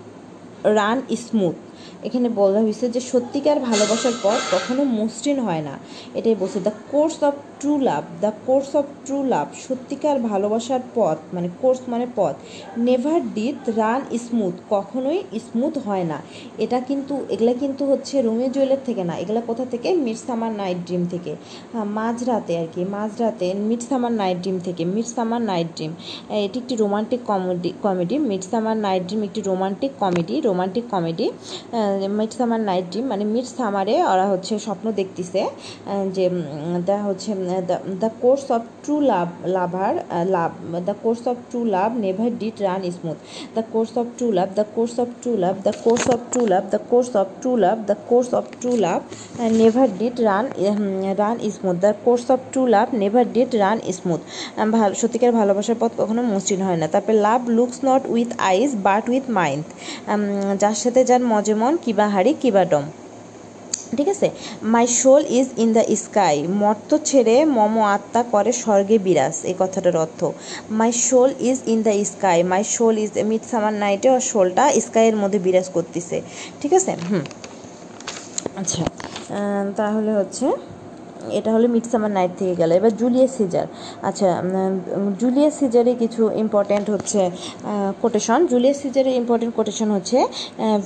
run 0.79 0.99
smooth 1.27 1.55
এখানে 2.07 2.29
বলা 2.41 2.61
হয়েছে 2.61 2.87
যে 2.89 3.01
সত্যিকার 3.01 3.59
ভালোবাসার 3.61 4.13
পথ 4.23 4.41
কখনো 4.55 4.83
মসৃণ 4.99 5.39
হয় 5.39 5.63
না। 5.69 5.75
এটাই 6.15 6.37
বলছে 6.41 6.59
the 6.61 6.75
course 6.93 7.17
of 7.29 7.35
true 7.63 7.75
love 7.89 8.03
the 8.25 8.33
course 8.47 8.71
of 8.81 8.87
true 9.07 9.19
love 9.33 9.47
সত্যিকার 9.67 10.17
ভালোবাসার 10.31 10.83
পথ 10.97 11.19
মানে 11.35 11.49
কোর্স 11.63 11.81
মানে 11.93 12.07
পথ 12.19 12.35
নেভার 12.87 13.21
ডিড 13.37 13.59
রান 13.81 14.01
স্মুথ 14.27 14.55
কখনোই 14.75 15.19
স্মুথ 15.47 15.75
হয় 15.87 16.07
না। 16.13 16.19
এটা 16.65 16.79
কিন্তু, 16.89 17.15
এগুলা 17.35 17.53
কিন্তু 17.63 17.83
হচ্ছে 17.91 18.15
রোমিও 18.27 18.49
জুয়েলের 18.55 18.83
থেকে 18.89 19.03
না, 19.09 19.15
এগুলা 19.23 19.41
কোথা 19.49 19.65
থেকে? 19.73 19.89
মিডসামার 20.07 20.53
নাইট 20.61 20.79
ড্রিম 20.87 21.03
থেকে। 21.13 21.33
হ্যাঁ 21.73 21.89
মাঝরাতে 21.99 22.53
আর 22.61 22.69
কি, 22.75 22.83
মাঝরাতে 22.97 23.47
মিডসামার 23.69 24.13
নাইট 24.21 24.39
ড্রিম 24.43 24.59
থেকে 24.67 24.83
মিডসামার 24.95 25.43
নাইট 25.51 25.69
ড্রিম। 25.77 25.93
এটি 26.47 26.57
একটি 26.63 26.75
romantic 26.83 27.21
comedy 27.31 27.71
comedy 27.85 28.17
Midsummer 28.31 28.77
Night 28.87 29.03
Dream 29.09 29.23
একটি 29.29 29.41
romantic 29.51 29.93
comedy 30.03 30.35
romantic 30.49 30.85
comedy 30.93 31.27
Midsummer 32.39 32.61
Night 32.69 32.87
Dream 32.93 33.07
মানে 33.13 33.25
মিড 33.35 33.47
সামারে 33.59 33.95
ওরা 34.13 34.27
হচ্ছে 34.33 34.53
স্বপ্ন 34.67 34.87
দেখতেছে 35.01 35.41
যে 36.17 36.25
তা 36.87 36.97
হচ্ছে 37.09 37.31
the 38.03 38.11
course 38.23 38.45
of 38.57 38.63
true 38.85 38.95
love 39.13 39.29
lover 39.57 39.95
love 40.37 40.51
the 40.89 40.95
course 41.05 41.23
of 41.31 41.37
true 41.51 41.61
love 41.77 41.91
never 42.05 42.31
did 42.41 42.57
run 42.67 42.81
smooth 42.97 43.19
the 43.57 43.63
course 43.73 43.93
of 44.01 44.07
true 44.19 44.27
love 44.39 44.49
the 44.59 44.65
course 44.77 44.95
of 45.03 45.09
true 45.23 45.33
love 45.45 45.55
the 45.67 45.73
course 45.85 46.05
of 46.15 46.21
true 46.33 46.43
love 46.53 46.65
the 46.73 46.81
course 46.91 47.11
of 47.21 47.27
true 47.43 47.51
love 47.65 47.77
the 47.89 47.97
course 48.11 48.29
of 48.39 48.45
true 48.61 48.73
love 48.87 49.01
never 49.61 49.89
did 50.01 50.17
run 50.29 50.45
run 51.23 51.37
smooth 51.57 51.77
the 51.85 51.93
course 52.07 52.25
of 52.35 52.41
true 52.53 52.63
love 52.75 52.87
never 53.03 53.25
did 53.35 53.51
run 53.63 53.79
smooth 53.99 54.21
ভালো, 54.77 54.95
সত্যিকার 55.01 55.33
ভালোবাসার 55.41 55.79
পথ 55.83 55.91
কখনো 56.01 56.23
মসৃণ 56.33 56.61
হয় 56.67 56.79
না। 56.83 56.87
তারপরে 56.95 57.17
love 57.27 57.41
looks 57.57 57.79
not 57.89 58.03
with 58.15 58.31
eyes 58.51 58.71
but 58.87 59.05
with 59.13 59.25
mind 59.39 59.65
যার 60.63 60.77
সাথে 60.83 61.01
যার 61.09 61.23
মজে 61.33 61.55
মন 61.61 61.73
কিবা 61.85 62.07
হাড়ি 62.15 62.33
কিবা 62.43 62.63
ডম। 62.73 62.85
ঠিক 63.99 64.09
আছে? 64.15 64.29
My 64.75 64.87
soul 65.01 65.23
is 65.39 65.47
in 65.65 65.69
the 65.77 65.85
sky 66.05 66.37
মর্ত 66.63 66.91
ছেড়ে 67.09 67.37
মম 67.57 67.75
আত্মা 67.97 68.21
করে 68.35 68.53
স্বর্গে 68.63 68.97
বিরাজ। 69.07 69.37
এই 69.51 69.57
কথাটার 69.63 69.97
অর্থ 70.05 70.21
my 70.81 70.91
soul 71.07 71.31
is 71.51 71.59
in 71.73 71.79
the 71.87 71.95
sky 72.13 72.39
my 72.53 72.63
soul 72.75 72.95
is 73.05 73.11
with 73.31 73.43
summer 73.51 73.75
নাইটে 73.83 74.09
ওর 74.15 74.23
শোলটা 74.31 74.65
স্কাইয়ের 74.87 75.17
মধ্যে 75.23 75.39
বিরাজ 75.47 75.67
করতেছে। 75.77 76.17
ঠিক 76.61 76.73
আছে? 76.79 76.93
হুম। 77.11 77.25
আচ্ছা 78.61 78.83
তাহলে 79.79 80.13
হচ্ছে 80.21 80.47
এটা 81.31 81.51
হলো 81.55 81.67
মিডসামার 81.75 82.13
নাইট 82.19 82.33
থেকে 82.39 82.55
গেল। 82.61 82.71
এবার 82.79 82.93
জুলিয়াস 83.01 83.33
সিজার 83.39 83.67
আচ্ছা 84.09 84.29
জুলিয়াস 85.21 85.55
সিজারে 85.61 85.93
কিছু 85.95 86.23
ইম্পর্ট্যান্ট 86.45 86.87
হচ্ছে 86.91 87.21
কোটেশন 88.03 88.39
জুলিয়াস 88.47 88.79
সিজারের 88.83 89.15
ইম্পর্ট্যান্ট 89.23 89.55
কোটেশন 89.57 89.89
হচ্ছে 89.91 90.19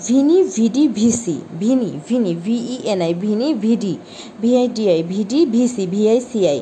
veni 0.06 0.38
vidi 0.56 0.84
vici 0.98 1.36
veni 1.60 1.90
veni 2.08 2.32
V E 2.44 2.76
N 2.92 3.00
I 3.06 3.12
veni 3.24 3.48
vidi 3.64 3.94
V I D I 4.42 4.98
vidi 5.12 5.40
vici 5.54 5.84
V I C I 5.86 6.58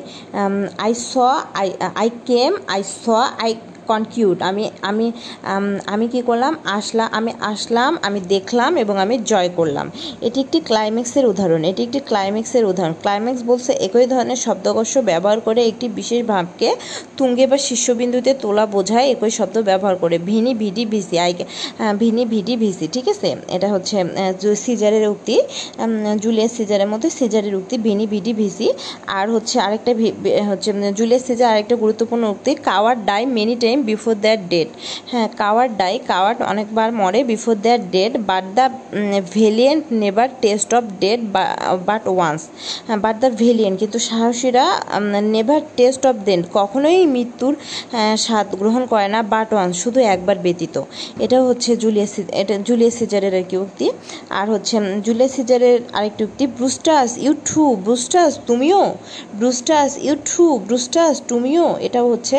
I 0.85 0.91
saw 1.09 1.13
I 1.61 1.67
I 2.01 2.09
came 2.29 2.51
I 2.67 2.81
saw 3.01 3.05
I 3.45 3.53
conquered 3.89 4.37
আমি 4.49 4.63
আমি 4.89 5.07
আমি 5.93 6.05
কি 6.13 6.19
করলাম? 6.29 6.53
আসলাম 6.77 7.07
আমি 7.19 7.31
আসলাম, 7.51 7.91
আমি 8.07 8.19
দেখলাম 8.33 8.71
এবং 8.83 8.95
আমি 9.05 9.15
জয় 9.31 9.49
করলাম। 9.59 9.85
এটি 10.27 10.37
একটি 10.45 10.59
ক্লাইম্যাক্সের 10.69 11.25
উদাহরণ। 11.31 11.61
এটি 11.71 11.81
একটি 11.87 11.99
ক্লাইম্যাক্সের 12.09 12.63
উদাহরণ। 12.71 12.93
ক্লাইম্যাক্স 13.03 13.41
বলছে 13.49 13.71
একই 13.87 14.07
ধরনের 14.13 14.39
শব্দকর্ষ 14.45 14.93
ব্যবহার 15.09 15.39
করে 15.47 15.61
একটি 15.71 15.87
বিশেষ 15.99 16.21
ভাবকে 16.31 16.69
তুঙ্গে 17.17 17.45
বা 17.51 17.57
শীর্ষবিন্দুতে 17.67 18.31
তোলা 18.43 18.65
বোঝায়, 18.75 19.07
একই 19.13 19.31
শব্দ 19.39 19.55
ব্যবহার 19.69 19.95
করে। 20.03 20.15
Veni, 20.29 20.51
vidi, 20.61 20.83
vici, 20.93 21.15
I 21.25 21.31
veni, 22.01 22.23
vidi, 22.33 22.53
vici, 22.63 22.85
ঠিক 22.95 23.05
আছে? 23.13 23.29
এটা 23.55 23.67
হচ্ছে 23.73 23.97
সিজারের 24.65 25.05
উক্তি। 25.13 25.35
জুলিয়াস 26.23 26.51
সিজারের 26.57 26.89
মধ্যে 26.93 27.09
সিজারের 27.19 27.53
উক্তি, 27.59 27.75
ভিনি, 27.87 28.05
ভিডি, 28.13 28.31
ভিসি। 28.41 28.67
আর 29.19 29.25
হচ্ছে 29.35 29.55
আরেকটা 29.65 29.91
হচ্ছে 30.49 30.69
জুলিয়াস 30.99 31.23
সিজার 31.27 31.47
আরেকটা 31.53 31.75
গুরুত্বপূর্ণ 31.83 32.23
উক্তি, 32.33 32.51
coward 32.69 32.95
die 33.09 33.23
many 33.37 33.55
time 33.63 33.74
before 33.89 34.13
their 34.23 34.39
death 34.51 34.69
হ্যাঁ 35.11 35.27
কাওয়ার 35.41 35.67
ডাই 35.81 35.93
কাওয়ার 36.11 36.35
অনেকবার 36.51 36.89
মরে 37.01 37.19
before 37.31 37.55
their 37.65 37.79
death 37.95 38.13
but 38.29 38.45
the 38.57 38.65
valiant 39.37 39.83
never 40.03 40.29
taste 40.43 40.69
of 40.77 40.83
death 41.03 41.19
but 41.89 42.03
once 42.15 42.41
but 43.03 43.15
the 43.23 43.29
valiant 43.43 43.75
কিন্তু 43.81 43.97
সাহসীরা 44.09 44.65
নেভার 45.35 45.61
টেস্ট 45.77 46.01
অফ 46.09 46.15
ডেট 46.27 46.41
কখনোই 46.59 46.99
মৃত্যুর 47.15 47.53
স্বাদ 48.25 48.47
গ্রহণ 48.61 48.83
করে 48.91 49.07
না 49.15 49.19
বাট 49.33 49.49
ওয়ান্স 49.55 49.73
শুধু 49.83 49.99
একবার 50.13 50.37
ব্যতীত। 50.45 50.75
এটা 51.25 51.37
হচ্ছে 51.47 51.71
জুলিয়াস 51.83 52.13
এটা 52.41 52.55
জুলিয়াস 52.67 52.95
সিজারের 52.99 53.33
কি 53.49 53.55
উক্তি। 53.65 53.87
আর 54.39 54.47
হচ্ছে 54.53 54.75
জুলিয়াস 55.05 55.31
সিজারের 55.37 55.77
আরেকটি 55.97 56.21
উক্তি 56.27 56.45
ব্রুস্টাস 56.57 57.09
ইউ 57.25 57.31
টু 57.49 57.63
ব্রুস্টাস 57.85 58.31
তুমিও 58.49 58.81
ব্রুস্টাস 59.39 59.91
ইউ 60.05 60.13
টু 60.31 60.45
ব্রুস্টাস 60.67 61.15
তুমিও। 61.31 61.65
এটাও 61.87 62.05
হচ্ছে 62.13 62.37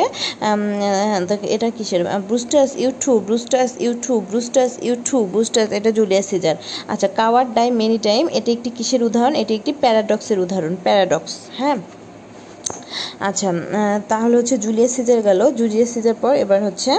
এটা 1.57 1.69
কিসের? 1.77 2.03
Brutus 2.29 2.71
you 2.83 2.91
too 3.05 3.13
Brutus 3.27 3.71
you 3.85 3.93
too 4.07 4.15
Brutus 4.31 4.73
you 4.87 4.95
Brutus 5.33 5.69
এটা 5.79 5.91
জুলিয়াস 5.99 6.27
সিজার 6.33 6.57
আচ্ছা 6.93 7.09
কাওয়ার 7.19 7.47
ডাই 7.57 7.69
মেনি 7.81 7.99
টাইম 8.09 8.25
এটি 8.39 8.51
একটি 8.57 8.71
কিসের 8.77 9.03
উদাহরণ? 9.09 9.35
এটি 9.43 9.53
একটি 9.59 9.73
প্যারাডক্সের 9.83 10.39
উদাহরণ 10.45 10.75
প্যারাডক্স 10.87 11.33
হ্যাঁ? 11.59 11.79
আচ্ছা 13.29 13.49
তাহলে 14.11 14.35
হচ্ছে 14.39 14.57
জুলিয়াস 14.65 14.93
সিজার 14.97 15.21
গেল। 15.29 15.41
জুলিয়াস 15.61 15.91
সিজার 15.95 16.17
পর 16.23 16.33
এবার 16.45 16.61
হচ্ছে 16.69 16.93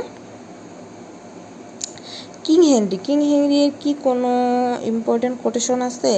কিং 2.45 2.59
হেনরি 2.71 2.97
কিং 3.05 3.17
হেনরির 3.29 3.71
কি 3.81 3.91
কোনো 4.05 4.31
ইম্পর্টেন্ট 4.91 5.35
কোটেশন 5.43 5.79
আছে? 5.89 6.13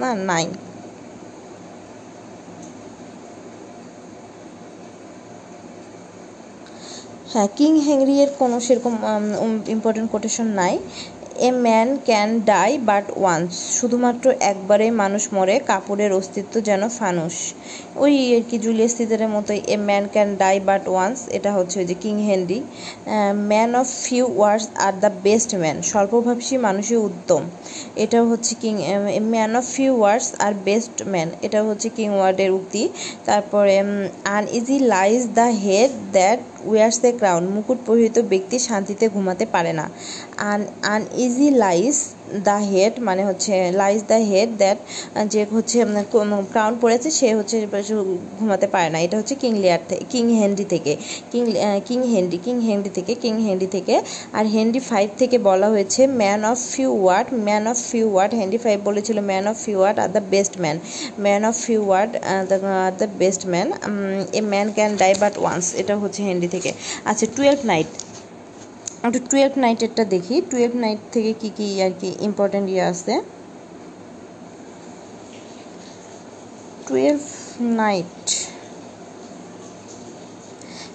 না, 0.00 0.10
নাই। 0.30 0.46
হ্যাঁ 7.34 7.48
কিং 7.58 7.72
হেনরিয়ের 7.86 8.30
কোনো 8.40 8.56
সেরকম 8.66 8.94
ইম্পর্টেন্ট 9.74 10.08
কোটেশন 10.14 10.48
নাই। 10.60 10.74
A 11.48 11.50
man 11.66 11.88
can 12.08 12.30
die 12.50 12.70
but 12.90 13.06
once, 13.20 13.50
শুধুমাত্র 13.78 14.24
একবারে 14.52 14.86
মানুষ 15.02 15.22
মরে, 15.36 15.56
কাপড়ের 15.70 16.12
অস্তিত্ব 16.20 16.54
যেন 16.68 16.82
ফানুস। 16.98 17.36
ওই 18.02 18.12
আর 18.36 18.42
কি 18.48 18.56
জুলিয়াস 18.64 18.92
সিজারের 18.98 19.30
মতোই, 19.36 19.60
a 19.74 19.76
man 19.88 20.04
can 20.14 20.28
die 20.42 20.56
but 20.68 20.82
once, 20.92 21.18
এটা 21.36 21.50
হচ্ছে 21.56 21.76
ওই 21.82 21.86
যে 21.90 21.96
King 22.02 22.14
Henry. 22.28 22.60
Man 23.50 23.70
of 23.80 23.86
few 24.04 24.24
words 24.38 24.66
are 24.86 24.92
the 25.04 25.10
best 25.26 25.50
man 25.62 25.76
স্বল্পভাবসী 25.90 26.56
মানুষই 26.66 26.98
উত্তম। 27.08 27.42
এটাও 28.04 28.24
হচ্ছে 28.30 28.52
King 28.62 28.74
man 29.34 29.50
of 29.60 29.64
few 29.74 29.92
words 30.00 30.28
are 30.44 30.52
best 30.68 30.96
man, 31.12 31.28
এটাও 31.46 31.64
হচ্ছে 31.70 31.88
কিং 31.96 32.08
ওয়ার্ডের 32.18 32.50
উক্তি। 32.58 32.82
তারপরে 33.28 33.74
uneasy 34.58 34.76
lies 34.94 35.20
the 35.38 35.48
head 35.64 35.90
that 36.16 36.40
wears 36.68 36.96
the 37.04 37.10
crown 37.20 37.44
মুকুট 37.54 37.78
পরিহিত 37.88 38.16
ব্যক্তি 38.32 38.56
শান্তিতে 38.68 39.04
ঘুমাতে 39.14 39.44
পারে 39.54 39.72
না। 39.80 39.86
আন 40.50 40.60
আনইজি 40.94 41.48
লাইস 41.62 41.96
দ্য 42.48 42.56
হেড 42.70 42.94
মানে 43.08 43.22
হচ্ছে 43.28 43.52
লাইজ 43.80 44.00
দ্য 44.10 44.18
হেড 44.30 44.50
দ্যাট 44.62 44.78
যে 45.32 45.40
হচ্ছে 45.56 45.78
ক্রাউন 46.52 46.72
পড়েছে 46.82 47.08
সে 47.18 47.28
হচ্ছে 47.38 47.56
ঘুমাতে 48.38 48.66
পারে 48.74 48.88
না। 48.94 48.98
এটা 49.06 49.16
হচ্ছে 49.20 49.34
কিং 49.42 49.52
লিয়ার 49.62 49.82
থেকে 49.90 50.04
কিং 50.12 50.24
হেনরি 50.40 50.66
থেকে। 50.74 50.92
King 51.32 51.42
King 51.88 51.98
Henry 52.12 52.38
King 52.46 52.56
Henry 52.68 52.90
থেকে 52.98 53.12
কিং 53.22 53.34
হেনরি 53.46 53.68
থেকে। 53.76 53.94
আর 54.38 54.44
হেনরি 54.54 54.80
ফাইভ 54.90 55.08
থেকে 55.20 55.36
বলা 55.48 55.66
হয়েছে 55.74 56.00
man 56.22 56.40
of 56.52 56.58
few 56.72 56.90
word 57.04 57.28
man 57.46 57.62
of 57.72 57.76
few 57.90 58.06
word 58.14 58.32
Henry 58.40 58.58
five 58.64 58.78
বলেছিল 58.88 59.18
man 59.30 59.44
of 59.50 59.56
few 59.64 59.76
word 59.80 59.96
are 60.04 60.08
the 60.16 60.22
best 60.34 60.54
man 60.62 60.76
man 61.24 61.40
of 61.50 61.54
few 61.64 61.80
word 61.88 62.12
are 62.32 62.42
the 63.00 63.08
best 63.22 63.42
man 63.52 63.66
a 64.38 64.40
man 64.52 64.66
can 64.76 64.90
die 65.02 65.12
but 65.22 65.34
once 65.42 65.64
এটা 65.80 65.94
হচ্ছে 66.02 66.20
Henry 66.28 66.48
থেকে। 66.54 66.70
আচ্ছা 67.10 67.26
twelve 67.36 67.60
night 67.72 67.90
একটু 69.06 69.20
twelve 69.30 69.54
নাইটেরটা 69.64 70.04
দেখি। 70.14 70.34
Twelve 70.50 70.74
night 70.84 71.00
থেকে 71.14 71.32
কি 71.40 71.48
কি 71.58 71.66
আর 71.84 71.92
কি 72.00 72.08
ইম্পর্ট্যান্ট 72.28 72.66
ইয়ে 72.72 72.84
আছে? 72.92 73.14
টুয়েলভ 76.86 77.22
নাইট 77.80 78.24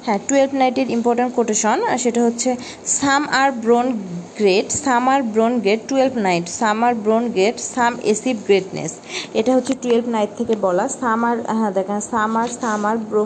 হ্যাঁ 0.06 0.22
টুয়েলভ 0.28 0.52
নাইটের 0.62 0.88
ইম্পর্ট্যান্ট 0.98 1.32
কোটেশন 1.38 1.78
সেটা 2.04 2.22
হচ্ছে 2.28 2.50
some 3.00 3.22
are 3.42 3.50
born 3.64 3.88
great 4.40 4.68
some 4.86 5.04
are 5.14 5.22
born 5.34 5.54
great 5.64 5.82
Twelfth 5.90 6.14
Night 6.28 6.46
some 6.60 6.78
are 6.88 6.94
born 7.04 7.24
great 7.36 7.58
some 7.74 7.94
achieve 8.12 8.36
greatness 8.48 8.92
এটা 9.40 9.52
হচ্ছে 9.58 9.74
টুয়েলভ 9.82 10.06
নাইট 10.16 10.32
থেকে 10.40 10.54
বলা 10.66 10.86
সাম 11.02 11.20
আর 11.30 11.38
হ্যাঁ 11.58 11.72
দেখেন 11.78 12.00
সাম 12.12 12.32
আর 12.42 12.50
সাম 12.62 12.82
আর 12.90 12.98
ব্রো 13.10 13.24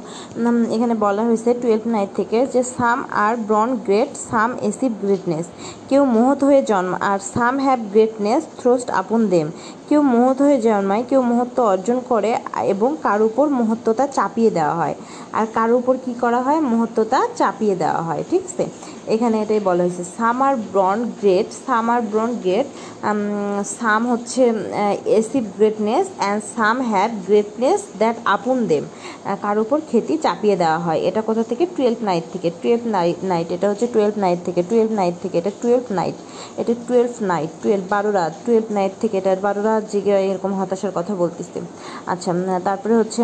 এখানে 0.76 0.96
বলা 1.06 1.22
হয়েছে 1.28 1.50
টুয়েলভ 1.62 1.84
নাইট 1.96 2.12
থেকে 2.20 2.38
যে 2.54 2.62
some 2.78 3.00
are 3.26 3.34
born 3.48 3.70
great 3.88 4.12
some 4.30 4.50
achieve 4.70 4.92
greatness 5.04 5.46
কেউ 5.90 6.04
মোহত 6.16 6.40
হয়ে 6.50 6.62
জন্ম, 6.72 6.92
আর 7.10 7.20
সাম 7.34 7.54
হ্যাভ 7.66 7.80
গ্রেটনেস 7.94 8.42
থ্রোস্ট 8.60 8.88
আপন 9.02 9.22
দেম 9.34 9.48
কেউ 9.90 10.02
মহৎ 10.14 10.38
হয়ে 10.46 10.58
জন্মায়, 10.68 11.04
কেউ 11.10 11.22
মহত্ব 11.32 11.58
অর্জন 11.74 11.98
করে, 12.12 12.32
এবং 12.74 12.90
কার 13.06 13.20
উপর 13.30 13.46
মহত্বতা 13.60 14.06
চাপিয়ে 14.18 14.52
দেওয়া 14.58 14.76
হয়। 14.82 14.96
আর 15.38 15.46
কার 15.58 15.70
উপর 15.80 15.94
কী 16.06 16.14
করা 16.24 16.40
হয়? 16.46 16.60
মহত্বতা 16.74 17.20
চাপিয়ে 17.40 17.76
দেওয়া 17.84 18.02
হয়, 18.08 18.22
ঠিক 18.32 18.44
আছে? 18.50 18.66
এখানে 19.14 19.36
এটাই 19.44 19.62
বলা 19.70 19.82
হয়েছে, 19.86 20.04
some are 20.18 20.56
born 20.72 21.00
great, 21.20 21.48
some are 21.68 22.02
born 22.12 22.32
great 22.44 22.68
some 23.80 24.02
হচ্ছে 24.12 24.44
achieve 25.20 25.44
greatness 25.58 26.06
and 26.20 26.42
some 26.56 26.76
have 26.92 27.10
greatness 27.28 27.82
that 28.02 28.18
upon 28.36 28.58
them 28.72 28.84
কার 29.44 29.58
উপর? 29.64 29.78
খ্যাতি 29.90 30.16
চাপিয়ে 30.26 30.56
দেওয়া 30.62 30.80
হয়। 30.86 31.00
এটা 31.10 31.22
কোথা 31.28 31.44
থেকে? 31.50 31.64
টুয়েলভ 31.76 32.00
নাইট 32.10 32.26
থেকে। 32.34 32.50
টুয়েলভ 32.62 32.84
নাইট 32.96 33.20
নাইট 33.32 33.48
এটা 33.56 33.68
হচ্ছে 33.72 33.88
টুয়েলভ 33.94 34.16
নাইট 34.24 34.40
থেকে। 34.48 34.62
টুয়েলভ 34.70 34.92
নাইট 35.00 35.16
থেকে 35.24 35.36
এটা 35.42 35.52
টুয়েলভ 35.62 35.86
নাইট 36.00 36.18
এটা 36.62 36.74
টুয়েলভ 36.88 37.14
নাইট 37.32 37.50
টুয়েলভ 37.62 37.84
বারো 37.94 38.10
রাত। 38.18 38.34
টুয়েলভ 38.46 38.68
নাইট 38.78 38.94
থেকে 39.02 39.16
এটা 39.22 39.32
বারো 39.48 39.62
রাত 39.70 39.84
জেগে 39.92 40.14
এরকম 40.32 40.52
হতাশার 40.60 40.94
কথা 40.98 41.14
বলতেছে। 41.22 41.60
আচ্ছা 42.12 42.32
তারপরে 42.68 42.94
হচ্ছে 43.02 43.22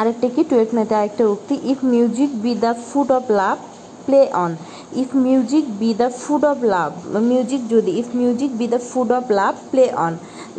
আরেকটা 0.00 0.26
কি, 0.34 0.42
টুয়েট 0.50 0.70
মেতে 0.76 0.94
আরেকটা 1.00 1.24
উক্তি 1.34 1.54
if 1.72 1.78
music 1.94 2.30
be 2.44 2.52
the 2.64 2.72
food 2.88 3.08
of 3.18 3.24
love 3.40 3.56
play 4.06 4.20
on 4.44 4.52
if 5.02 5.10
music 5.26 5.64
be 5.80 5.90
the 6.00 6.08
food 6.22 6.42
of 6.50 6.56
love 6.74 6.90
music 7.30 7.60
যদি 7.74 7.90
if 8.00 8.08
music 8.20 8.50
be 8.58 8.66
the 8.74 8.80
food 8.90 9.10
of 9.18 9.24
love 9.38 9.54
play 9.70 9.84
on 10.06 10.12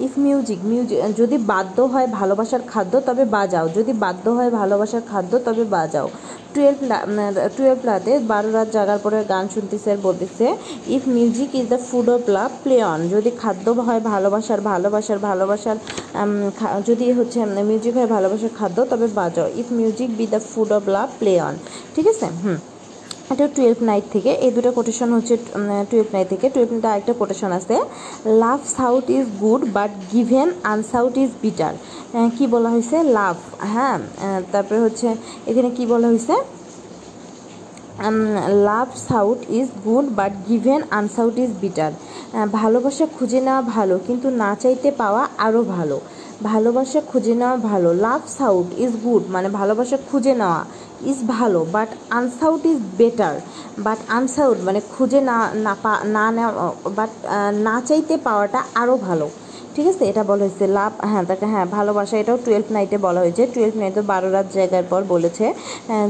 if 0.05 0.13
music 0.25 0.59
music 0.71 0.97
যদি 1.21 1.37
বাধ্য 1.51 1.77
হয় 1.93 2.07
ভালোবাসার 2.19 2.63
খাদ্য, 2.71 2.93
তবে 3.07 3.23
বাজাও। 3.35 3.65
যদি 3.77 3.91
বাধ্য 4.03 4.25
হয় 4.37 4.51
ভালোবাসার 4.59 5.03
খাদ্য, 5.11 5.31
তবে 5.47 5.63
বাজাও। 5.75 6.07
টুয়েলভ 6.57 6.79
টুয়েলভ 7.57 7.79
রাতে 7.85 8.11
বারো 8.31 8.49
রাত 8.51 8.67
জাগার 8.71 8.99
পরে 9.03 9.17
গান 9.33 9.45
শুনতেছে 9.55 9.89
আর 9.93 9.99
বলতেছে 10.07 10.45
if 10.95 11.03
music 11.17 11.49
is 11.59 11.65
the 11.73 11.79
food 11.87 12.07
of 12.15 12.21
love 12.37 12.51
play 12.63 12.77
on 12.93 12.99
যদি 13.13 13.29
খাদ্য 13.41 13.65
হয় 13.87 14.01
ভালোবাসার 14.11 14.61
ভালোবাসার 14.71 15.19
ভালোবাসার 15.29 15.77
যদি 16.89 17.05
হচ্ছে 17.17 17.39
মিউজিক 17.69 17.93
হয় 17.97 18.09
ভালোবাসার 18.15 18.53
খাদ্য, 18.59 18.77
তবে 18.91 19.07
বাজাও। 19.19 19.47
If 19.61 19.67
music 19.79 20.09
be 20.17 20.25
the 20.33 20.41
food 20.51 20.69
of 20.77 20.83
love 20.95 21.09
play 21.19 21.33
on 21.47 21.55
ঠিক 21.95 22.05
আছে? 22.13 22.27
হুম। 22.43 22.57
এটা 23.33 23.45
টুয়েলভ 23.55 23.79
নাইট 23.89 24.05
থেকে। 24.15 24.31
এই 24.45 24.51
দুটো 24.55 24.69
কোটেশন 24.77 25.09
হচ্ছে 25.15 25.33
টুয়েলভ 25.89 26.09
নাইট 26.15 26.27
থেকে। 26.33 26.45
টুয়েলভ 26.53 26.69
নাইটে 26.73 26.89
আরেকটা 26.93 27.13
কোটেশন 27.21 27.49
আছে। 27.59 27.75
Love 28.43 28.59
sought 28.77 29.05
is 29.17 29.25
good 29.43 29.61
but 29.77 29.91
given 30.13 30.47
unsought 30.73 31.13
is 31.23 31.31
better 31.43 31.73
কি 32.37 32.45
বলা 32.53 32.69
হয়েছে? 32.73 32.97
লাভ 33.17 33.37
হ্যাঁ। 33.73 33.97
তারপরে 34.53 34.79
হচ্ছে, 34.85 35.07
এখানে 35.49 35.69
কি 35.77 35.83
বলা 35.91 36.07
হয়েছে? 36.11 36.35
Love 38.69 38.87
sought 39.09 39.39
is 39.59 39.67
good 39.85 40.05
but 40.19 40.33
given 40.49 40.79
unsought 40.99 41.35
is 41.43 41.51
better 41.63 41.91
ভালোবাসা 42.59 43.05
খুঁজে 43.17 43.39
নেওয়া 43.47 43.61
ভালো, 43.75 43.95
কিন্তু 44.07 44.27
না 44.41 44.51
চাইতে 44.61 44.89
পাওয়া 45.01 45.21
আরও 45.45 45.61
ভালো। 45.75 45.97
ভালোবাসা 46.43 46.99
খুঁজে 47.11 47.33
নেওয়া 47.35 47.57
ভালো। 47.71 47.89
লাভ 48.05 48.21
সাউট 48.39 48.67
ইজ 48.77 48.93
গুড 49.05 49.23
মানে 49.29 49.47
ভালোবাসা 49.59 49.97
খুঁজে 50.09 50.33
নেওয়া 50.41 50.61
ইজ 51.11 51.19
ভালো 51.35 51.59
but 51.75 51.89
unsought 52.19 52.61
is 52.71 52.79
better 52.99 53.35
but 53.85 53.99
unsought 54.17 54.57
মানে 54.67 54.79
খুঁজে 54.93 55.19
না 55.29 55.37
না 55.65 55.73
না 56.15 56.25
নেওয়া 56.37 56.53
বাট 56.97 57.11
না 57.67 57.75
চাইতে 57.87 58.15
পাওয়াটা 58.27 58.59
আরও 58.75 58.95
ভালো। 58.97 59.27
ঠিক 59.77 59.87
আছে? 59.93 60.03
এটা 60.11 60.23
বলা 60.31 60.43
হয়েছে 60.45 60.65
লাভ 60.77 60.91
হ্যাঁ 61.11 61.23
তাকে 61.29 61.45
হ্যাঁ 61.53 61.65
ভালোবাসা। 61.77 62.15
এটাও 62.21 62.37
টুয়েলভ 62.45 62.67
নাইটে 62.75 62.97
বলা 63.07 63.19
হয়েছে। 63.23 63.43
টুয়েলভ 63.53 63.75
নাইটে 63.81 64.01
বারো 64.11 64.27
রাত 64.35 64.47
জায়গার 64.57 64.85
পর 64.91 65.01
বলেছে 65.13 65.45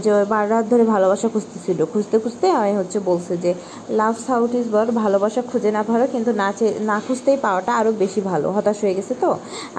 যে 0.04 0.10
বারো 0.34 0.48
রাত 0.54 0.66
ধরে 0.72 0.84
ভালোবাসা 0.96 1.28
খুঁজতেছিল। 1.34 1.80
খুঁজতে 1.94 2.16
খুঁজতে 2.24 2.46
আমি 2.60 2.74
হচ্ছে 2.80 2.98
বলছে 3.10 3.34
যে 3.44 3.52
লাভ 4.00 4.16
সাউট 4.28 4.52
ইজ 4.60 4.66
বর 4.76 4.86
ভালোবাসা 5.04 5.42
খুঁজে 5.50 5.70
না 5.78 5.82
ভালো 5.92 6.06
কিন্তু 6.14 6.32
না 6.42 6.48
না 6.90 6.98
খুঁজতেই 7.06 7.38
পাওয়াটা 7.46 7.72
আরও 7.80 7.92
বেশি 8.04 8.22
ভালো। 8.32 8.48
হতাশ 8.56 8.78
হয়ে 8.84 8.96
গেছে 8.98 9.14
তো? 9.24 9.30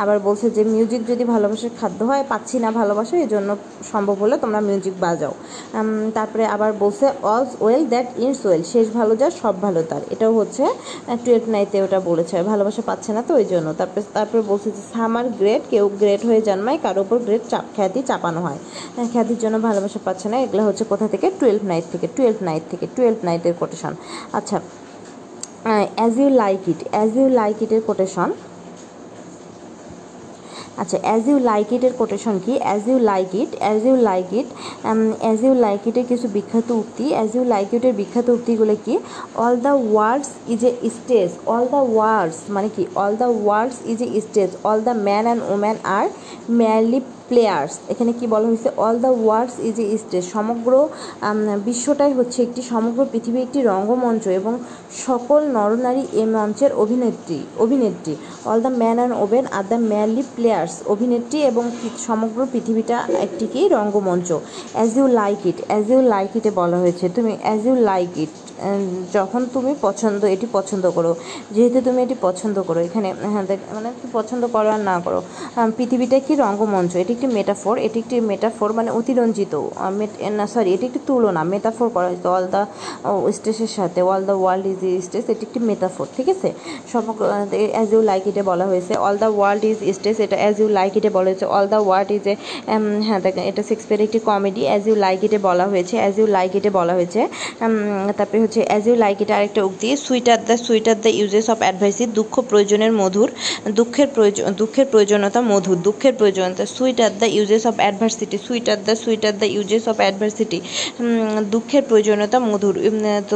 আবার 0.03 0.17
বলছে 0.27 0.47
যে 0.57 0.63
মিউজিক 0.75 1.03
যদি 1.11 1.25
ভালোবাসার 1.35 1.73
খাদ্য 1.81 2.01
হয়, 2.11 2.25
পাচ্ছি 2.33 2.57
না 2.65 2.71
ভালোবাসা 2.81 3.15
এই 3.25 3.29
জন্য 3.35 3.51
সম্ভব 3.93 4.17
হলে 4.23 4.35
তোমরা 4.43 4.61
মিউজিক 4.69 4.95
বাজাও। 5.05 5.35
তারপরে 6.17 6.45
আবার 6.55 6.71
বলছে 6.83 7.07
all's 7.33 7.51
well 7.65 7.83
that 7.93 8.09
ends 8.25 8.41
well 8.47 8.63
শেষ 8.73 8.87
ভালো 8.99 9.13
যা, 9.21 9.29
সব 9.41 9.55
ভালো 9.67 9.81
তার। 9.91 10.03
এটাও 10.15 10.33
হচ্ছে 10.41 10.65
টুয়েলভ 11.25 11.45
নাইটে 11.55 11.77
ওটা 11.87 11.99
বলেছে, 12.11 12.37
ভালোবাসা 12.51 12.83
পাচ্ছে 12.89 13.11
না 13.17 13.23
তো, 13.29 13.33
ওই 13.41 13.47
জন্য 13.53 13.69
তারপরে 13.79 14.03
তারপরে 14.17 14.43
বলছে 14.51 14.69
যে 14.77 14.83
সামার 14.95 15.27
গ্রেড 15.41 15.63
কেউ 15.73 15.85
গ্রেড 16.01 16.23
হয়ে 16.29 16.41
জন্মায়, 16.49 16.79
কারোর 16.85 17.03
উপর 17.07 17.19
গ্রেড 17.27 17.45
চাপ, 17.51 17.65
খ্যাতি 17.77 18.01
চাপানো 18.09 18.41
হয়। 18.47 18.61
খ্যাতির 19.13 19.39
জন্য 19.43 19.57
ভালোবাসা 19.69 20.01
পাচ্ছে 20.07 20.27
না। 20.33 20.37
এগুলো 20.45 20.63
হচ্ছে 20.69 20.85
কোথা 20.93 21.07
থেকে? 21.13 21.27
টুয়েলভ 21.41 21.63
নাইট 21.71 21.87
থেকে। 21.93 22.07
টুয়েলভ 22.17 22.39
নাইট 22.49 22.65
থেকে। 22.73 22.85
টুয়েলভ 22.97 23.19
নাইটের 23.29 23.55
কোটেশন 23.61 23.93
আচ্ছা 24.39 24.57
as 25.99 26.15
you 26.21 26.29
like 26.43 26.61
it 26.73 26.81
as 26.95 27.11
you 27.21 27.27
like 27.41 27.57
ইটের 27.65 27.83
কোটেশন 27.89 28.29
আচ্ছা 30.83 30.97
অ্যাজ 31.07 31.23
ইউ 31.31 31.37
লাইক 31.51 31.69
ইটের 31.77 31.95
কোটেশন 32.01 32.35
কি? 32.45 32.53
As 32.67 32.83
you 32.91 32.97
like 33.13 33.29
it 33.43 33.51
as 33.63 33.81
you 33.89 33.95
like 34.11 34.27
it 34.41 34.49
as 35.25 35.39
you 35.47 35.53
like 35.67 35.81
ইটের 35.89 36.07
কিছু 36.11 36.27
বিখ্যাত 36.37 36.69
উক্তি 36.83 37.07
অ্যাজ 37.17 37.31
ইউ 37.37 37.43
লাইক 37.55 37.69
ইটের 37.77 37.95
বিখ্যাত 38.01 38.27
উক্তিগুলো 38.37 38.75
কি? 38.85 38.95
All 39.45 39.55
the 39.67 39.75
words 39.93 40.31
is 40.53 40.61
a 40.69 40.73
stage 40.97 41.29
all 41.55 41.65
the 41.75 41.83
words 41.95 42.39
মানে 42.55 42.69
কি? 42.77 42.83
All 43.03 43.13
the 43.23 43.29
words 43.45 43.77
is 43.93 43.99
a 44.07 44.09
stage 44.27 44.51
all 44.69 44.79
the 44.89 44.95
man 45.07 45.25
and 45.29 45.43
woman 45.53 45.77
are 45.99 46.07
merely 46.61 47.01
players 47.29 47.75
এখানে 47.93 48.13
কি 48.19 48.27
বলা 48.33 48.47
হয়েছে? 48.51 48.69
All 48.87 48.97
the 49.05 49.13
words 49.25 49.55
is 49.69 49.77
a 49.85 49.87
stage 50.03 50.25
সমগ্র 50.35 50.73
বিশ্বটাই 51.69 52.13
হচ্ছে 52.19 52.39
একটি, 52.47 52.61
সমগ্র 52.73 53.01
পৃথিবী 53.13 53.39
একটি 53.47 53.59
রঙ্গমঞ্চ 53.71 54.25
এবং 54.41 54.53
সকল 55.07 55.41
নরনারী 55.57 56.05
এ 56.23 56.25
মঞ্চের 56.35 56.73
অভিনেত্রী 56.83 57.39
অভিনেত্রী। 57.65 58.15
All 58.51 58.59
the 58.67 58.73
man 58.81 58.97
and 59.01 59.15
women 59.25 59.45
are 59.57 59.65
the 59.73 59.79
merely 59.93 60.23
players 60.37 60.75
অভিনেত্রী 60.95 61.39
এবং 61.51 61.65
সমগ্র 62.09 62.39
পৃথিবীটা 62.53 62.97
একটি 63.27 63.45
কি? 63.53 63.61
রঙ্গমঞ্চ। 63.77 64.29
As 64.77 64.91
you 64.99 65.07
like 65.21 65.41
it 65.51 65.59
as 65.69 65.85
you 65.93 66.01
like 66.15 66.31
ইটে 66.39 66.51
বলা 66.61 66.77
হয়েছে। 66.83 67.05
তুমি 67.17 67.33
অ্যাজ 67.45 67.61
ইউ 67.69 67.75
লাইক 67.91 68.11
ইট 68.25 68.35
যখন 69.17 69.43
তুমি 69.55 69.73
পছন্দ, 69.87 70.21
এটি 70.35 70.47
পছন্দ 70.57 70.85
করো, 70.97 71.13
যেহেতু 71.55 71.79
তুমি 71.87 71.99
এটি 72.07 72.17
পছন্দ 72.27 72.57
করো, 72.69 72.81
এখানে 72.89 73.09
হ্যাঁ 73.33 73.45
দেখ 73.51 73.59
মানে 73.77 73.91
পছন্দ 74.17 74.43
করো 74.55 74.69
আর 74.77 74.83
না 74.91 74.97
করো 75.05 75.21
পৃথিবীটা 75.77 76.17
কি 76.27 76.33
রঙ্গমঞ্চ, 76.45 76.93
এটি 77.03 77.13
একটি 77.17 77.29
মেটাফোর, 77.37 77.75
এটি 77.87 77.99
একটি 78.05 78.17
মেটাফোর 78.31 78.69
মানে 78.79 78.91
অতিরঞ্জিত 78.99 79.55
না 80.39 80.47
সরি 80.53 80.69
এটি 80.77 80.85
একটি 80.91 81.01
তুলনা, 81.09 81.43
মেটাফোর 81.53 81.87
করা 81.97 82.07
হয়েছে 82.11 82.29
অল 82.37 82.45
দ্য 82.55 82.63
স্টেজের 83.37 83.73
সাথে 83.79 84.01
all 84.13 84.23
the 84.29 84.37
world 84.43 84.65
is 84.73 84.81
stage 85.07 85.25
এটি 85.33 85.45
একটি 85.49 85.61
মেটাফোর, 85.71 86.07
ঠিক 86.17 86.29
আছে? 86.35 86.49
সমগ্র 86.93 87.23
অ্যাজ 87.77 87.89
ইউ 87.95 88.01
লাইক 88.11 88.23
ইটে 88.31 88.43
বলা 88.51 88.65
হয়েছে 88.71 88.93
all 89.07 89.17
the 89.23 89.29
world 89.39 89.63
is 89.71 89.79
stage 89.99 90.17
এটা 90.27 90.37
অ্যাজ 90.43 90.57
ইউ 90.63 90.69
লাইক 90.79 90.93
ইটে 90.99 91.11
বলা 91.17 91.29
হয়েছে 91.31 91.47
all 91.57 91.67
the 91.73 91.81
world 91.87 92.11
is 92.17 92.25
a 92.33 92.35
হ্যাঁ 93.09 93.21
দেখেন 93.25 93.45
এটা 93.51 93.63
শেক্সপিয়ারের 93.71 94.07
একটি 94.09 94.21
কমেডি 94.29 94.63
অ্যাজ 94.71 94.83
ইউ 94.89 94.95
লাইক 95.07 95.19
ইটে 95.27 95.39
বলা 95.49 95.65
হয়েছে 95.73 95.95
অ্যাজ 96.03 96.15
ইউ 96.21 96.27
লাইক 96.37 96.51
ইটে 96.59 96.71
বলা 96.79 96.93
হয়েছে 96.99 97.21
তারপরে 98.19 98.39
হচ্ছে 98.49 98.63
অ্যাজ 98.71 98.85
ইউ 98.89 98.97
লাইক 98.97 99.17
এটা 99.25 99.35
আরেকটা 99.39 99.63
উক্তি 99.69 99.89
sweet 100.07 100.27
are 100.35 100.41
the 100.49 100.57
sweet 100.67 100.87
are 100.93 100.99
the 101.05 101.11
uses 101.21 101.47
of 101.55 101.59
adversity 101.65 102.05
দুঃখ 102.19 102.35
প্রয়োজনের 102.51 102.93
মধুর 103.01 103.29
দুঃখের 103.79 104.09
প্রয়োজন 104.17 104.47
দুঃখের 104.61 104.87
প্রয়োজনীয়তা 104.93 105.41
মধুর 105.53 105.79
দুঃখের 105.87 106.15
প্রয়োজনীয়তা 106.19 106.65
sweet 106.77 106.99
are 107.07 107.13
the 107.21 107.27
uses 107.37 107.63
of 107.71 107.77
adversity 107.83 108.37
sweet 108.47 108.67
are 108.73 108.81
the 108.87 108.95
sweet 109.03 109.23
are 109.29 109.35
the 109.41 109.49
uses 109.57 109.85
of 109.93 109.97
adversity 110.05 110.59
দুঃখের 111.55 111.83
প্রয়োজনীয়তা 111.89 112.39
মধুর 112.49 112.75
তো 113.29 113.35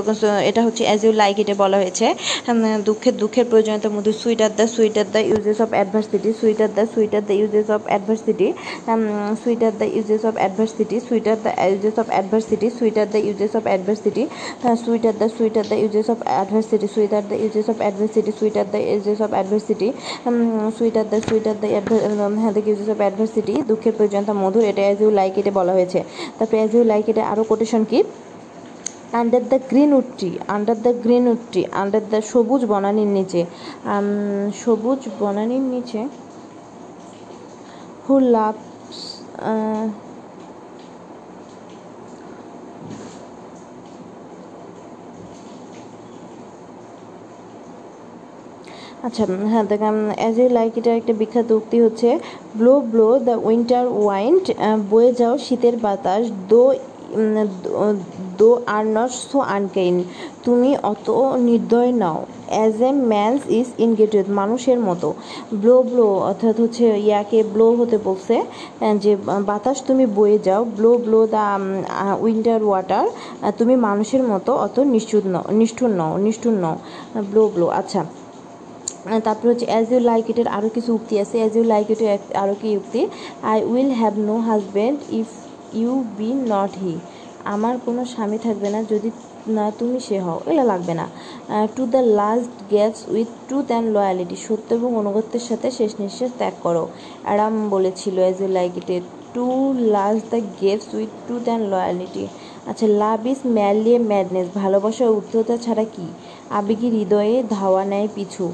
এটা 0.48 0.60
হচ্ছে 0.66 0.82
অ্যাজ 0.88 1.00
ইউ 1.06 1.12
লাইক 1.22 1.36
এটা 1.42 1.54
বলা 1.62 1.76
হয়েছে 1.82 2.06
দুঃখের 2.88 3.14
দুঃখের 3.22 3.46
প্রয়োজনীয়তা 3.50 3.88
মধুর 3.96 4.16
sweet 4.22 4.40
are 4.46 4.52
the 4.58 4.66
sweet 4.74 4.94
are 5.02 5.08
the 5.14 5.20
uses 5.30 5.58
of 5.64 5.70
adversity 5.76 6.30
sweet 6.40 6.58
are 6.64 6.70
the 6.76 6.84
sweet 6.92 7.12
are 7.18 7.24
the 7.28 7.34
uses 7.40 7.68
of 7.76 7.82
adversity 7.90 8.48
sweet 9.42 9.60
are 9.68 9.74
the 9.80 9.86
uses 9.96 10.22
of 10.28 10.34
adversity 10.40 10.96
sweet 11.06 11.26
are 11.32 11.38
the 11.42 11.50
uses 11.62 11.94
of 12.02 12.06
adversity 12.14 12.68
sweet 12.78 12.96
are 13.02 13.08
the 13.12 13.20
uses 13.26 13.52
of 13.58 13.64
adversity 13.70 14.22
sweet 14.82 15.01
are 15.10 15.16
the 15.20 15.28
sweet 15.36 15.54
are 15.60 15.66
the 15.70 15.76
uses 15.82 16.06
of 16.14 16.18
adversity 16.30 16.88
sweet 16.94 17.12
are 17.18 17.24
the 17.30 17.36
uses 17.42 17.66
of 17.72 17.76
adversity 17.84 18.32
sweet 18.38 18.54
are 18.62 18.68
the 18.74 18.80
uses 18.92 19.18
of 19.26 19.30
adversity 19.36 19.88
sweet 20.76 20.94
are 21.00 21.06
the 21.12 21.18
sweet 21.28 21.44
are 21.50 21.56
the 21.62 21.68
হ্যাঁ 22.42 22.52
the 22.56 22.62
uses 22.68 22.88
of 22.94 22.98
adversity 23.04 23.54
দুঃখের 23.70 23.92
প্রয়োজনতা 23.96 24.32
মধুর, 24.42 24.64
এটা 24.70 24.82
as 24.86 24.98
you 25.02 25.10
like 25.20 25.32
এটা 25.40 25.52
বলা 25.58 25.72
হয়েছে। 25.76 25.98
তারপরে 26.36 26.58
as 26.62 26.72
you 26.76 26.82
like 26.92 27.04
এটা 27.12 27.22
আরও 27.32 27.42
কোটেশন 27.50 27.82
কি? 27.90 27.98
Under 29.20 29.42
the 29.52 29.58
greenwood 29.98 30.08
tree 30.18 30.30
under 30.54 30.76
the 30.86 30.92
greenwood 31.32 31.42
tree 31.50 31.62
under 31.82 32.02
the 32.12 32.20
সবুজ 32.32 32.62
বনানির 32.72 33.10
নিচে 33.16 33.40
সবুজ 34.62 35.00
বনানির 35.20 35.64
নিচে 35.72 36.00
হু 38.04 38.14
লাভস 38.34 38.98
আচ্ছা 49.06 49.24
হ্যাঁ 49.52 49.64
দেখ 49.72 49.82
অ্যাজ 50.20 50.34
ইউ 50.40 50.48
লাইক 50.58 50.72
এটা 50.80 50.92
একটা 51.00 51.14
বিখ্যাত 51.20 51.48
উক্তি 51.58 51.78
হচ্ছে 51.84 52.08
blow 52.58 52.74
blow 52.92 53.08
the 53.28 53.36
winter 53.48 53.84
wind 54.02 54.44
বয়ে 54.90 55.10
যাও 55.20 55.34
শীতের 55.46 55.74
বাতাস, 55.84 56.22
thou 56.50 56.62
thou 58.40 58.50
art 58.76 58.84
not 58.96 59.12
so 59.30 59.38
আনকাইন। 59.56 59.96
তুমি 60.44 60.70
অত 60.92 61.06
নির্দয় 61.48 61.92
নাও। 62.02 62.18
As 62.54 62.76
a 62.88 62.90
man's 63.12 63.42
is 63.58 63.68
ingratitude 63.86 64.26
মানুষের 64.40 64.78
মতো। 64.88 65.08
ব্লো 65.60 65.76
ব্লো 65.90 66.06
অর্থাৎ 66.30 66.56
হচ্ছে 66.62 66.84
ইয়াকে 67.06 67.38
ব্লো 67.54 67.66
হতে 67.78 67.96
বলছে 68.08 68.36
যে 69.04 69.12
বাতাস 69.50 69.78
তুমি 69.88 70.04
বয়ে 70.18 70.38
যাও 70.46 70.62
blow 70.76 70.90
blow 71.04 71.20
the 71.34 71.44
winter 72.24 72.60
water 72.68 73.06
তুমি 73.58 73.74
মানুষের 73.88 74.22
মতো 74.32 74.50
অত 74.66 74.76
নিষ্ঠুর 74.94 75.24
নও 75.34 75.44
নিষ্ঠুর 75.60 75.90
নও 76.00 76.12
নিষ্ঠুর 76.26 76.54
নও। 76.64 76.76
ব্লো 77.30 77.42
ব্লো 77.54 77.68
আচ্ছা। 77.80 78.02
তারপর 79.26 79.46
হচ্ছে 79.52 79.66
অ্যাজ 79.72 79.86
ইউ 79.92 80.00
লাইক 80.10 80.24
ইটের 80.32 80.48
আরও 80.56 80.68
কিছু 80.76 80.90
উক্তি 80.98 81.14
আছে 81.22 81.36
অ্যাজ 81.42 81.52
ইউ 81.58 81.64
লাইক 81.74 81.86
ইটের 81.92 82.08
আরও 82.42 82.54
কি 82.62 82.68
উক্তি? 82.80 83.00
I 83.52 83.58
will 83.72 83.92
have 84.00 84.14
no 84.28 84.36
husband 84.50 84.98
if 85.20 85.28
you 85.80 85.92
be 86.18 86.30
not 86.54 86.72
he 86.84 86.94
আমার 87.54 87.74
কোনো 87.86 88.02
স্বামী 88.12 88.38
থাকবে 88.46 88.68
না 88.74 88.80
যদি 88.92 89.08
না 89.56 89.66
তুমি 89.78 89.98
সে 90.06 90.16
হও। 90.26 90.38
এগুলো 90.48 90.64
লাগবে 90.72 90.94
না। 91.00 91.06
To 91.76 91.82
the 91.94 92.00
last 92.20 92.54
gets 92.72 93.00
with 93.14 93.28
truth 93.48 93.68
and 93.72 93.88
loyalty 93.96 94.36
সত্য 94.46 94.68
এবং 94.78 94.90
অনুগত্যের 95.02 95.44
সাথে 95.48 95.68
শেষ 95.78 95.90
নিঃশ্বাস 96.02 96.32
ত্যাগ 96.40 96.54
করো। 96.66 96.84
অ্যাডাম 97.26 97.52
বলেছিল 97.74 98.16
as 98.24 98.36
you 98.42 98.50
like 98.58 98.72
ইটে 98.80 98.96
to 99.34 99.48
last 99.96 100.24
the 100.32 100.40
gets 100.62 100.88
with 100.98 101.10
truth 101.26 101.44
and 101.50 101.64
loyalty 101.72 102.24
আচ্ছা 102.70 102.86
লাভ 103.02 103.20
ইজ 103.32 103.40
ম্যালি 103.58 103.94
ম্যাডনেস 104.12 104.46
ভালোবাসার 104.62 105.10
উদ্ধতা 105.18 105.54
ছাড়া 105.64 105.84
কি? 105.94 106.06
আবেগী 106.58 106.88
হৃদয়ে 106.96 107.36
ধাওয়া 107.56 107.82
নেয় 107.92 108.08
পিছু। 108.16 108.44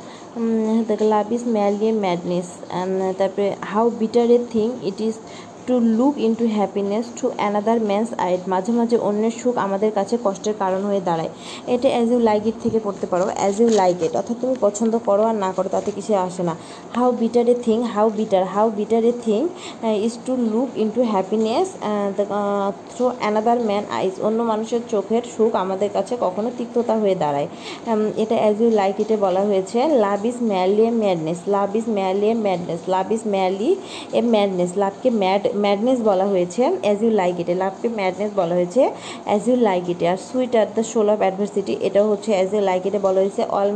দেখ 0.89 1.01
লাভ 1.13 1.27
ইজ 1.33 1.43
ম্যালি 1.55 1.89
ম্যাডনেস 2.05 2.49
তারপরে 3.19 3.49
how 3.71 3.85
bitter 4.01 4.27
a 4.31 4.39
thing 4.55 4.69
it 4.89 4.99
is 5.01 5.17
to 5.69 5.77
look 5.99 6.15
into 6.29 6.45
happiness 6.59 7.05
to 7.19 7.27
another 7.39 7.79
man's 7.89 8.11
eyes 8.27 8.43
মাঝে 8.53 8.73
মাঝে 8.79 8.97
অন্যের 9.09 9.35
সুখ 9.41 9.55
আমাদের 9.67 9.91
কাছে 9.99 10.15
কষ্টের 10.25 10.57
কারণ 10.63 10.83
হয়ে 10.89 11.03
দাঁড়ায়। 11.09 11.31
এটা 11.75 11.89
অ্যাজ 11.95 12.09
ইউ 12.13 12.21
লাইক 12.29 12.43
ইট 12.51 12.57
থেকে 12.65 12.79
পড়তে 12.87 13.07
পারো। 13.13 13.25
অ্যাজ 13.39 13.55
ইউ 13.61 13.69
লাইক 13.81 13.97
ইট 14.07 14.13
অর্থাৎ 14.21 14.37
তুমি 14.43 14.55
পছন্দ 14.65 14.93
করো 15.09 15.23
আর 15.31 15.37
না 15.45 15.51
করো, 15.57 15.69
তাতে 15.77 15.91
কিছু 15.97 16.13
আসে 16.27 16.43
না। 16.49 16.55
How 16.97 17.09
bitter 17.23 17.47
a 17.53 17.55
thing 17.67 17.79
how 17.95 18.07
bitter 18.19 18.45
how 18.55 18.67
bitter 18.79 19.03
a 19.11 19.13
thing 19.27 19.41
is 20.07 20.15
to 20.27 20.33
look 20.53 20.69
into 20.85 21.01
happiness 21.15 21.67
through 22.93 23.07
another 23.21 23.59
man 23.69 23.85
eyes 23.99 24.13
অন্য 24.27 24.39
মানুষের 24.51 24.83
চোখের 24.93 25.23
সুখ 25.35 25.53
আমাদের 25.65 25.91
কাছে 25.97 26.15
কখনো 26.25 26.49
তিক্ততা 26.59 26.95
হয়ে 27.03 27.17
দাঁড়ায়। 27.23 27.49
এটা 28.23 28.37
অ্যাজ 28.43 28.57
ইউ 28.63 28.71
লাইক 28.81 28.97
ইটে 29.03 29.17
বলা 29.27 29.43
হয়েছে 29.49 29.79
love 30.05 30.21
is 30.31 30.37
merely 30.53 30.83
a 30.91 30.93
madness 31.05 31.39
love 31.55 31.71
is 31.79 31.87
merely 31.99 32.27
a 32.33 32.37
madness 32.47 32.81
love 32.95 33.07
is 33.17 33.23
merely 33.35 33.71
a 34.19 34.21
madness 34.35 34.71
লাভকে 34.83 35.11
ম্যাড 35.23 35.43
ম্যাডনেস 35.65 35.99
বলা 36.11 36.27
হয়েছে 36.33 36.63
অ্যাজ 36.85 36.99
ইউ 37.05 37.11
লাইক 37.21 37.35
ইটে 37.43 37.55
লাভকে 37.63 37.89
ম্যাডনেস 38.01 38.31
বলা 38.41 38.55
হয়েছে 38.59 38.83
অ্যাজ 39.29 39.43
ইউ 39.49 39.57
লাইক 39.69 39.85
ইটে 39.93 40.05
আর 40.13 40.19
sweet 40.29 40.53
are 40.61 40.69
the 40.77 40.83
soul 40.93 41.07
of 41.15 41.19
adversity 41.25 41.75
এটাও 41.89 42.07
হচ্ছে 42.13 42.31
অ্যাজ 42.39 42.49
ইউ 42.55 42.63
লাইক 42.71 42.83
ইটে 42.89 43.01
বলা 43.07 43.21
হয়েছে 43.25 43.43
অল 43.59 43.71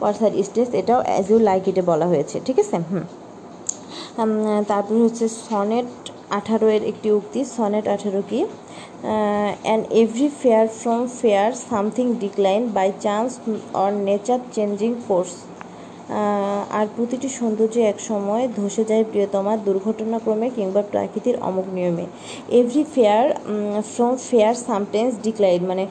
ওয়ার্সার 0.00 0.32
স্টেজ 0.48 0.68
এটাও 0.80 1.00
অ্যাজ 1.08 1.26
ইউ 1.32 1.38
লাইক 1.48 1.62
ইটে 1.70 1.82
বলা 1.90 2.06
হয়েছে, 2.12 2.36
ঠিক 2.46 2.56
আছে? 2.62 2.76
হুম। 2.90 3.04
তারপর 4.70 4.94
হচ্ছে 5.06 5.26
সনেট 5.48 5.88
আঠারো 6.38 6.66
এর 6.76 6.82
একটি 6.92 7.08
উক্তি, 7.18 7.40
সনেট 7.56 7.84
আঠারো 7.94 8.20
কি? 8.30 8.40
And 9.66 9.82
every 10.02 10.28
fair 10.42 10.66
from 10.80 11.02
fair 11.20 11.50
something 11.70 12.06
decline 12.24 12.62
by 12.76 12.88
chance 13.04 13.30
or 13.82 13.90
nature 14.08 14.40
changing 14.56 14.90
force 15.06 15.32
আর 16.78 16.86
প্রতিটি 16.96 17.28
সৌন্দর্য 17.38 17.76
এক 17.92 17.98
সময় 18.10 18.44
ধসে 18.58 18.82
যায় 18.90 19.04
প্রিয়তমার 19.10 19.58
দুর্ঘটনাক্রমে 19.66 20.48
কিংবা 20.56 20.82
প্রাকৃতির 20.92 21.36
অমুক 21.48 21.66
নিয়মে। 21.76 22.06
Every 22.58 22.84
fair 22.94 23.24
from 23.94 24.14
fair 24.28 24.54
sometimes 24.66 25.14
decline 25.26 25.60
মানে 25.70 25.84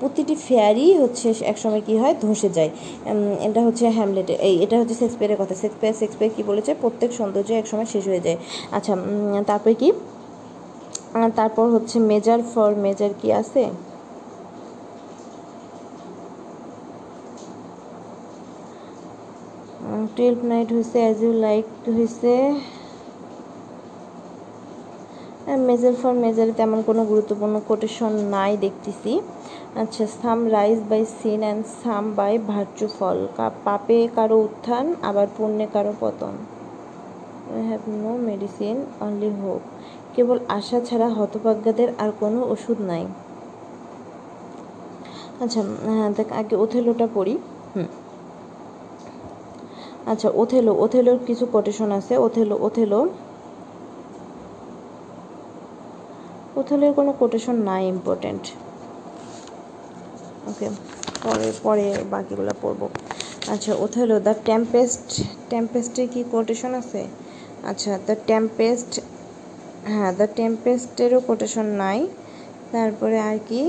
প্রতিটি 0.00 0.34
ফেয়ারই 0.46 0.88
হচ্ছে 1.02 1.26
এক 1.52 1.56
সময় 1.64 1.82
কি 1.86 1.94
হয়, 2.00 2.14
ধসে 2.24 2.48
যায়। 2.56 2.70
এটা 3.48 3.60
হচ্ছে 3.66 3.84
হ্যামলেটে 3.96 4.34
এই, 4.48 4.54
এটা 4.64 4.76
হচ্ছে 4.80 4.94
শেক্সপিয়ারের 5.02 5.38
কথা। 5.42 5.54
শেক্সপিয়ার 5.62 5.94
শেক্সপিয়ার 6.00 6.32
কী 6.36 6.42
বলেছে? 6.50 6.70
প্রত্যেক 6.82 7.10
সৌন্দর্য 7.18 7.50
এক 7.60 7.66
সময় 7.72 7.88
শেষ 7.94 8.04
হয়ে 8.10 8.22
যায়। 8.26 8.38
আচ্ছা 8.76 8.92
তারপরে 9.50 9.74
কি? 9.80 9.88
তারপর 11.38 11.66
হচ্ছে 11.74 11.96
মেজার 12.10 12.40
ফর 12.52 12.70
মেজার 12.84 13.12
কি 13.20 13.28
আছে? 13.42 13.62
টুয়েলভ 20.16 20.40
নাইট 20.52 20.68
হয়েছে 20.76 20.98
অ্যাজ 21.04 21.18
ইউ 21.24 21.32
লাইক 21.46 21.66
হয়েছে 21.96 22.32
মেজার 25.68 25.94
ফর 26.00 26.14
মেজারে 26.24 26.52
তেমন 26.60 26.78
কোনো 26.88 27.02
গুরুত্বপূর্ণ 27.10 27.56
কোটেশন 27.68 28.12
নাই 28.34 28.52
দেখতেছি। 28.64 29.12
আচ্ছা 29.82 30.04
some 30.20 30.38
rise 30.56 30.78
by 30.90 31.02
sin 31.18 31.40
and 31.46 31.62
some 31.82 32.04
by 32.18 32.34
virtue 32.50 32.86
fall 32.96 33.18
পাপে 33.66 33.98
কারও 34.16 34.36
উত্থান, 34.46 34.86
আবার 35.08 35.26
পুণ্যে 35.36 35.66
কারও 35.74 35.92
পতন। 36.02 36.34
I 37.54 37.62
have 37.70 37.82
no 38.02 38.12
medicine 38.28 38.76
only 39.06 39.30
hope 39.40 39.62
কেবল 40.14 40.38
আশা 40.58 40.78
ছাড়া 40.88 41.08
হতভাগ্যদের 41.16 41.88
আর 42.02 42.10
কোনো 42.20 42.40
ওষুধ 42.54 42.78
নাই। 42.90 43.04
আচ্ছা 45.42 45.60
হ্যাঁ 45.96 46.10
দেখ, 46.18 46.28
আগে 46.40 46.54
ওথেলোটা 46.64 47.06
পড়ি। 47.16 47.34
আচ্ছা 50.12 50.28
ওথেলো, 50.42 50.72
ওথেলোর 50.84 51.18
কিছু 51.28 51.44
কোটেশন 51.54 51.88
আছে। 51.98 52.14
Othello 52.26 52.54
Othello. 52.66 53.00
ওথেলোর 56.60 56.92
কোনো 56.98 57.10
কোটেশন 57.20 57.56
নাই 57.68 57.82
ইম্পর্টেন্ট 57.94 58.44
ওকে 60.50 60.66
পরে 61.24 61.48
পরে 61.64 61.86
বাকিগুলো 62.12 62.52
পড়ব। 62.62 62.80
আচ্ছা 63.54 63.72
ওথেলো 63.84 64.16
দ্য 64.26 64.34
টেম্পেস্ট 64.48 65.08
টেম্পেস্টের 65.52 66.06
কি 66.12 66.20
কোটেশন 66.34 66.72
আছে? 66.80 67.02
আচ্ছা 67.70 67.92
দ্য 68.08 68.16
টেম্পেস্ট 68.30 68.92
হ্যাঁ 69.92 70.12
দ্য 70.18 70.26
টেম্পেস্টেরও 70.38 71.20
কোটেশন 71.28 71.66
নাই। 71.82 71.98
তারপরে 72.72 73.18
আর 73.30 73.38
কি 73.48 73.62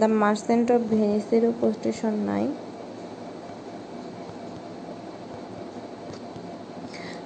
দ্য 0.00 0.08
মার্সেন্ট 0.22 0.66
অফ 0.74 0.80
ভেনিসেরও 0.94 1.50
কোটেশন 1.62 2.14
নাই। 2.30 2.44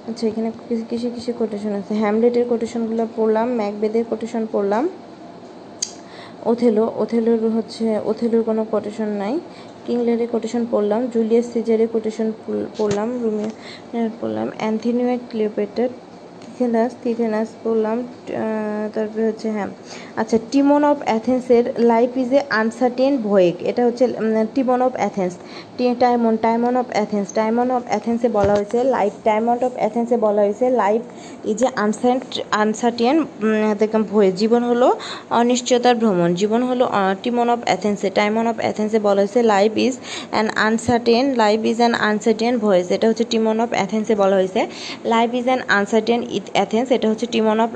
আচ্ছা 0.07 0.23
এখানে 0.31 0.49
কিসে 0.89 1.09
কিছু 1.15 1.31
কোটেশন 1.39 1.73
আছে। 1.79 1.93
হ্যামলেটের 2.03 2.45
কোটেশনগুলো 2.51 3.03
পড়লাম 3.17 3.47
ম্যাকবেদের 3.59 4.03
কোটেশন 4.11 4.43
পড়লাম। 4.53 4.83
ওথেলো 6.51 6.83
ওথেলোর 7.03 7.39
হচ্ছে 7.57 7.85
ওথেলোর 8.11 8.43
কোনো 8.49 8.61
কোটেশন 8.73 9.09
নাই। 9.21 9.33
কিংলেরের 9.85 10.29
কোটেশন 10.33 10.63
পড়লাম 10.71 11.01
জুলিয়াস 11.13 11.45
সিজারের 11.53 11.89
কোটেশন 11.95 12.27
পড়লাম 12.77 13.07
রুমিয়ার 13.23 14.09
পড়লাম 14.21 14.47
অ্যান্থিনিও 14.59 15.07
ক্লিওপেটার 15.29 15.89
টিথেনাস 16.41 16.91
টিথেনাস 17.03 17.49
বললাম 17.65 17.97
তারপরে 18.93 19.23
হচ্ছে 19.29 19.47
হ্যাঁ 19.55 19.69
আচ্ছা 20.17 20.37
Timon 20.51 20.83
of 20.83 20.97
অ্যাথেন্সের 21.03 21.63
life 21.77 22.17
is 22.17 22.33
a 22.33 22.41
uncertain 22.49 23.17
voyage 23.17 23.55
এটা 23.61 23.85
হচ্ছে 23.85 24.07
Timon 24.55 24.81
of 24.81 24.93
Athens 24.95 25.33
Timon 25.99 26.37
Timon 26.37 26.77
of 26.77 26.85
Athens 26.91 27.27
Timon 27.33 27.71
of 27.71 27.83
অ্যাথেন্সে 27.87 28.29
বলা 28.29 28.53
হয়েছে 28.53 28.83
লাইফ 28.83 29.13
টাইমন 29.23 29.57
অফ 29.61 29.73
অ্যাথেন্সে 29.75 30.17
বলা 30.17 30.41
হয়েছে 30.41 30.69
life 30.69 31.01
is 31.45 31.63
a 31.63 31.69
uncertain 31.75 32.41
uncertain 32.51 33.25
voyage 34.11 34.31
জীবন 34.31 34.63
হলো 34.63 34.95
অনিশ্চয়তার 35.29 35.95
ভ্রমণ। 35.95 36.35
জীবন 36.35 36.63
হলো 36.63 36.85
টিমন 37.23 37.49
অফ 37.49 37.59
অ্যাথেন্সে 37.65 38.09
টাইমন 38.09 38.47
অফ 38.47 38.55
অ্যাথেন্সে 38.59 38.99
বলা 38.99 39.19
হয়েছে 39.21 39.43
life 39.43 39.77
is 39.77 39.97
an 40.31 40.49
uncertain 40.49 41.33
life 41.33 41.65
is 41.65 41.77
an 41.77 41.93
uncertain 41.93 42.57
voyage 42.57 42.91
এটা 42.91 43.07
হচ্ছে 43.07 43.23
টিমন 43.23 43.59
অফ 43.59 43.69
অ্যাথেন্সে 43.69 44.15
বলা 44.15 44.35
হয়েছে 44.35 44.67
life 45.05 45.33
is 45.33 45.45
an 45.45 45.61
uncertain 45.67 46.23
it 46.29 46.43
Athens 46.53 46.91
এটা 46.91 47.09
হচ্ছে 47.09 47.25
Timon 47.25 47.59
of 47.59 47.69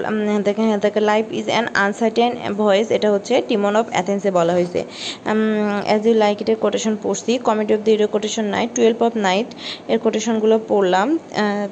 life 0.95 1.25
is 1.31 1.45
an 1.45 1.67
uncertain 1.73 2.30
voyage 2.61 2.87
এটা 2.97 3.09
হচ্ছে 3.15 3.33
টিমন 3.49 3.73
অফ 3.81 3.85
অ্যাথেন্সে 3.95 4.29
বলা 4.39 4.53
হয়েছে। 4.57 4.79
অ্যাজ 5.89 6.01
ইউ 6.07 6.13
লাইক 6.23 6.37
এটের 6.43 6.57
কোটেশন 6.65 6.93
পড়ছি। 7.03 7.31
Comedy 7.47 7.71
of 7.77 7.81
the 7.85 7.91
Errors 7.97 8.07
quotation 8.15 8.45
Night 8.55 8.69
Twelfth 8.77 8.99
of 9.07 9.13
Night 9.27 9.49
এর 9.91 9.99
কোটেশনগুলো 10.05 10.55
পড়লাম। 10.71 11.07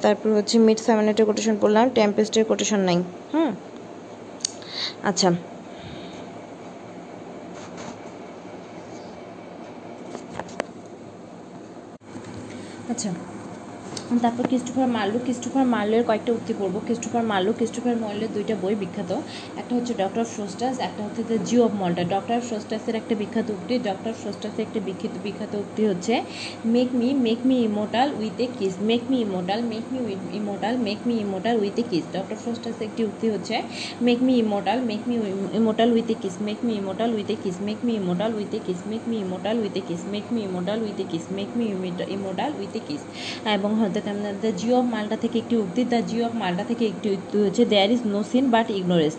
তারপর 0.04 0.28
হচ্ছে 0.38 0.56
মিড 0.66 0.80
সেভেনেটের 0.88 1.26
কোটেশন 1.30 1.56
পড়লাম। 1.62 1.86
টেম্পেস্টের 1.98 2.44
কোটেশন 2.52 2.80
নাই 2.88 2.98
হুম? 3.34 3.52
আচ্ছা। 5.10 5.30
আচ্ছা। 12.92 13.10
তারপর 14.18 14.44
ক্রিস্টোফার 14.50 14.88
মার্লো 14.96 15.18
ক্রিস্টোফার 15.20 15.66
মার্লোর 15.66 16.04
কয়েকটা 16.04 16.32
উক্তি 16.34 16.54
পড়ব 16.60 16.76
ক্রিস্টোফার 16.86 17.24
মার্লো 17.32 17.52
ক্রিস্টোফার 17.54 17.96
মার্লোর 17.96 18.30
দুইটা 18.36 18.56
বই 18.64 18.76
বিখ্যাত 18.76 19.12
একটা 19.60 19.74
হচ্ছে 19.78 19.94
ডক্টর 19.94 20.26
ফ্রোস্টাস 20.34 20.76
একটা 20.80 21.02
হচ্ছে 21.06 21.22
the 21.30 21.38
Jew 21.48 21.62
of 21.68 21.72
Malta 21.82 22.04
doctor 22.14 22.40
ফ্রোস্টাসের 22.48 22.96
একটা 22.96 23.14
বিখ্যাত 23.22 23.48
উক্তি 23.50 23.74
ডক্টর 23.90 24.14
ফ্রোস্টাসের 24.22 24.64
একটা 24.66 24.80
বিখ্যাত 24.88 25.16
বিখ্যাত 25.26 25.54
উক্তি 25.56 25.82
হচ্ছে 25.90 26.14
make 26.68 26.90
me 27.00 27.08
make 27.28 27.40
me 27.50 27.58
immortal 27.70 28.08
with 28.20 28.38
a 28.40 28.48
kiss 28.60 28.74
make 28.90 29.02
me 29.12 29.18
immortal 29.28 29.60
make 29.72 29.86
me 29.94 30.00
immortal 30.40 30.76
make 30.88 31.00
me 31.08 31.16
immortal 31.26 31.56
with 31.64 31.78
a 31.82 31.84
kiss 31.92 32.06
doctor 32.16 32.38
ফ্রোস্টাসের 32.44 32.84
একটি 32.90 33.02
উক্তি 33.10 33.28
হচ্ছে 33.34 33.56
make 34.08 34.20
me 34.28 34.34
immortal 34.44 34.80
make 34.90 35.02
me 35.10 35.16
immortal 35.60 35.90
with 35.96 36.08
a 36.14 36.16
kiss 36.24 36.36
make 36.48 36.60
me 36.68 36.74
immortal 36.82 37.10
with 37.16 37.30
a 37.34 37.36
kiss 37.44 37.58
make 37.68 37.80
me 37.88 37.94
immortal 38.02 38.32
with 38.38 38.52
a 38.54 38.60
kiss 38.68 38.82
make 38.90 39.02
me 39.10 39.18
immortal 39.22 39.58
with 39.64 39.76
a 39.78 39.84
kiss 39.90 40.04
make 40.14 40.26
me 40.34 40.42
immortal 40.48 40.80
with 40.86 40.98
a 41.04 41.06
kiss 41.12 41.26
make 41.38 41.50
me 41.58 41.66
immortal 42.16 42.52
with 42.60 42.74
a 42.76 42.82
kiss 42.88 43.02
এবং 43.56 43.72
হয়তো 43.80 43.99
the 44.44 44.52
Jew 44.60 44.74
of 44.82 44.86
Malta 44.96 45.18
থেকে 45.24 45.38
একটি 45.44 45.56
উক্তি 45.64 45.82
the 45.94 46.00
Jew 46.10 46.24
of 46.28 46.34
Malta 46.44 46.64
থেকে 46.72 46.84
একটি 46.92 47.08
উক্তি 47.16 47.36
হচ্ছে 47.46 47.64
there 47.74 47.90
is 47.96 48.02
no 48.14 48.20
sin 48.32 48.46
but 48.56 48.68
ignorance 48.80 49.16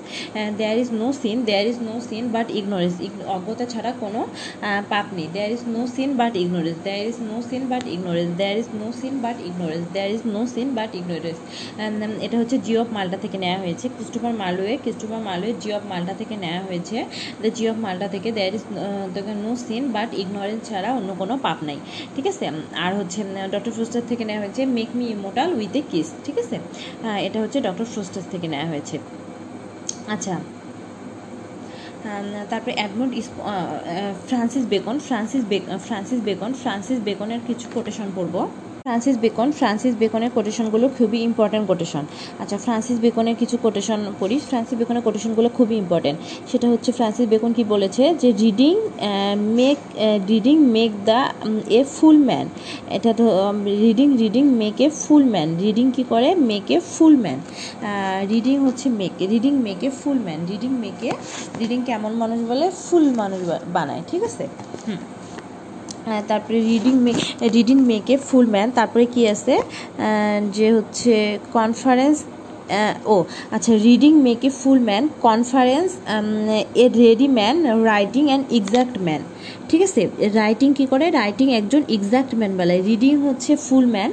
there 0.60 0.76
is 0.82 0.90
no 1.00 1.08
sin 1.20 1.36
there 1.48 1.64
is 1.70 1.78
no 1.88 1.94
sin 2.08 2.24
but 2.34 2.48
ignorance 2.58 2.94
অজ্ঞতা 3.36 3.64
ছাড়া 3.72 3.90
কোনো 4.02 4.20
পাপ 4.92 5.06
নেই। 5.16 5.26
There 5.34 5.50
is 5.56 5.62
no 5.74 5.82
sin 5.94 6.10
but 6.20 6.32
ignorance 6.44 6.78
there 6.86 7.04
is 7.10 7.18
no 7.30 7.36
sin 7.48 7.62
but 7.72 7.84
ignorance 7.94 8.32
there 8.40 8.56
is 8.62 8.68
no 8.80 8.88
sin 9.00 9.14
but 9.24 9.36
ignorance 9.48 9.86
there 9.94 10.10
is 10.16 10.22
no 10.34 10.42
sin 10.54 10.68
but 10.78 10.90
ignorance 11.00 11.38
এটা 12.26 12.36
হচ্ছে 12.40 12.56
Jew 12.66 12.78
of 12.84 12.88
Malta 12.96 13.18
থেকে 13.24 13.36
নেওয়া 13.44 13.58
হয়েছে। 13.64 13.86
Christopher 13.94 14.32
Marlowe 14.42 14.74
Christopher 14.82 15.20
Marlowe 15.28 15.52
Jew 15.62 15.74
of 15.78 15.84
Malta 15.92 16.14
থেকে 16.20 16.34
নেওয়া 16.44 16.60
হয়েছে। 16.68 16.96
The 17.42 17.48
Jew 17.56 17.68
of 17.72 17.78
Malta 17.86 18.06
থেকে 18.14 18.28
there 18.38 18.52
is 18.58 18.64
no 19.44 19.52
sin 19.66 19.82
but 19.96 20.10
ignorance 20.22 20.62
ছাড়া 20.68 20.88
অন্য 20.98 21.10
কোনো 21.20 21.34
পাপ 21.46 21.58
নাই। 21.68 21.78
ঠিক 22.14 22.26
আছে? 22.32 22.44
আর 22.84 22.92
হচ্ছে 22.98 23.20
ডক্টর 23.54 23.72
ফোস্টার 23.76 24.02
থেকে 24.10 24.24
নেওয়া 24.28 24.42
হয়েছে 24.44 24.62
make 24.78 24.90
me 24.98 25.04
immortal 25.16 25.50
with 25.58 25.72
a 25.80 25.82
kiss 25.90 26.08
ঠিক 26.24 26.36
আছে? 26.42 26.56
এটা 27.26 27.38
হচ্ছে 27.42 27.58
ডক্টর 27.66 27.86
ফ্রোস্টাস 27.92 28.24
থেকে 28.32 28.46
নেওয়া 28.52 28.68
হয়েছে। 28.72 28.96
আচ্ছা। 30.14 30.34
তারপরে 32.50 32.72
Edmund 32.78 33.12
Francis 34.28 34.64
Bacon 34.72 34.96
Francis 35.08 35.42
Francis 35.86 36.20
Bacon 36.28 36.50
Francis 36.62 36.98
বেকনের 37.08 37.40
কিছু 37.48 37.66
কোটেশন 37.74 38.08
পড়ব। 38.16 38.36
ফ্রান্সিস 38.84 39.16
বেকন, 39.24 39.48
ফ্রান্সিস 39.58 39.94
বেকনের 40.02 40.32
কোটেশনগুলো 40.36 40.86
খুবই 40.96 41.18
ইম্পর্ট্যান্ট 41.28 41.66
কোটেশন। 41.70 42.04
আচ্ছা 42.42 42.56
ফ্রান্সিস 42.64 42.96
বেকনের 43.04 43.36
কিছু 43.40 43.56
কোটেশন 43.64 44.00
পড়ি। 44.20 44.36
ফ্রান্সিস 44.48 44.76
বেকনের 44.80 45.04
কোটেশনগুলো 45.06 45.48
খুবই 45.58 45.76
ইম্পর্ট্যান্ট 45.82 46.18
সেটা 46.50 46.66
হচ্ছে 46.72 46.90
ফ্রান্সিস 46.98 47.26
বেকন 47.32 47.50
কি 47.58 47.62
বলেছে 47.74 48.02
যে 48.22 48.28
reading 48.44 48.74
make 49.58 49.78
reading 50.30 50.56
make 50.76 50.90
the 51.08 51.20
a 51.78 51.80
full 51.96 52.16
man 52.28 52.46
এটা 52.96 53.10
তো 53.20 53.24
reading 53.84 54.08
reading 54.22 54.44
make 54.62 54.76
a 54.86 54.88
full 55.02 55.24
man 55.34 55.48
reading 55.64 55.86
কি 55.96 56.02
করে? 56.12 56.28
Make 56.50 56.66
a 56.76 56.78
full 56.94 57.14
man 57.24 57.38
reading 58.32 58.56
হচ্ছে 58.66 58.86
make 59.00 59.14
reading 59.32 59.52
make 59.66 59.80
a 59.88 59.90
full 60.00 60.18
man 60.26 60.40
reading 60.50 60.70
maketh 60.84 61.10
reading 61.60 61.78
কেমন 61.88 62.12
মানুষ 62.22 62.38
বলে? 62.50 62.66
ফুল 62.86 63.04
মানুষ 63.20 63.40
বানায়, 63.76 64.02
ঠিক 64.10 64.22
আছে? 64.28 64.44
হুম। 64.86 65.00
তারপরে 66.30 66.58
reading 66.70 66.94
make 67.04 67.12
reading 67.56 67.78
maketh 67.90 68.14
full 68.28 68.46
man 68.54 68.68
তারপরে 68.78 69.04
কি 69.14 69.22
আছে? 69.34 69.54
যে 70.56 70.66
হচ্ছে 70.76 71.14
কনফারেন্স 71.56 72.16
ও 73.14 73.16
আচ্ছা 73.56 73.72
reading 73.88 74.12
maketh 74.26 74.50
full 74.60 74.78
man 74.88 75.02
conference 75.26 75.90
a 76.82 76.86
ready 77.04 77.28
man 77.38 77.56
writing 77.90 78.24
and 78.30 78.44
exact 78.58 78.96
man 79.06 79.20
ঠিক 79.70 79.80
আছে? 79.88 80.02
রাইটিং 80.40 80.68
কী 80.78 80.84
করে? 80.92 81.06
রাইটিং 81.20 81.46
একজন 81.60 81.82
এক্স্যাক্ট 81.96 82.32
ম্যান 82.40 82.52
বলে। 82.60 82.76
রিডিং 82.90 83.12
হচ্ছে 83.26 83.52
full 83.66 83.86
man 83.94 84.10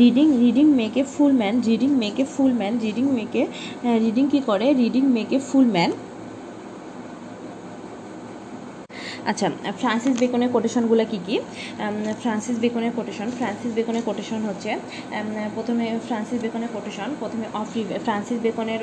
reading 0.00 0.26
reading 0.42 0.66
make 0.80 1.02
full 1.14 1.32
man 1.40 1.54
reading 1.68 1.90
maketh 2.02 2.24
full 2.34 2.52
man 2.60 2.74
reading 2.84 3.04
maketh 3.18 3.42
reading 4.04 4.24
কী 4.32 4.40
করে? 4.48 4.66
Reading 4.82 5.02
মেকে 5.16 5.38
full 5.48 5.66
man 5.76 5.90
আচ্ছা 9.30 9.46
Francis 9.80 10.14
বেকনের 10.22 10.50
কোটেশনগুলো 10.54 11.04
কী 11.12 11.18
কী? 11.26 11.36
ফ্রান্সিস 12.22 12.56
বেকনের 12.64 12.92
কোটেশন, 12.98 13.28
ফ্রান্সিস 13.38 13.72
বেকনের 13.78 14.04
কোটেশন 14.08 14.40
হচ্ছে 14.48 14.70
প্রথমে 15.56 15.84
ফ্রান্সিস 16.08 16.38
বেকনের 16.44 16.70
কোটেশন, 16.76 17.08
প্রথমে 17.20 17.46
অফ 17.60 17.68
ফ্রান্সিস 18.06 18.38
বেকনের 18.46 18.80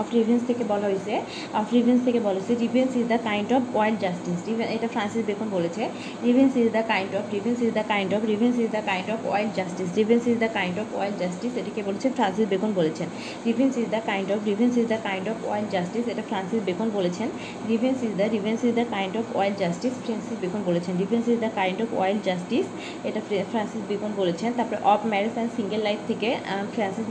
অফ 0.00 0.06
রিভেন্স 0.16 0.42
থেকে 0.48 0.62
বলা 0.72 0.86
হয়েছে 0.90 1.14
অফ 1.60 1.66
রিভেন্স 1.76 2.00
থেকে 2.06 2.20
বলা 2.26 2.36
হয়েছে 2.38 2.54
revenge 2.64 2.90
is 3.00 3.06
the 3.12 3.18
kind 3.28 3.48
of 3.56 3.62
wild 3.76 3.98
justice 4.04 4.38
এটা 4.76 4.88
ফ্রান্সিস 4.94 5.22
বেকন 5.30 5.48
বলেছে 5.56 5.82
revenge 6.26 6.52
is 6.62 6.68
the 6.76 6.82
kind 6.92 7.10
of 7.18 7.24
revenge 7.34 7.58
is 7.66 7.70
the 7.78 7.84
kind 7.92 8.10
of 8.16 8.20
revenge 8.32 8.56
is 8.62 8.68
the 8.76 8.82
kind 8.90 9.08
of 9.14 9.20
wild 9.28 9.52
justice 9.58 9.88
revenge 10.00 10.22
is 10.30 10.36
the 10.44 10.50
kind 10.58 10.76
of 10.82 10.88
wild 10.96 11.16
justice 11.22 11.52
এটিকে 11.60 11.80
বলেছে 11.88 12.06
Francis 12.16 12.46
Bacon 12.52 12.70
বলেছেন 12.80 13.08
revenge 13.46 13.74
is 13.82 13.88
the 13.94 14.00
kind 14.10 14.28
of 14.34 14.38
revenge 14.50 14.74
is 14.80 14.86
the 14.92 14.98
kind 15.08 15.26
of 15.32 15.36
wild 15.48 15.68
justice 15.74 16.04
এটা 16.12 16.24
Francis 16.30 16.60
Bacon 16.68 16.88
বলেছেন 16.98 17.28
revenge 17.70 17.98
is 18.06 18.12
the 18.20 18.26
revenge 18.34 18.60
is 18.66 18.72
the 18.80 18.86
kind 18.96 19.14
of 19.20 19.26
wild 19.36 19.56
justice 19.62 19.76
Francis 20.04 20.36
Bacon 20.42 20.60
বলেছেন। 20.68 20.92
Defence 21.02 21.24
is 21.32 21.38
the 21.44 21.50
kind 21.60 21.78
of 21.84 21.88
wild 21.98 22.20
justice 22.28 22.66
এটা 23.08 23.20
Francis 23.52 23.82
Bacon 23.90 24.10
বলেছেন। 24.20 24.50
তারপরে 24.58 24.78
of 24.92 25.00
marriage 25.12 25.34
and 25.36 25.50
single 25.58 25.80
life 25.88 26.00
থেকে 26.10 26.28
Francis 26.74 27.06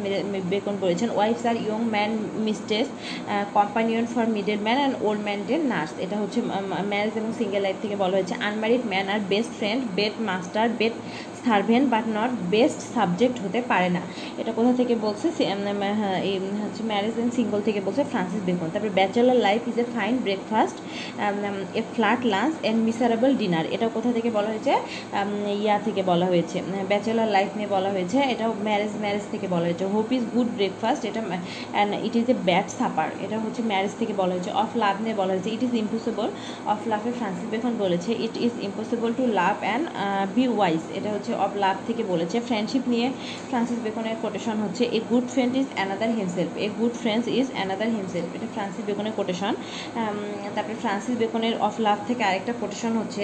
beacon 0.54 0.76
বলেছেন। 0.84 1.08
Wives 1.18 1.44
are 1.52 1.56
young 1.68 1.82
man 1.96 2.12
mistresses 2.48 2.88
companion 3.58 4.06
for 4.14 4.26
middle 4.38 4.60
man 4.66 4.78
and 4.82 4.96
old 5.06 5.22
ম্যানদের 5.28 5.62
nurse 5.74 5.92
এটা 6.06 6.16
হচ্ছে 6.22 6.40
marriage 6.92 7.14
এবং 7.22 7.32
single 7.42 7.62
life 7.68 7.78
থেকে 7.84 7.96
বলা 8.04 8.16
হয়েছে। 8.18 8.36
Unmarried 8.50 8.84
man 8.92 9.06
are 9.14 9.22
best 9.34 9.52
friend 9.60 9.82
best 9.98 10.16
master 10.30 10.66
best 10.80 10.96
servant 11.48 11.86
but 11.94 12.06
not 12.18 12.32
best 12.54 12.80
subject 12.96 13.38
হতে 13.44 13.60
পারে 13.72 13.90
না। 13.98 14.02
এটা 14.42 14.52
কোথা 14.58 14.72
থেকে 14.80 14.94
বলছে? 15.06 15.28
এই 16.30 16.36
হচ্ছে 16.64 16.82
ম্যারেজ 16.92 17.16
অ্যান্ড 17.18 17.34
সিঙ্গল 17.38 17.60
থেকে 17.68 17.80
বলছে 17.88 18.02
ফ্রান্সিস 18.12 18.42
বেকন 18.48 18.68
তারপরে, 18.74 18.94
bachelor 19.00 19.38
life 19.48 19.62
is 19.72 19.78
a 19.84 19.86
fine 19.96 20.14
breakfast 20.26 20.78
a 21.80 21.82
flat 21.96 22.22
lunch 22.34 22.54
and 22.64 22.80
miserable 22.88 23.32
dinner. 23.42 23.66
এটা 23.76 23.88
কোথা 23.96 24.10
থেকে 24.18 24.30
বলা 24.38 24.50
হয়েছে? 24.54 24.74
ইয়া 25.64 25.76
থেকে 25.88 26.02
বলা 26.12 26.26
হয়েছে। 26.32 26.58
ব্যাচেলার 26.92 27.30
লাইফ 27.36 27.50
নিয়ে 27.58 27.70
বলা 27.76 27.90
হয়েছে। 27.96 28.18
এটাও 28.34 28.52
ম্যারেজ 28.68 28.94
ম্যারেজ 29.04 29.26
থেকে 29.34 29.48
বলা 29.54 29.66
হয়েছে। 29.70 29.86
হোপ 29.96 30.10
ইজ 30.18 30.24
গুড 30.36 30.50
ব্রেকফাস্ট, 30.58 31.02
এটা 31.10 31.22
and 31.76 31.92
it 32.08 32.14
is 32.22 32.28
a 32.34 32.36
bad 32.50 32.68
supper. 32.80 33.08
এটা 33.26 33.38
হচ্ছে 33.44 33.62
ম্যারেজ 33.72 33.94
থেকে 34.02 34.14
বলা 34.22 34.34
হয়েছে। 34.36 34.52
অফ 34.64 34.72
লাভ 34.84 34.96
নিয়ে 35.04 35.16
বলা 35.22 35.32
হয়েছে। 35.34 35.50
ইট 35.56 35.62
ইজ 35.68 35.74
ইম্পসিবল, 35.84 36.28
অফ 36.74 36.80
লাভে 36.92 37.12
ফ্রান্সিস 37.20 37.48
বেকন 37.54 37.74
বলেছে, 37.84 38.10
it 38.26 38.36
is 38.46 38.54
impossible 38.68 39.10
to 39.20 39.24
love 39.42 39.56
and 39.66 39.86
be 40.36 40.46
wise. 40.58 40.82
এটা 40.98 41.10
হচ্ছে 41.16 41.32
অফ 41.46 41.52
লাভ 41.64 41.76
থেকে 41.88 42.04
বলেছে 42.12 42.38
ফ্রেন্ডশিপ 42.48 42.84
নিয়ে 42.94 43.08
ফ্রান্সিস 43.50 43.80
বেকনের 43.86 44.18
কোটেশন 44.24 44.56
হচ্ছে 44.64 44.84
a 44.98 45.00
good 45.12 45.26
friend 45.34 45.54
is 45.62 45.68
another 45.78 46.12
himself 46.18 46.52
a 46.66 46.68
good 46.80 46.94
friends 47.02 47.26
is 47.40 47.48
another 47.56 47.90
himself 47.98 48.30
এটা 48.36 48.48
ফ্রান্সিস 48.56 48.84
বেকনের 48.90 49.16
কোটেশন 49.20 49.54
তারপরে 50.56 50.78
ফ্রান্সিস 50.84 51.16
বেকনের 51.22 51.56
অফ 51.68 51.74
লাভ 51.86 51.98
থেকে 52.10 52.22
আরেকটা 52.30 52.54
কোটেশন 52.62 52.92
হচ্ছে 53.00 53.24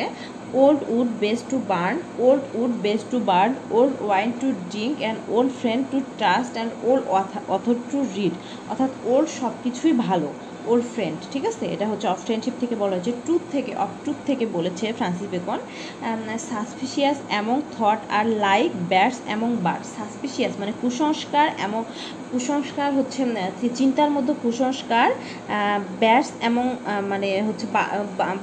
old 0.64 0.82
wood 0.97 1.09
best 1.24 1.45
to 1.51 1.57
burn 1.74 1.95
old 2.28 2.43
wood 2.61 2.74
best 2.86 3.05
to 3.14 3.18
burn 3.32 3.51
old 3.78 3.95
wine 4.07 4.30
to 4.41 4.47
drink 4.72 4.95
and 5.03 5.20
old 5.36 5.51
friend 5.61 5.84
to 5.91 5.97
trust 6.20 6.53
and 6.57 6.72
old 6.89 7.03
author 7.55 7.76
to 7.91 7.97
read 8.18 8.34
অর্থাৎ 8.72 8.91
old 9.11 9.28
সব 9.39 9.53
কিছুই 9.64 9.93
ভালো। 10.07 10.30
ওল্ড 10.66 10.86
ফ্রেন্ড 10.93 11.20
ঠিক 11.34 11.43
আছে? 11.51 11.66
এটা 11.76 11.86
হচ্ছে 11.91 12.07
অফ 12.14 12.20
ফ্রেন্ডশিপ 12.26 12.55
থেকে 12.61 12.76
বলা 12.82 12.93
হয়েছে 12.95 13.14
ট্রুথ 13.26 13.43
থেকে 13.55 13.72
অফ 13.86 13.91
ট্রুথ 14.03 14.20
থেকে 14.30 14.45
বলেছে 14.57 14.86
Francis 14.99 15.28
Bacon 15.34 15.59
suspicious 16.49 17.18
among 17.30 17.57
thought 17.76 17.99
are 18.18 18.26
like 18.45 18.70
bats 18.91 19.20
among 19.28 19.51
bird 19.66 19.84
suspicious 19.97 20.53
মানে 20.61 20.74
কুসংস্কার 20.82 21.47
এমন 21.66 21.84
কুসংস্কার 22.34 22.89
হচ্ছে 22.97 23.21
চিন্তার 23.79 24.11
মধ্যে 24.15 24.34
কুসংস্কার 24.43 25.09
ব্যাস 26.03 26.27
এবং 26.49 26.65
মানে 27.11 27.27
হচ্ছে 27.47 27.65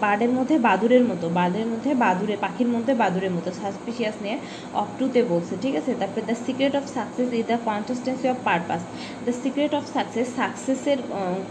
বার্ডের 0.02 0.32
মধ্যে 0.38 0.56
বাদুরের 0.68 1.04
মতো 1.10 1.26
বার্ডের 1.38 1.66
মধ্যে 1.72 1.90
বাদুরের 2.04 2.38
পাখির 2.44 2.68
মধ্যে 2.74 2.92
বাদুরের 3.02 3.32
মতো 3.36 3.50
সাসপিশিয়াস 3.60 4.16
নিয়ে 4.24 4.36
অফ 4.80 4.88
টুতে 4.98 5.20
বলছে, 5.32 5.52
ঠিক 5.62 5.74
আছে? 5.80 5.90
তারপরে 6.00 6.22
the 6.30 6.36
secret 6.46 6.74
of 6.80 6.84
success 6.96 7.28
is 7.38 7.44
the 7.52 7.58
consistency 7.68 8.26
of 8.32 8.38
purpose 8.48 8.82
the 9.26 9.34
secret 9.42 9.72
of 9.78 9.84
success 9.94 10.28
সাকসেসের 10.38 10.98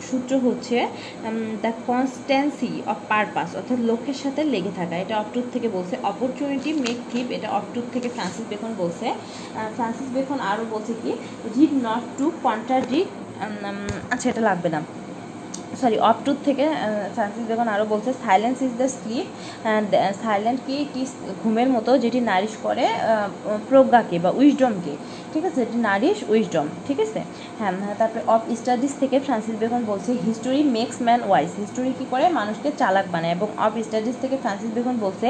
সূত্র 0.07 0.33
হচ্ছে 0.45 0.77
দ্য 1.63 1.71
কনস্ট্যান্সি 1.89 2.73
অফ 2.91 2.99
পারপাস 3.11 3.49
অর্থাৎ 3.59 3.79
লক্ষ্যের 3.89 4.19
সাথে 4.23 4.41
লেগে 4.53 4.73
থাকা। 4.79 4.95
এটা 5.03 5.15
অপটুথ 5.23 5.45
থেকে 5.55 5.67
বলছে 5.77 5.95
অপরচুনিটি 6.11 6.71
মেক 6.85 6.99
থিপ 7.11 7.27
এটা 7.37 7.47
অপটুথ 7.59 7.85
থেকে 7.95 8.07
ফ্রান্সিস 8.15 8.45
বেকন 8.51 8.71
বলছে। 8.81 9.07
ফ্রান্সিস 9.77 10.09
বেকন 10.15 10.39
আরও 10.51 10.63
বলছে 10.73 10.93
কি 11.01 11.11
রিড 11.55 11.73
নট 11.87 12.03
টু 12.17 12.25
কন্ট্রাডিক 12.43 13.07
আচ্ছা 14.13 14.27
এটা 14.30 14.41
লাগবে 14.41 14.69
না। 14.69 14.80
সরি 15.73 15.97
অপটুথ 16.09 16.38
থেকে 16.47 16.65
সায়েন্সিস 17.15 17.45
দেখুন 17.49 17.67
আরও 17.75 17.86
বলছে 17.86 18.09
silence 18.23 18.57
is 18.61 18.73
the 18.77 18.88
sleep 18.97 19.27
silent 20.23 20.59
কি 20.67 20.77
কি 20.93 21.01
ঘুমের 21.41 21.69
মতো 21.75 21.91
যেটি 22.03 22.19
নারিশ 22.32 22.53
করে 22.65 22.86
আহ, 22.91 23.27
প্রজ্ঞাকে 23.69 24.17
বা 24.19 24.30
উইজডমকে 24.32 24.93
ঠিক 25.34 25.43
আছে? 25.49 25.59
এটি 25.65 25.77
নারিশ 25.89 26.19
উইজডম 26.32 26.65
ঠিক 26.88 26.99
আছে? 27.05 27.19
হ্যাঁ 27.59 27.73
হ্যাঁ, 27.84 27.95
তারপরে 28.01 28.21
অফ 28.36 28.41
স্টাডিজ 28.61 28.93
থেকে 29.01 29.17
ফ্রান্সিস 29.25 29.55
বেকন 29.61 29.82
বলছে 29.91 30.09
history 30.27 30.61
makes 30.77 30.97
man 31.07 31.19
wise 31.30 31.49
history 31.61 31.91
কী 31.99 32.05
করে? 32.13 32.25
মানুষকে 32.39 32.69
চালাক 32.82 33.05
বানায় 33.13 33.34
এবং 33.38 33.47
অফ 33.65 33.73
স্টাডিজ 33.88 34.15
থেকে 34.23 34.36
ফ্রান্সিস 34.43 34.71
বেকন 34.77 34.95
বলছে 35.05 35.27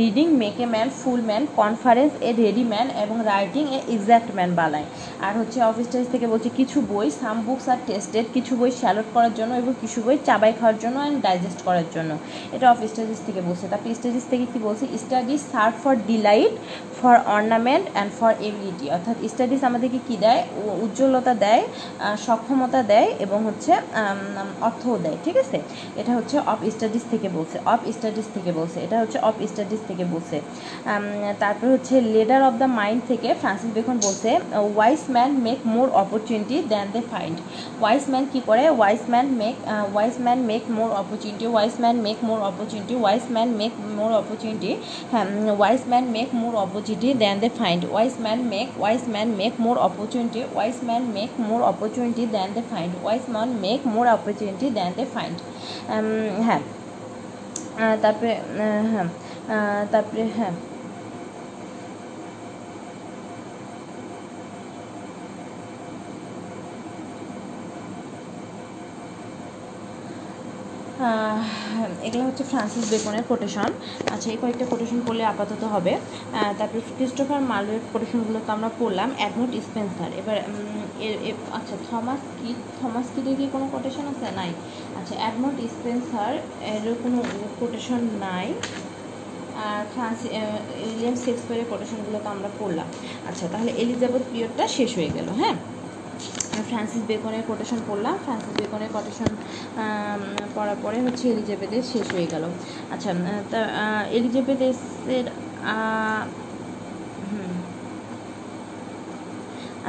reading 0.00 0.26
make 0.42 0.56
a 0.64 0.66
man 0.74 0.88
full 1.00 1.20
man 1.28 1.42
conference 1.60 2.12
a 2.28 2.30
ready 2.42 2.64
man 2.72 2.86
এবং 3.04 3.16
রাইটিং 3.32 3.64
এ 3.76 3.78
এক্স্যাক্ট 3.94 4.28
ম্যান 4.36 4.50
বানায়। 4.60 4.86
আর 5.26 5.34
হচ্ছে 5.40 5.58
অফ 5.68 5.74
স্টাডিজ 5.86 6.08
থেকে 6.14 6.26
বলছে 6.32 6.48
কিছু 6.58 6.78
বই 6.92 7.08
সাম 7.20 7.36
বুকস 7.46 7.66
আর 7.72 7.78
টেস্টেড 7.88 8.26
কিছু 8.36 8.52
বই 8.60 8.70
শ্যালট 8.80 9.08
করার 9.14 9.32
জন্য 9.38 9.52
এবং 9.62 9.72
কিছু 9.82 9.98
বই 10.06 10.16
চাবাই 10.28 10.52
খাওয়ার 10.58 10.76
জন্য 10.82 10.96
অ্যান্ড 11.02 11.18
ডাইজেস্ট 11.26 11.60
করার 11.66 11.88
জন্য। 11.94 12.10
এটা 12.54 12.66
অফ 12.72 12.78
স্টাডিজ 12.92 13.20
থেকে 13.26 13.40
বলছে। 13.48 13.64
তারপরে 13.72 13.94
স্টাডিজ 14.00 14.24
থেকে 14.32 14.44
কি 14.52 14.58
বলছে? 14.66 14.84
Studies 15.04 15.40
serve 15.52 15.74
for 15.82 15.94
delight 16.10 16.54
for 16.98 17.16
ornament 17.36 17.86
and 17.94 18.10
for 18.18 18.32
ability 18.48 18.86
অর্থাৎ 18.96 19.16
স্টাডিজ 19.38 19.62
আমাদেরকে 19.70 20.00
কী 20.08 20.16
দেয়? 20.24 20.42
উজ্জ্বলতা 20.84 21.32
দেয় 21.44 21.62
সক্ষমতা 22.26 22.80
দেয় 22.92 23.08
এবং 23.24 23.38
হচ্ছে 23.48 23.72
অর্থও 24.68 24.96
দেয়, 25.04 25.18
ঠিক 25.24 25.36
আছে? 25.42 25.58
এটা 26.00 26.12
হচ্ছে 26.18 26.36
অফ 26.52 26.60
স্টাডিজ 26.74 27.04
থেকে 27.12 27.28
বলছে 27.36 27.56
অফ 27.72 27.80
স্টাডিজ 27.96 28.26
থেকে 28.36 28.50
বলছে, 28.58 28.78
এটা 28.86 28.96
হচ্ছে 29.02 29.18
অফ 29.28 29.36
স্টাডিজ 29.50 29.80
থেকে 29.90 30.04
বলছে। 30.12 30.36
তারপর 31.42 31.66
হচ্ছে 31.74 31.94
লেডার 32.14 32.40
অফ 32.48 32.54
দ্য 32.62 32.68
মাইন্ড 32.80 33.00
থেকে 33.10 33.28
ফ্রান্সিস 33.42 33.70
বেকন 33.76 33.96
বলছে 34.06 34.30
wise 34.76 35.02
man 35.14 35.30
make 35.46 35.58
more 35.74 35.88
opportunity 36.02 36.56
than 36.72 36.86
they 36.94 37.00
find 37.12 37.36
wise 37.82 38.04
man 38.12 38.24
কী 38.32 38.40
করে? 38.48 38.64
Wise 38.78 39.02
man 39.12 39.26
make 39.40 39.56
wise 39.94 40.16
man 40.24 40.38
make 40.50 40.62
more 40.76 40.90
opportunity 41.00 41.46
wise 41.54 41.74
man 41.82 41.96
make 42.06 42.18
more 42.28 42.38
opportunity 42.50 42.94
wise 43.02 43.24
man 43.34 43.48
make 43.60 43.72
more 43.98 44.10
opportunity 44.20 44.72
হ্যাঁ 45.12 45.26
wise 45.58 45.82
man 45.90 46.04
make 46.16 46.28
more 46.40 46.52
opportunity 46.64 47.08
than 47.22 47.36
they 47.42 47.48
find 47.60 47.82
wise 47.92 48.14
man 48.24 48.38
make 48.54 48.68
wise 48.80 49.04
man 49.14 49.27
make 49.36 49.54
more 49.60 49.76
opportunity 49.78 50.40
wise 50.54 50.76
man 50.84 51.02
make 51.12 51.30
more 51.40 51.60
opportunity 51.62 52.24
than 52.26 52.48
they 52.54 52.62
find 52.70 52.92
wise 53.02 53.24
man 53.30 53.48
make 53.60 53.80
more 53.86 54.06
opportunity 54.08 54.66
than 54.70 54.90
they 54.96 55.04
find 55.14 55.36
হ্যাঁ। 56.42 56.62
তারপরে 58.02 58.32
হ্যাঁ। 58.92 59.08
তারপরে 59.92 60.22
হ্যাঁ। 60.36 60.54
এগুলো 72.06 72.22
হচ্ছে 72.28 72.44
Francis 72.50 72.84
বেকনের 72.92 73.24
quotation 73.30 73.70
আচ্ছা 74.14 74.28
এই 74.34 74.38
কয়েকটা 74.42 74.64
কোটেশন 74.72 74.98
পড়লে 75.06 75.24
আপাতত 75.32 75.62
হবে। 75.74 75.92
তারপরে 76.58 76.80
ক্রিস্টোফার 76.96 77.40
মার্লোয়ের 77.50 77.84
কোটেশনগুলো 77.92 78.38
তো 78.46 78.50
আমরা 78.56 78.70
পড়লাম 78.80 79.08
অ্যাডমোট 79.20 79.50
স্পেন্সার 79.66 80.10
এবার 80.20 80.36
আচ্ছা 81.58 81.76
থমাস 81.88 82.22
কি 82.38 82.50
থমাস 82.80 83.06
কিডের 83.14 83.34
কি 83.40 83.46
কোনো 83.54 83.66
কোটেশন 83.74 84.04
আছে? 84.12 84.26
নাই। 84.40 84.50
আচ্ছা 84.98 85.14
অ্যাডমোট 85.20 85.56
স্পেন্সার 85.74 86.32
এর 86.72 86.84
কোনো 87.04 87.18
কোটেশন 87.60 88.00
নাই। 88.26 88.46
আর 89.68 89.82
ফ্রান্স 89.94 90.18
উইলিয়াম 90.86 91.16
শেক্সপিয়ারের 91.24 91.68
কোটেশনগুলো 91.72 92.18
তো 92.24 92.28
আমরা 92.34 92.48
পড়লাম। 92.60 92.88
আচ্ছা 93.28 93.44
তাহলে 93.52 93.70
এলিজাবেথ 93.82 94.24
পিরিয়ডটা 94.30 94.64
শেষ 94.76 94.90
হয়ে 94.98 95.10
গেল 95.16 95.28
হ্যাঁ? 95.40 95.56
ফ্রান্সিস 96.70 97.02
বেকনের 97.10 97.44
কোটেশন 97.48 97.80
পড়লাম। 97.88 98.14
ফ্রান্সিস 98.24 98.54
বেকনের 98.60 98.90
কোটেশন 98.96 99.30
পড়ার 100.56 100.78
পরে 100.84 100.98
হচ্ছে 101.04 101.24
এলিজাবেথের 101.32 101.84
শেষ 101.92 102.06
হয়ে 102.14 102.28
গেল। 102.32 102.44
আচ্ছা 102.94 103.10
তা 103.52 103.60
এলিজাবেথের 104.18 104.74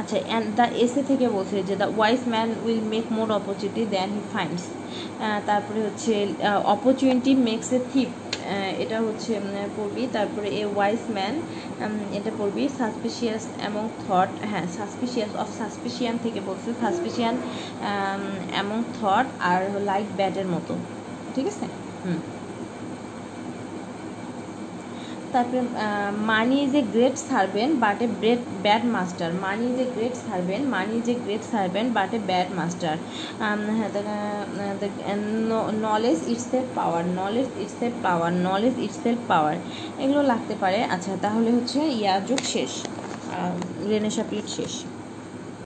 আচ্ছা 0.00 0.16
অ্যান্ড 0.28 0.46
দ্য 0.58 0.66
এসে 0.84 1.02
থেকে 1.10 1.26
বলছে 1.36 1.56
যে 1.68 1.74
the 1.82 1.88
wise 1.98 2.22
man 2.32 2.48
will 2.64 2.82
make 2.94 3.06
more 3.16 3.28
opportunity 3.38 3.82
than 3.94 4.08
he 4.16 4.22
finds 4.34 4.64
তারপরে 5.48 5.80
হচ্ছে 5.86 6.12
অপরচুনিটি 6.74 7.32
মেক্স 7.48 7.68
এ 7.76 7.78
থিপ 7.92 8.10
এটা 8.84 8.98
হচ্ছে 9.06 9.32
পড়বি। 9.76 10.02
তারপরে 10.16 10.48
এ 10.60 10.62
ওয়াইস 10.74 11.02
ম্যান 11.16 11.34
এটা 12.18 12.30
পড়বি। 12.40 12.64
সাসপিশিয়াস 12.80 13.44
অ্যামং 13.60 13.84
থট 14.02 14.30
হ্যাঁ 14.50 14.66
সাসপিশিয়াস 14.78 15.32
অফ 15.42 15.48
সাসপিশিয়ান 15.60 16.14
থেকে 16.24 16.40
বলছে। 16.48 16.68
Suspicion 16.82 17.34
among 18.54 18.78
thought 18.98 19.26
are 19.50 19.60
light 19.88 20.08
ব্যাটের 20.18 20.48
মতো। 20.54 20.72
ঠিক 21.34 21.46
আছে? 21.52 21.66
হুম। 22.04 22.20
তারপরে 25.34 25.60
money 26.30 26.56
is 26.66 26.72
a 26.80 26.82
great 26.94 27.16
servant 27.30 27.72
but 27.84 27.98
a 28.02 28.08
bread 28.20 28.40
bad 28.62 28.82
master 28.96 29.28
money 29.44 29.64
is 29.72 29.78
a 29.84 29.86
great 29.94 30.14
servant 30.28 30.64
money 30.76 30.92
is 31.00 31.08
a 31.14 31.16
great 31.24 31.44
servant 31.54 31.88
but 31.98 32.10
a 32.14 32.18
bad 32.30 32.48
master 32.58 32.94
knowledge 35.86 36.18
it's 36.32 36.50
a 36.58 36.60
power 36.78 37.02
knowledge 37.20 37.48
it's 37.62 37.78
a 37.86 37.88
power 38.02 38.30
knowledge 38.48 38.74
it's 38.86 39.02
a 39.06 39.10
power 39.28 39.56
এগুলো 40.02 40.22
লাগতে 40.22 40.54
পারে। 40.62 40.78
আচ্ছা 40.94 41.12
তাহলে 41.22 41.48
হচ্ছে 41.56 41.78
ইয়া 42.00 42.14
যুগ 42.28 42.40
শেষ। 42.54 42.72
রেনেশা 43.90 44.24
পিট 44.30 44.46
শেষ। 44.58 44.72